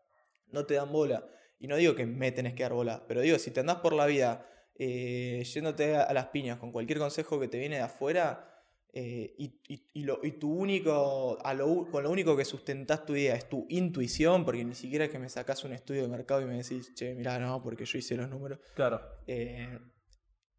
no 0.47 0.65
te 0.65 0.75
dan 0.75 0.91
bola. 0.91 1.29
Y 1.59 1.67
no 1.67 1.77
digo 1.77 1.95
que 1.95 2.07
me 2.07 2.33
tenés 2.33 2.55
que 2.55 2.63
dar 2.63 2.73
bola, 2.73 3.05
pero 3.07 3.21
digo, 3.21 3.39
si 3.39 3.51
te 3.51 3.61
andás 3.61 3.77
por 3.77 3.93
la 3.93 4.07
vida 4.07 4.49
eh, 4.79 5.45
yéndote 5.45 5.97
a 5.97 6.13
las 6.15 6.29
piñas 6.29 6.59
con 6.59 6.73
cualquier 6.73 6.99
consejo 6.99 7.39
que 7.39 7.47
te 7.49 7.59
viene 7.59 7.77
de 7.77 7.83
afuera 7.83 8.52
eh, 8.95 9.35
y, 9.39 9.61
y- 9.69 9.87
y 9.95 10.03
lo- 10.05 10.21
y 10.23 10.33
tu 10.33 10.53
único, 10.53 11.39
a 11.45 11.55
lo, 11.55 11.67
u- 11.67 11.91
con 11.91 12.03
lo 12.03 12.11
único 12.11 12.37
que 12.37 12.45
sustentás 12.45 13.07
tu 13.07 13.15
idea 13.17 13.35
es 13.35 13.49
tu 13.49 13.67
intuición, 13.71 14.45
porque 14.45 14.65
ni 14.65 14.75
siquiera 14.75 15.07
es 15.07 15.11
que 15.11 15.19
me 15.19 15.29
sacás 15.29 15.65
un 15.65 15.73
estudio 15.73 16.03
de 16.03 16.09
mercado 16.09 16.43
y 16.43 16.45
me 16.47 16.57
decís, 16.59 16.95
che, 16.95 17.15
mirá, 17.15 17.39
no, 17.39 17.63
porque 17.63 17.85
yo 17.87 17.99
hice 17.99 18.17
los 18.17 18.29
números. 18.29 18.59
Claro. 18.75 19.01
Eh, 19.27 19.79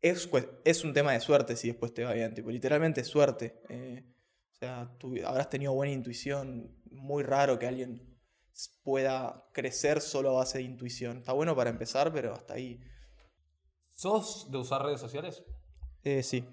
es, 0.01 0.29
es 0.65 0.83
un 0.83 0.93
tema 0.93 1.13
de 1.13 1.19
suerte 1.19 1.55
si 1.55 1.67
después 1.69 1.93
te 1.93 2.03
va 2.03 2.13
bien, 2.13 2.33
tipo, 2.33 2.49
literalmente 2.49 3.01
es 3.01 3.07
suerte. 3.07 3.61
Eh, 3.69 4.03
o 4.51 4.55
sea, 4.55 4.95
tú 4.97 5.13
habrás 5.25 5.49
tenido 5.49 5.73
buena 5.73 5.93
intuición, 5.93 6.75
muy 6.91 7.23
raro 7.23 7.59
que 7.59 7.67
alguien 7.67 8.17
pueda 8.83 9.45
crecer 9.53 10.01
solo 10.01 10.29
a 10.31 10.33
base 10.39 10.57
de 10.57 10.63
intuición. 10.63 11.17
Está 11.17 11.33
bueno 11.33 11.55
para 11.55 11.69
empezar, 11.69 12.11
pero 12.11 12.33
hasta 12.33 12.55
ahí. 12.55 12.79
¿Sos 13.93 14.49
de 14.51 14.57
usar 14.57 14.83
redes 14.83 14.99
sociales? 14.99 15.43
Sí, 16.23 16.45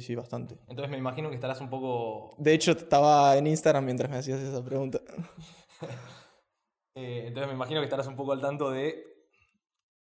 sí, 0.00 0.14
bastante. 0.14 0.56
Entonces 0.68 0.90
me 0.90 0.96
imagino 0.96 1.28
que 1.28 1.34
estarás 1.34 1.60
un 1.60 1.68
poco. 1.68 2.34
De 2.38 2.54
hecho, 2.54 2.72
estaba 2.72 3.36
en 3.36 3.46
Instagram 3.46 3.84
mientras 3.84 4.10
me 4.10 4.16
hacías 4.16 4.40
esa 4.40 4.64
pregunta. 4.64 5.00
eh, 6.94 7.24
entonces 7.26 7.48
me 7.48 7.54
imagino 7.54 7.80
que 7.80 7.84
estarás 7.84 8.06
un 8.06 8.16
poco 8.16 8.32
al 8.32 8.40
tanto 8.40 8.70
de 8.70 9.04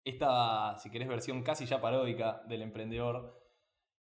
esta, 0.03 0.77
si 0.79 0.89
querés, 0.89 1.07
versión 1.07 1.41
casi 1.43 1.65
ya 1.65 1.79
paródica 1.79 2.41
del 2.47 2.61
emprendedor. 2.63 3.38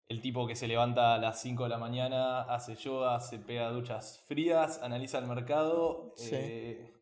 El 0.09 0.21
tipo 0.21 0.47
que 0.47 0.55
se 0.57 0.69
levanta 0.69 1.15
a 1.15 1.19
las 1.19 1.41
5 1.41 1.65
de 1.65 1.71
la 1.71 1.79
mañana, 1.79 2.43
hace 2.43 2.75
yoga, 2.77 3.21
se 3.21 3.39
pega 3.39 3.71
duchas 3.71 4.23
frías, 4.27 4.81
analiza 4.83 5.19
el 5.19 5.27
mercado. 5.27 6.13
Sí. 6.17 6.31
eh, 6.35 6.95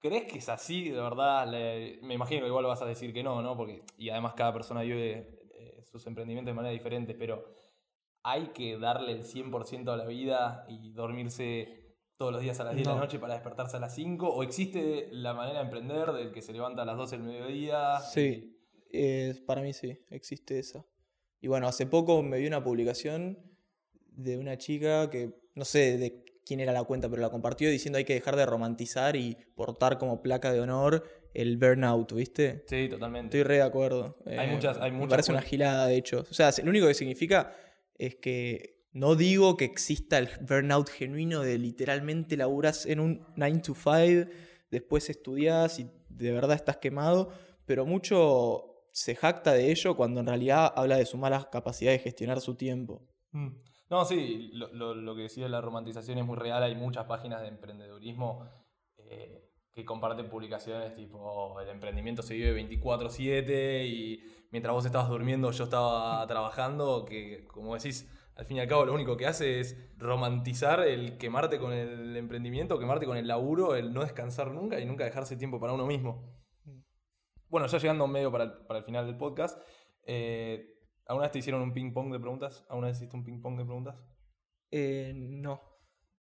¿Crees 0.00 0.30
que 0.30 0.38
es 0.38 0.48
así, 0.48 0.90
de 0.90 1.00
verdad? 1.00 1.46
Le- 1.50 1.98
me 2.02 2.14
imagino 2.14 2.42
que 2.42 2.46
igual 2.48 2.64
vas 2.66 2.80
a 2.82 2.86
decir 2.86 3.12
que 3.12 3.22
no, 3.22 3.42
¿no? 3.42 3.56
Porque, 3.56 3.82
y 3.98 4.08
además 4.10 4.34
cada 4.34 4.52
persona 4.52 4.82
vive 4.82 5.38
eh, 5.54 5.82
sus 5.84 6.06
emprendimientos 6.06 6.50
de 6.50 6.54
manera 6.54 6.72
diferente, 6.72 7.14
pero 7.14 7.57
hay 8.30 8.48
que 8.48 8.78
darle 8.78 9.12
el 9.12 9.22
100% 9.24 9.92
a 9.92 9.96
la 9.96 10.04
vida 10.06 10.64
y 10.68 10.90
dormirse 10.92 11.96
todos 12.16 12.32
los 12.32 12.42
días 12.42 12.58
a 12.60 12.64
las 12.64 12.74
10 12.74 12.86
de 12.88 12.94
la 12.94 13.00
noche 13.00 13.18
para 13.18 13.34
despertarse 13.34 13.76
a 13.76 13.80
las 13.80 13.94
5? 13.94 14.28
¿O 14.28 14.42
existe 14.42 15.08
la 15.12 15.34
manera 15.34 15.60
de 15.60 15.64
emprender 15.64 16.12
del 16.12 16.32
que 16.32 16.42
se 16.42 16.52
levanta 16.52 16.82
a 16.82 16.84
las 16.84 16.96
12 16.96 17.16
del 17.16 17.26
mediodía? 17.26 17.98
Sí, 18.00 18.58
eh, 18.92 19.34
para 19.46 19.62
mí 19.62 19.72
sí, 19.72 19.98
existe 20.10 20.58
esa. 20.58 20.84
Y 21.40 21.46
bueno, 21.48 21.68
hace 21.68 21.86
poco 21.86 22.22
me 22.22 22.38
vi 22.38 22.46
una 22.48 22.62
publicación 22.64 23.38
de 24.10 24.36
una 24.36 24.58
chica 24.58 25.08
que 25.10 25.32
no 25.54 25.64
sé 25.64 25.96
de 25.96 26.24
quién 26.44 26.58
era 26.60 26.72
la 26.72 26.82
cuenta, 26.82 27.08
pero 27.08 27.22
la 27.22 27.30
compartió 27.30 27.70
diciendo 27.70 27.98
hay 27.98 28.04
que 28.04 28.14
dejar 28.14 28.34
de 28.34 28.46
romantizar 28.46 29.14
y 29.14 29.36
portar 29.54 29.98
como 29.98 30.20
placa 30.22 30.52
de 30.52 30.60
honor 30.60 31.04
el 31.34 31.56
burnout, 31.58 32.12
¿viste? 32.14 32.64
Sí, 32.66 32.88
totalmente. 32.88 33.38
Estoy 33.38 33.42
re 33.48 33.56
de 33.56 33.62
acuerdo. 33.62 34.16
Hay 34.26 34.48
muchas- 34.50 34.78
hay 34.78 34.90
Me 34.90 34.96
muchas 34.98 35.10
parece 35.10 35.30
una 35.30 35.42
gilada, 35.42 35.86
de 35.86 35.96
hecho. 35.96 36.24
O 36.28 36.34
sea, 36.34 36.50
lo 36.64 36.70
único 36.70 36.88
que 36.88 36.94
significa 36.94 37.54
es 37.98 38.16
que 38.16 38.86
no 38.92 39.14
digo 39.14 39.56
que 39.56 39.64
exista 39.64 40.18
el 40.18 40.28
burnout 40.40 40.88
genuino 40.88 41.40
de 41.40 41.58
literalmente 41.58 42.36
laburas 42.36 42.86
en 42.86 43.00
un 43.00 43.26
9 43.36 43.60
to 43.60 43.74
5, 43.74 44.30
después 44.70 45.10
estudias 45.10 45.78
y 45.78 45.90
de 46.08 46.32
verdad 46.32 46.56
estás 46.56 46.78
quemado, 46.78 47.32
pero 47.66 47.84
mucho 47.84 48.68
se 48.92 49.14
jacta 49.14 49.52
de 49.52 49.70
ello 49.70 49.96
cuando 49.96 50.20
en 50.20 50.26
realidad 50.26 50.72
habla 50.74 50.96
de 50.96 51.06
su 51.06 51.18
mala 51.18 51.48
capacidad 51.50 51.92
de 51.92 51.98
gestionar 51.98 52.40
su 52.40 52.54
tiempo. 52.54 53.02
Mm. 53.32 53.48
No, 53.90 54.04
sí, 54.04 54.50
lo, 54.52 55.14
que 55.14 55.22
decía 55.22 55.44
de 55.44 55.50
la 55.50 55.62
romantización 55.62 56.18
es 56.18 56.26
muy 56.26 56.36
real. 56.36 56.62
Hay 56.62 56.74
muchas 56.74 57.06
páginas 57.06 57.40
de 57.40 57.48
emprendedurismo 57.48 58.46
eh, 58.98 59.47
que 59.78 59.84
comparten 59.84 60.28
publicaciones 60.28 60.92
tipo 60.96 61.18
"Oh, 61.20 61.60
el 61.60 61.68
emprendimiento 61.68 62.20
se 62.20 62.34
vive 62.34 62.52
24/7 62.52 63.86
y 63.86 64.20
mientras 64.50 64.74
vos 64.74 64.84
estabas 64.84 65.08
durmiendo 65.08 65.52
yo 65.52 65.64
estaba 65.64 66.26
trabajando, 66.26 67.04
que 67.04 67.46
como 67.46 67.74
decís, 67.74 68.10
al 68.34 68.44
fin 68.44 68.56
y 68.56 68.60
al 68.60 68.66
cabo 68.66 68.84
lo 68.84 68.92
único 68.92 69.16
que 69.16 69.26
hace 69.26 69.60
es 69.60 69.76
romantizar 69.96 70.80
el 70.80 71.16
quemarte 71.16 71.60
con 71.60 71.72
el 71.72 72.16
emprendimiento, 72.16 72.76
quemarte 72.80 73.06
con 73.06 73.16
el 73.16 73.28
laburo, 73.28 73.76
el 73.76 73.94
no 73.94 74.00
descansar 74.02 74.50
nunca 74.50 74.80
y 74.80 74.84
nunca 74.84 75.04
dejarse 75.04 75.36
tiempo 75.36 75.60
para 75.60 75.72
uno 75.74 75.86
mismo. 75.86 76.36
Bueno, 77.48 77.68
ya 77.68 77.78
llegando 77.78 78.08
medio 78.08 78.32
para 78.32 78.44
el, 78.44 78.52
para 78.66 78.80
el 78.80 78.84
final 78.84 79.06
del 79.06 79.16
podcast, 79.16 79.62
eh, 80.02 80.76
¿alguna 81.06 81.26
vez 81.26 81.32
te 81.32 81.38
hicieron 81.38 81.62
un 81.62 81.72
ping 81.72 81.92
pong 81.92 82.10
de 82.12 82.18
preguntas? 82.18 82.64
¿Alguna 82.68 82.88
vez 82.88 82.96
hiciste 82.96 83.16
un 83.16 83.24
ping 83.24 83.40
pong 83.40 83.56
de 83.56 83.64
preguntas? 83.64 83.96
Eh, 84.72 85.12
no. 85.14 85.77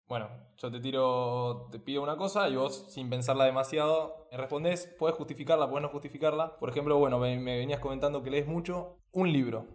Bueno, 0.07 0.29
yo 0.57 0.71
te 0.71 0.79
tiro, 0.79 1.67
te 1.69 1.79
pido 1.79 2.01
una 2.01 2.15
cosa 2.15 2.47
y 2.47 2.55
vos, 2.55 2.85
sin 2.93 3.09
pensarla 3.09 3.43
demasiado, 3.43 4.29
me 4.31 4.37
respondés, 4.37 4.87
puedes 4.97 5.17
justificarla, 5.17 5.69
puedes 5.69 5.81
no 5.81 5.89
justificarla. 5.89 6.57
Por 6.59 6.69
ejemplo, 6.69 6.97
bueno, 6.97 7.19
me, 7.19 7.37
me 7.37 7.57
venías 7.57 7.81
comentando 7.81 8.23
que 8.23 8.29
lees 8.29 8.47
mucho. 8.47 8.99
Un 9.11 9.33
libro. 9.33 9.67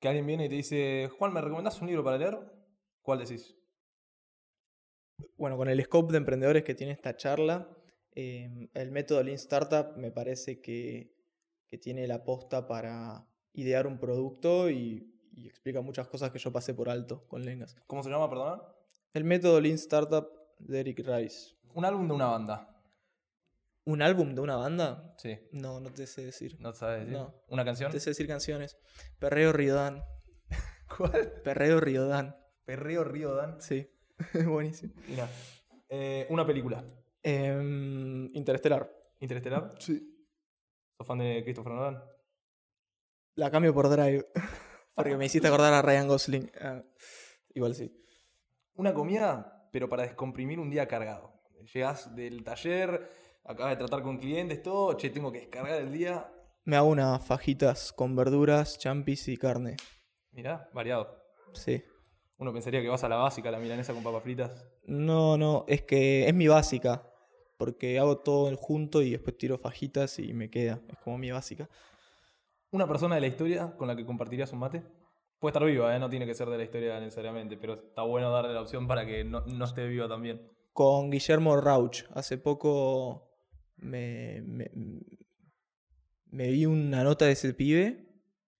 Que 0.00 0.08
alguien 0.08 0.26
viene 0.26 0.46
y 0.46 0.48
te 0.48 0.56
dice, 0.56 1.10
Juan, 1.16 1.32
¿me 1.32 1.40
recomendás 1.40 1.80
un 1.80 1.86
libro 1.86 2.02
para 2.02 2.18
leer? 2.18 2.38
¿Cuál 3.02 3.20
decís? 3.20 3.56
Bueno, 5.36 5.56
con 5.56 5.68
el 5.68 5.82
scope 5.84 6.10
de 6.12 6.18
emprendedores 6.18 6.64
que 6.64 6.74
tiene 6.74 6.92
esta 6.92 7.16
charla, 7.16 7.68
eh, 8.16 8.68
el 8.74 8.90
método 8.90 9.22
Lean 9.22 9.36
Startup 9.36 9.96
me 9.96 10.10
parece 10.10 10.60
que, 10.60 11.14
que 11.68 11.78
tiene 11.78 12.08
la 12.08 12.24
posta 12.24 12.66
para 12.66 13.28
idear 13.52 13.86
un 13.86 13.98
producto 13.98 14.70
y, 14.70 15.14
y 15.32 15.46
explica 15.46 15.80
muchas 15.82 16.08
cosas 16.08 16.32
que 16.32 16.38
yo 16.40 16.52
pasé 16.52 16.74
por 16.74 16.88
alto 16.88 17.26
con 17.28 17.44
Lengas. 17.44 17.76
¿Cómo 17.86 18.02
se 18.02 18.10
llama, 18.10 18.28
perdona? 18.28 18.60
El 19.14 19.24
método 19.24 19.60
Lean 19.60 19.76
Startup 19.76 20.28
de 20.58 20.80
Eric 20.80 21.00
Rice. 21.06 21.56
Un 21.74 21.84
álbum 21.84 22.08
de 22.08 22.14
una 22.14 22.26
banda. 22.26 22.82
¿Un 23.84 24.02
álbum 24.02 24.34
de 24.34 24.40
una 24.40 24.56
banda? 24.56 25.14
Sí. 25.18 25.38
No, 25.52 25.80
no 25.80 25.90
te 25.90 26.06
sé 26.06 26.24
decir. 26.24 26.56
¿No 26.60 26.72
te 26.72 26.78
sabes 26.78 27.00
decir? 27.00 27.14
No. 27.14 27.34
¿Una 27.48 27.64
canción? 27.64 27.90
Te 27.90 28.00
sé 28.00 28.10
decir 28.10 28.26
canciones. 28.26 28.76
Perreo 29.18 29.52
Riodán. 29.52 30.04
¿Cuál? 30.96 31.32
Perreo 31.42 31.80
Riodán. 31.80 32.36
Perreo 32.68 33.02
Río 33.02 33.34
Dan. 33.34 33.62
Sí, 33.62 33.88
buenísimo. 34.46 34.92
Mira. 35.08 35.26
Eh, 35.88 36.26
una 36.28 36.46
película. 36.46 36.84
Em, 37.22 38.28
Interestelar. 38.34 38.92
¿Interestelar? 39.20 39.70
Sí. 39.78 40.26
¿Sos 40.98 41.06
fan 41.06 41.16
de 41.16 41.42
Christopher 41.44 41.72
Nolan? 41.72 42.04
La 43.36 43.50
cambio 43.50 43.72
por 43.72 43.88
Drive. 43.88 44.26
Porque 44.94 45.16
me 45.16 45.24
hiciste 45.24 45.48
acordar 45.48 45.72
a 45.72 45.80
Ryan 45.80 46.08
Gosling. 46.08 46.52
Ah, 46.60 46.84
igual 47.54 47.74
sí. 47.74 47.90
Una 48.78 48.94
comida, 48.94 49.68
pero 49.72 49.88
para 49.88 50.04
descomprimir 50.04 50.60
un 50.60 50.70
día 50.70 50.86
cargado. 50.86 51.32
Llegás 51.74 52.14
del 52.14 52.44
taller, 52.44 53.10
acabas 53.44 53.72
de 53.72 53.76
tratar 53.76 54.04
con 54.04 54.18
clientes, 54.18 54.62
todo, 54.62 54.92
che, 54.92 55.10
tengo 55.10 55.32
que 55.32 55.40
descargar 55.40 55.80
el 55.80 55.90
día. 55.90 56.32
Me 56.62 56.76
hago 56.76 56.86
unas 56.86 57.26
fajitas 57.26 57.92
con 57.92 58.14
verduras, 58.14 58.78
champis 58.78 59.26
y 59.26 59.36
carne. 59.36 59.76
Mirá, 60.30 60.70
variado. 60.72 61.24
Sí. 61.54 61.82
Uno 62.36 62.52
pensaría 62.52 62.80
que 62.80 62.88
vas 62.88 63.02
a 63.02 63.08
la 63.08 63.16
básica, 63.16 63.50
la 63.50 63.58
milanesa 63.58 63.92
con 63.92 64.04
papas 64.04 64.22
fritas. 64.22 64.64
No, 64.84 65.36
no, 65.36 65.64
es 65.66 65.82
que 65.82 66.28
es 66.28 66.34
mi 66.34 66.46
básica. 66.46 67.02
Porque 67.56 67.98
hago 67.98 68.18
todo 68.18 68.56
junto 68.56 69.02
y 69.02 69.10
después 69.10 69.36
tiro 69.36 69.58
fajitas 69.58 70.20
y 70.20 70.32
me 70.34 70.50
queda. 70.50 70.80
Es 70.88 70.98
como 70.98 71.18
mi 71.18 71.32
básica. 71.32 71.68
Una 72.70 72.86
persona 72.86 73.16
de 73.16 73.22
la 73.22 73.26
historia 73.26 73.74
con 73.76 73.88
la 73.88 73.96
que 73.96 74.06
compartirías 74.06 74.52
un 74.52 74.60
mate. 74.60 74.84
Puede 75.38 75.50
estar 75.50 75.64
viva, 75.64 75.94
¿eh? 75.94 75.98
no 75.98 76.10
tiene 76.10 76.26
que 76.26 76.34
ser 76.34 76.48
de 76.48 76.58
la 76.58 76.64
historia 76.64 76.98
necesariamente, 76.98 77.56
pero 77.56 77.74
está 77.74 78.02
bueno 78.02 78.30
darle 78.30 78.52
la 78.52 78.62
opción 78.62 78.88
para 78.88 79.06
que 79.06 79.22
no, 79.24 79.40
no 79.46 79.64
esté 79.64 79.86
viva 79.86 80.08
también. 80.08 80.42
Con 80.72 81.10
Guillermo 81.10 81.56
Rauch. 81.56 82.04
Hace 82.14 82.38
poco 82.38 83.30
me, 83.76 84.40
me, 84.42 84.70
me 86.26 86.50
vi 86.50 86.66
una 86.66 87.04
nota 87.04 87.26
de 87.26 87.32
ese 87.32 87.54
pibe 87.54 88.08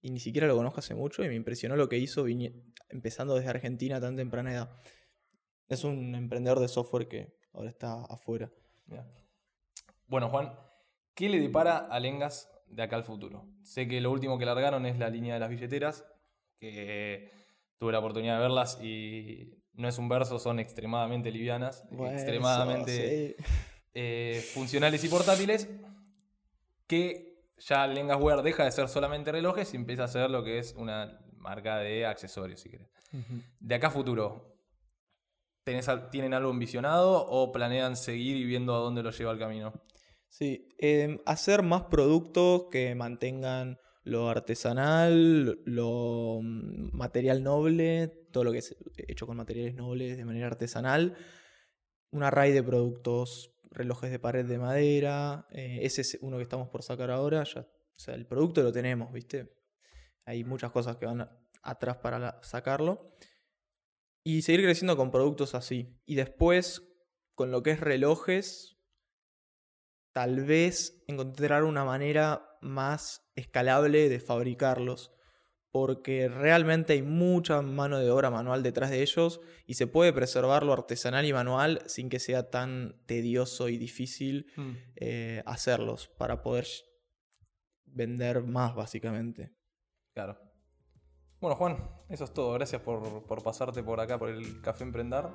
y 0.01 0.11
ni 0.11 0.21
siquiera 0.21 0.47
lo 0.47 0.57
conozco 0.57 0.81
hace 0.81 0.95
mucho 0.95 1.25
y 1.25 1.29
me 1.29 1.35
impresionó 1.35 1.77
lo 1.77 1.89
que 1.89 1.99
hizo 1.99 2.27
empezando 2.89 3.35
desde 3.35 3.51
Argentina 3.51 3.97
a 3.97 4.01
tan 4.01 4.17
temprana 4.17 4.53
edad. 4.53 4.81
Es 5.69 5.85
un 5.85 6.15
emprendedor 6.15 6.61
de 6.61 6.69
software 6.69 7.09
que 7.09 7.37
ahora 7.53 7.71
está 7.71 8.05
afuera. 8.05 8.51
Bueno, 10.07 10.31
Juan, 10.31 10.55
¿qué 11.15 11.29
le 11.29 11.41
depara 11.41 11.79
a 11.79 12.01
Lengas 12.01 12.51
de 12.69 12.83
acá 12.83 12.97
al 12.97 13.05
futuro? 13.05 13.47
Sé 13.63 13.87
que 13.87 14.01
lo 14.01 14.11
último 14.11 14.39
que 14.39 14.47
largaron 14.47 14.87
es 14.87 14.99
la 14.99 15.11
línea 15.11 15.35
de 15.35 15.41
las 15.41 15.51
billeteras, 15.51 16.07
que 16.59 17.31
tuve 17.79 17.93
la 17.93 17.99
oportunidad 18.01 18.37
de 18.37 18.41
verlas 18.41 18.79
y 18.83 19.55
no 19.75 19.89
es 19.89 19.99
un 19.99 20.09
verso, 20.09 20.39
son 20.39 20.59
extremadamente 20.59 21.31
livianas, 21.31 21.87
Bueno, 21.91 22.13
extremadamente 22.15 23.37
sí. 23.39 23.45
eh, 23.95 24.43
funcionales 24.55 25.05
y 25.05 25.09
portátiles, 25.09 25.69
que 26.87 27.45
ya 27.59 27.87
Lengas 27.87 28.21
Wear 28.21 28.43
deja 28.43 28.65
de 28.65 28.73
ser 28.73 28.89
solamente 28.89 29.33
relojes 29.33 29.73
y 29.75 29.77
empieza 29.77 30.05
a 30.05 30.09
ser 30.09 30.31
lo 30.31 30.43
que 30.45 30.59
es 30.59 30.75
una 30.77 31.21
marca 31.37 31.79
de 31.79 32.07
accesorios, 32.07 32.61
si 32.61 32.71
querés. 32.71 32.89
De 33.61 33.75
acá 33.75 33.89
a 33.89 33.91
futuro, 33.91 34.57
¿tenés 35.65 35.89
al- 35.89 36.11
¿tienen 36.11 36.35
algo 36.35 36.51
envisionado 36.51 37.25
o 37.27 37.53
planean 37.53 37.97
seguir 37.97 38.37
y 38.37 38.45
viendo 38.45 38.75
a 38.75 38.79
dónde 38.79 39.03
lo 39.03 39.11
lleva 39.11 39.33
el 39.33 39.39
camino? 39.39 39.73
Sí, 40.29 40.69
em, 40.79 41.19
hacer 41.27 41.63
más 41.63 41.85
productos 41.85 42.65
que 42.71 42.95
mantengan 42.95 43.79
lo 44.09 44.29
artesanal, 44.29 45.61
lo 45.65 46.41
mm, 46.43 46.97
material 46.97 47.43
noble, 47.43 48.09
todo 48.33 48.45
lo 48.45 48.53
que 48.53 48.59
es 48.59 48.77
hecho 48.97 49.27
con 49.27 49.37
materiales 49.37 49.75
nobles 49.75 50.17
de 50.17 50.25
manera 50.25 50.47
artesanal. 50.47 51.17
Un 52.11 52.23
array 52.23 52.53
de 52.53 52.63
productos, 52.63 53.55
relojes 53.71 54.11
de 54.11 54.19
pared 54.19 54.47
de 54.47 54.59
madera. 54.59 55.47
eh, 55.51 55.81
ese 55.83 56.01
es 56.01 56.19
uno 56.23 56.39
que 56.39 56.43
estamos 56.43 56.69
por 56.69 56.83
sacar 56.83 57.11
ahora. 57.11 57.45
Ya, 57.45 57.61
o 57.61 58.01
sea, 58.01 58.15
el 58.15 58.27
producto 58.27 58.63
lo 58.63 58.73
tenemos, 58.73 59.13
¿viste? 59.13 59.55
Hay 60.25 60.45
muchas 60.45 60.73
cosas 60.73 60.97
que 60.97 61.07
van 61.07 61.29
atrás 61.63 61.99
para 61.99 62.41
sacarlo. 62.43 63.15
Y 64.25 64.43
seguir 64.43 64.63
creciendo 64.63 64.97
con 64.97 65.11
productos 65.11 65.55
así. 65.55 66.01
Y 66.07 66.15
después, 66.15 66.83
con 67.35 67.51
lo 67.51 67.63
que 67.63 67.73
es 67.73 67.81
relojes, 67.81 68.78
tal 70.19 70.41
vez 70.45 71.01
encontrar 71.07 71.63
una 71.63 71.85
manera 71.85 72.59
más 72.61 73.31
escalable 73.37 74.09
de 74.09 74.19
fabricarlos. 74.19 75.13
Porque 75.71 76.27
realmente 76.27 76.95
hay 76.95 77.03
mucha 77.03 77.63
mano 77.63 78.01
de 78.01 78.11
obra 78.11 78.29
manual 78.29 78.65
detrás 78.65 78.91
de 78.91 79.03
ellos 79.03 79.41
y 79.65 79.75
se 79.75 79.87
puede 79.87 80.13
preservar 80.13 80.65
lo 80.65 80.73
artesanal 80.73 81.25
y 81.25 81.33
manual 81.33 81.83
sin 81.87 82.09
que 82.09 82.19
sea 82.19 82.51
tan 82.51 83.01
tedioso 83.07 83.69
y 83.69 83.79
difícil 83.79 84.51
eh, 84.97 85.45
hacerlos 85.47 86.09
para 86.09 86.43
poder 86.43 86.67
vender 87.85 88.43
más 88.43 88.75
básicamente. 88.75 89.53
Claro. 90.15 90.37
Bueno, 91.41 91.55
Juan, 91.55 91.77
eso 92.09 92.25
es 92.25 92.35
todo. 92.35 92.55
Gracias 92.55 92.83
por, 92.83 93.25
por 93.25 93.45
pasarte 93.45 93.85
por 93.85 94.01
acá, 94.01 94.19
por 94.19 94.31
el 94.31 94.61
Café 94.63 94.83
Emprendar. 94.83 95.33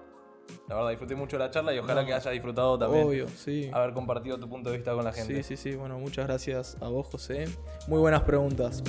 La 0.67 0.75
verdad, 0.75 0.89
disfruté 0.91 1.15
mucho 1.15 1.37
la 1.37 1.49
charla 1.51 1.73
y 1.73 1.79
ojalá 1.79 2.01
No. 2.01 2.07
que 2.07 2.13
hayas 2.13 2.31
disfrutado 2.31 2.77
también 2.79 3.05
Obvio, 3.07 3.27
sí. 3.27 3.69
haber 3.73 3.93
compartido 3.93 4.37
tu 4.39 4.47
punto 4.49 4.69
de 4.69 4.77
vista 4.77 4.93
con 4.93 5.03
la 5.03 5.11
gente. 5.11 5.43
Sí, 5.43 5.55
sí, 5.57 5.71
sí. 5.71 5.75
Bueno, 5.75 5.99
muchas 5.99 6.25
gracias 6.25 6.77
a 6.81 6.87
vos, 6.87 7.07
José. 7.07 7.45
Muy 7.87 7.99
buenas 7.99 8.21
preguntas. 8.21 8.83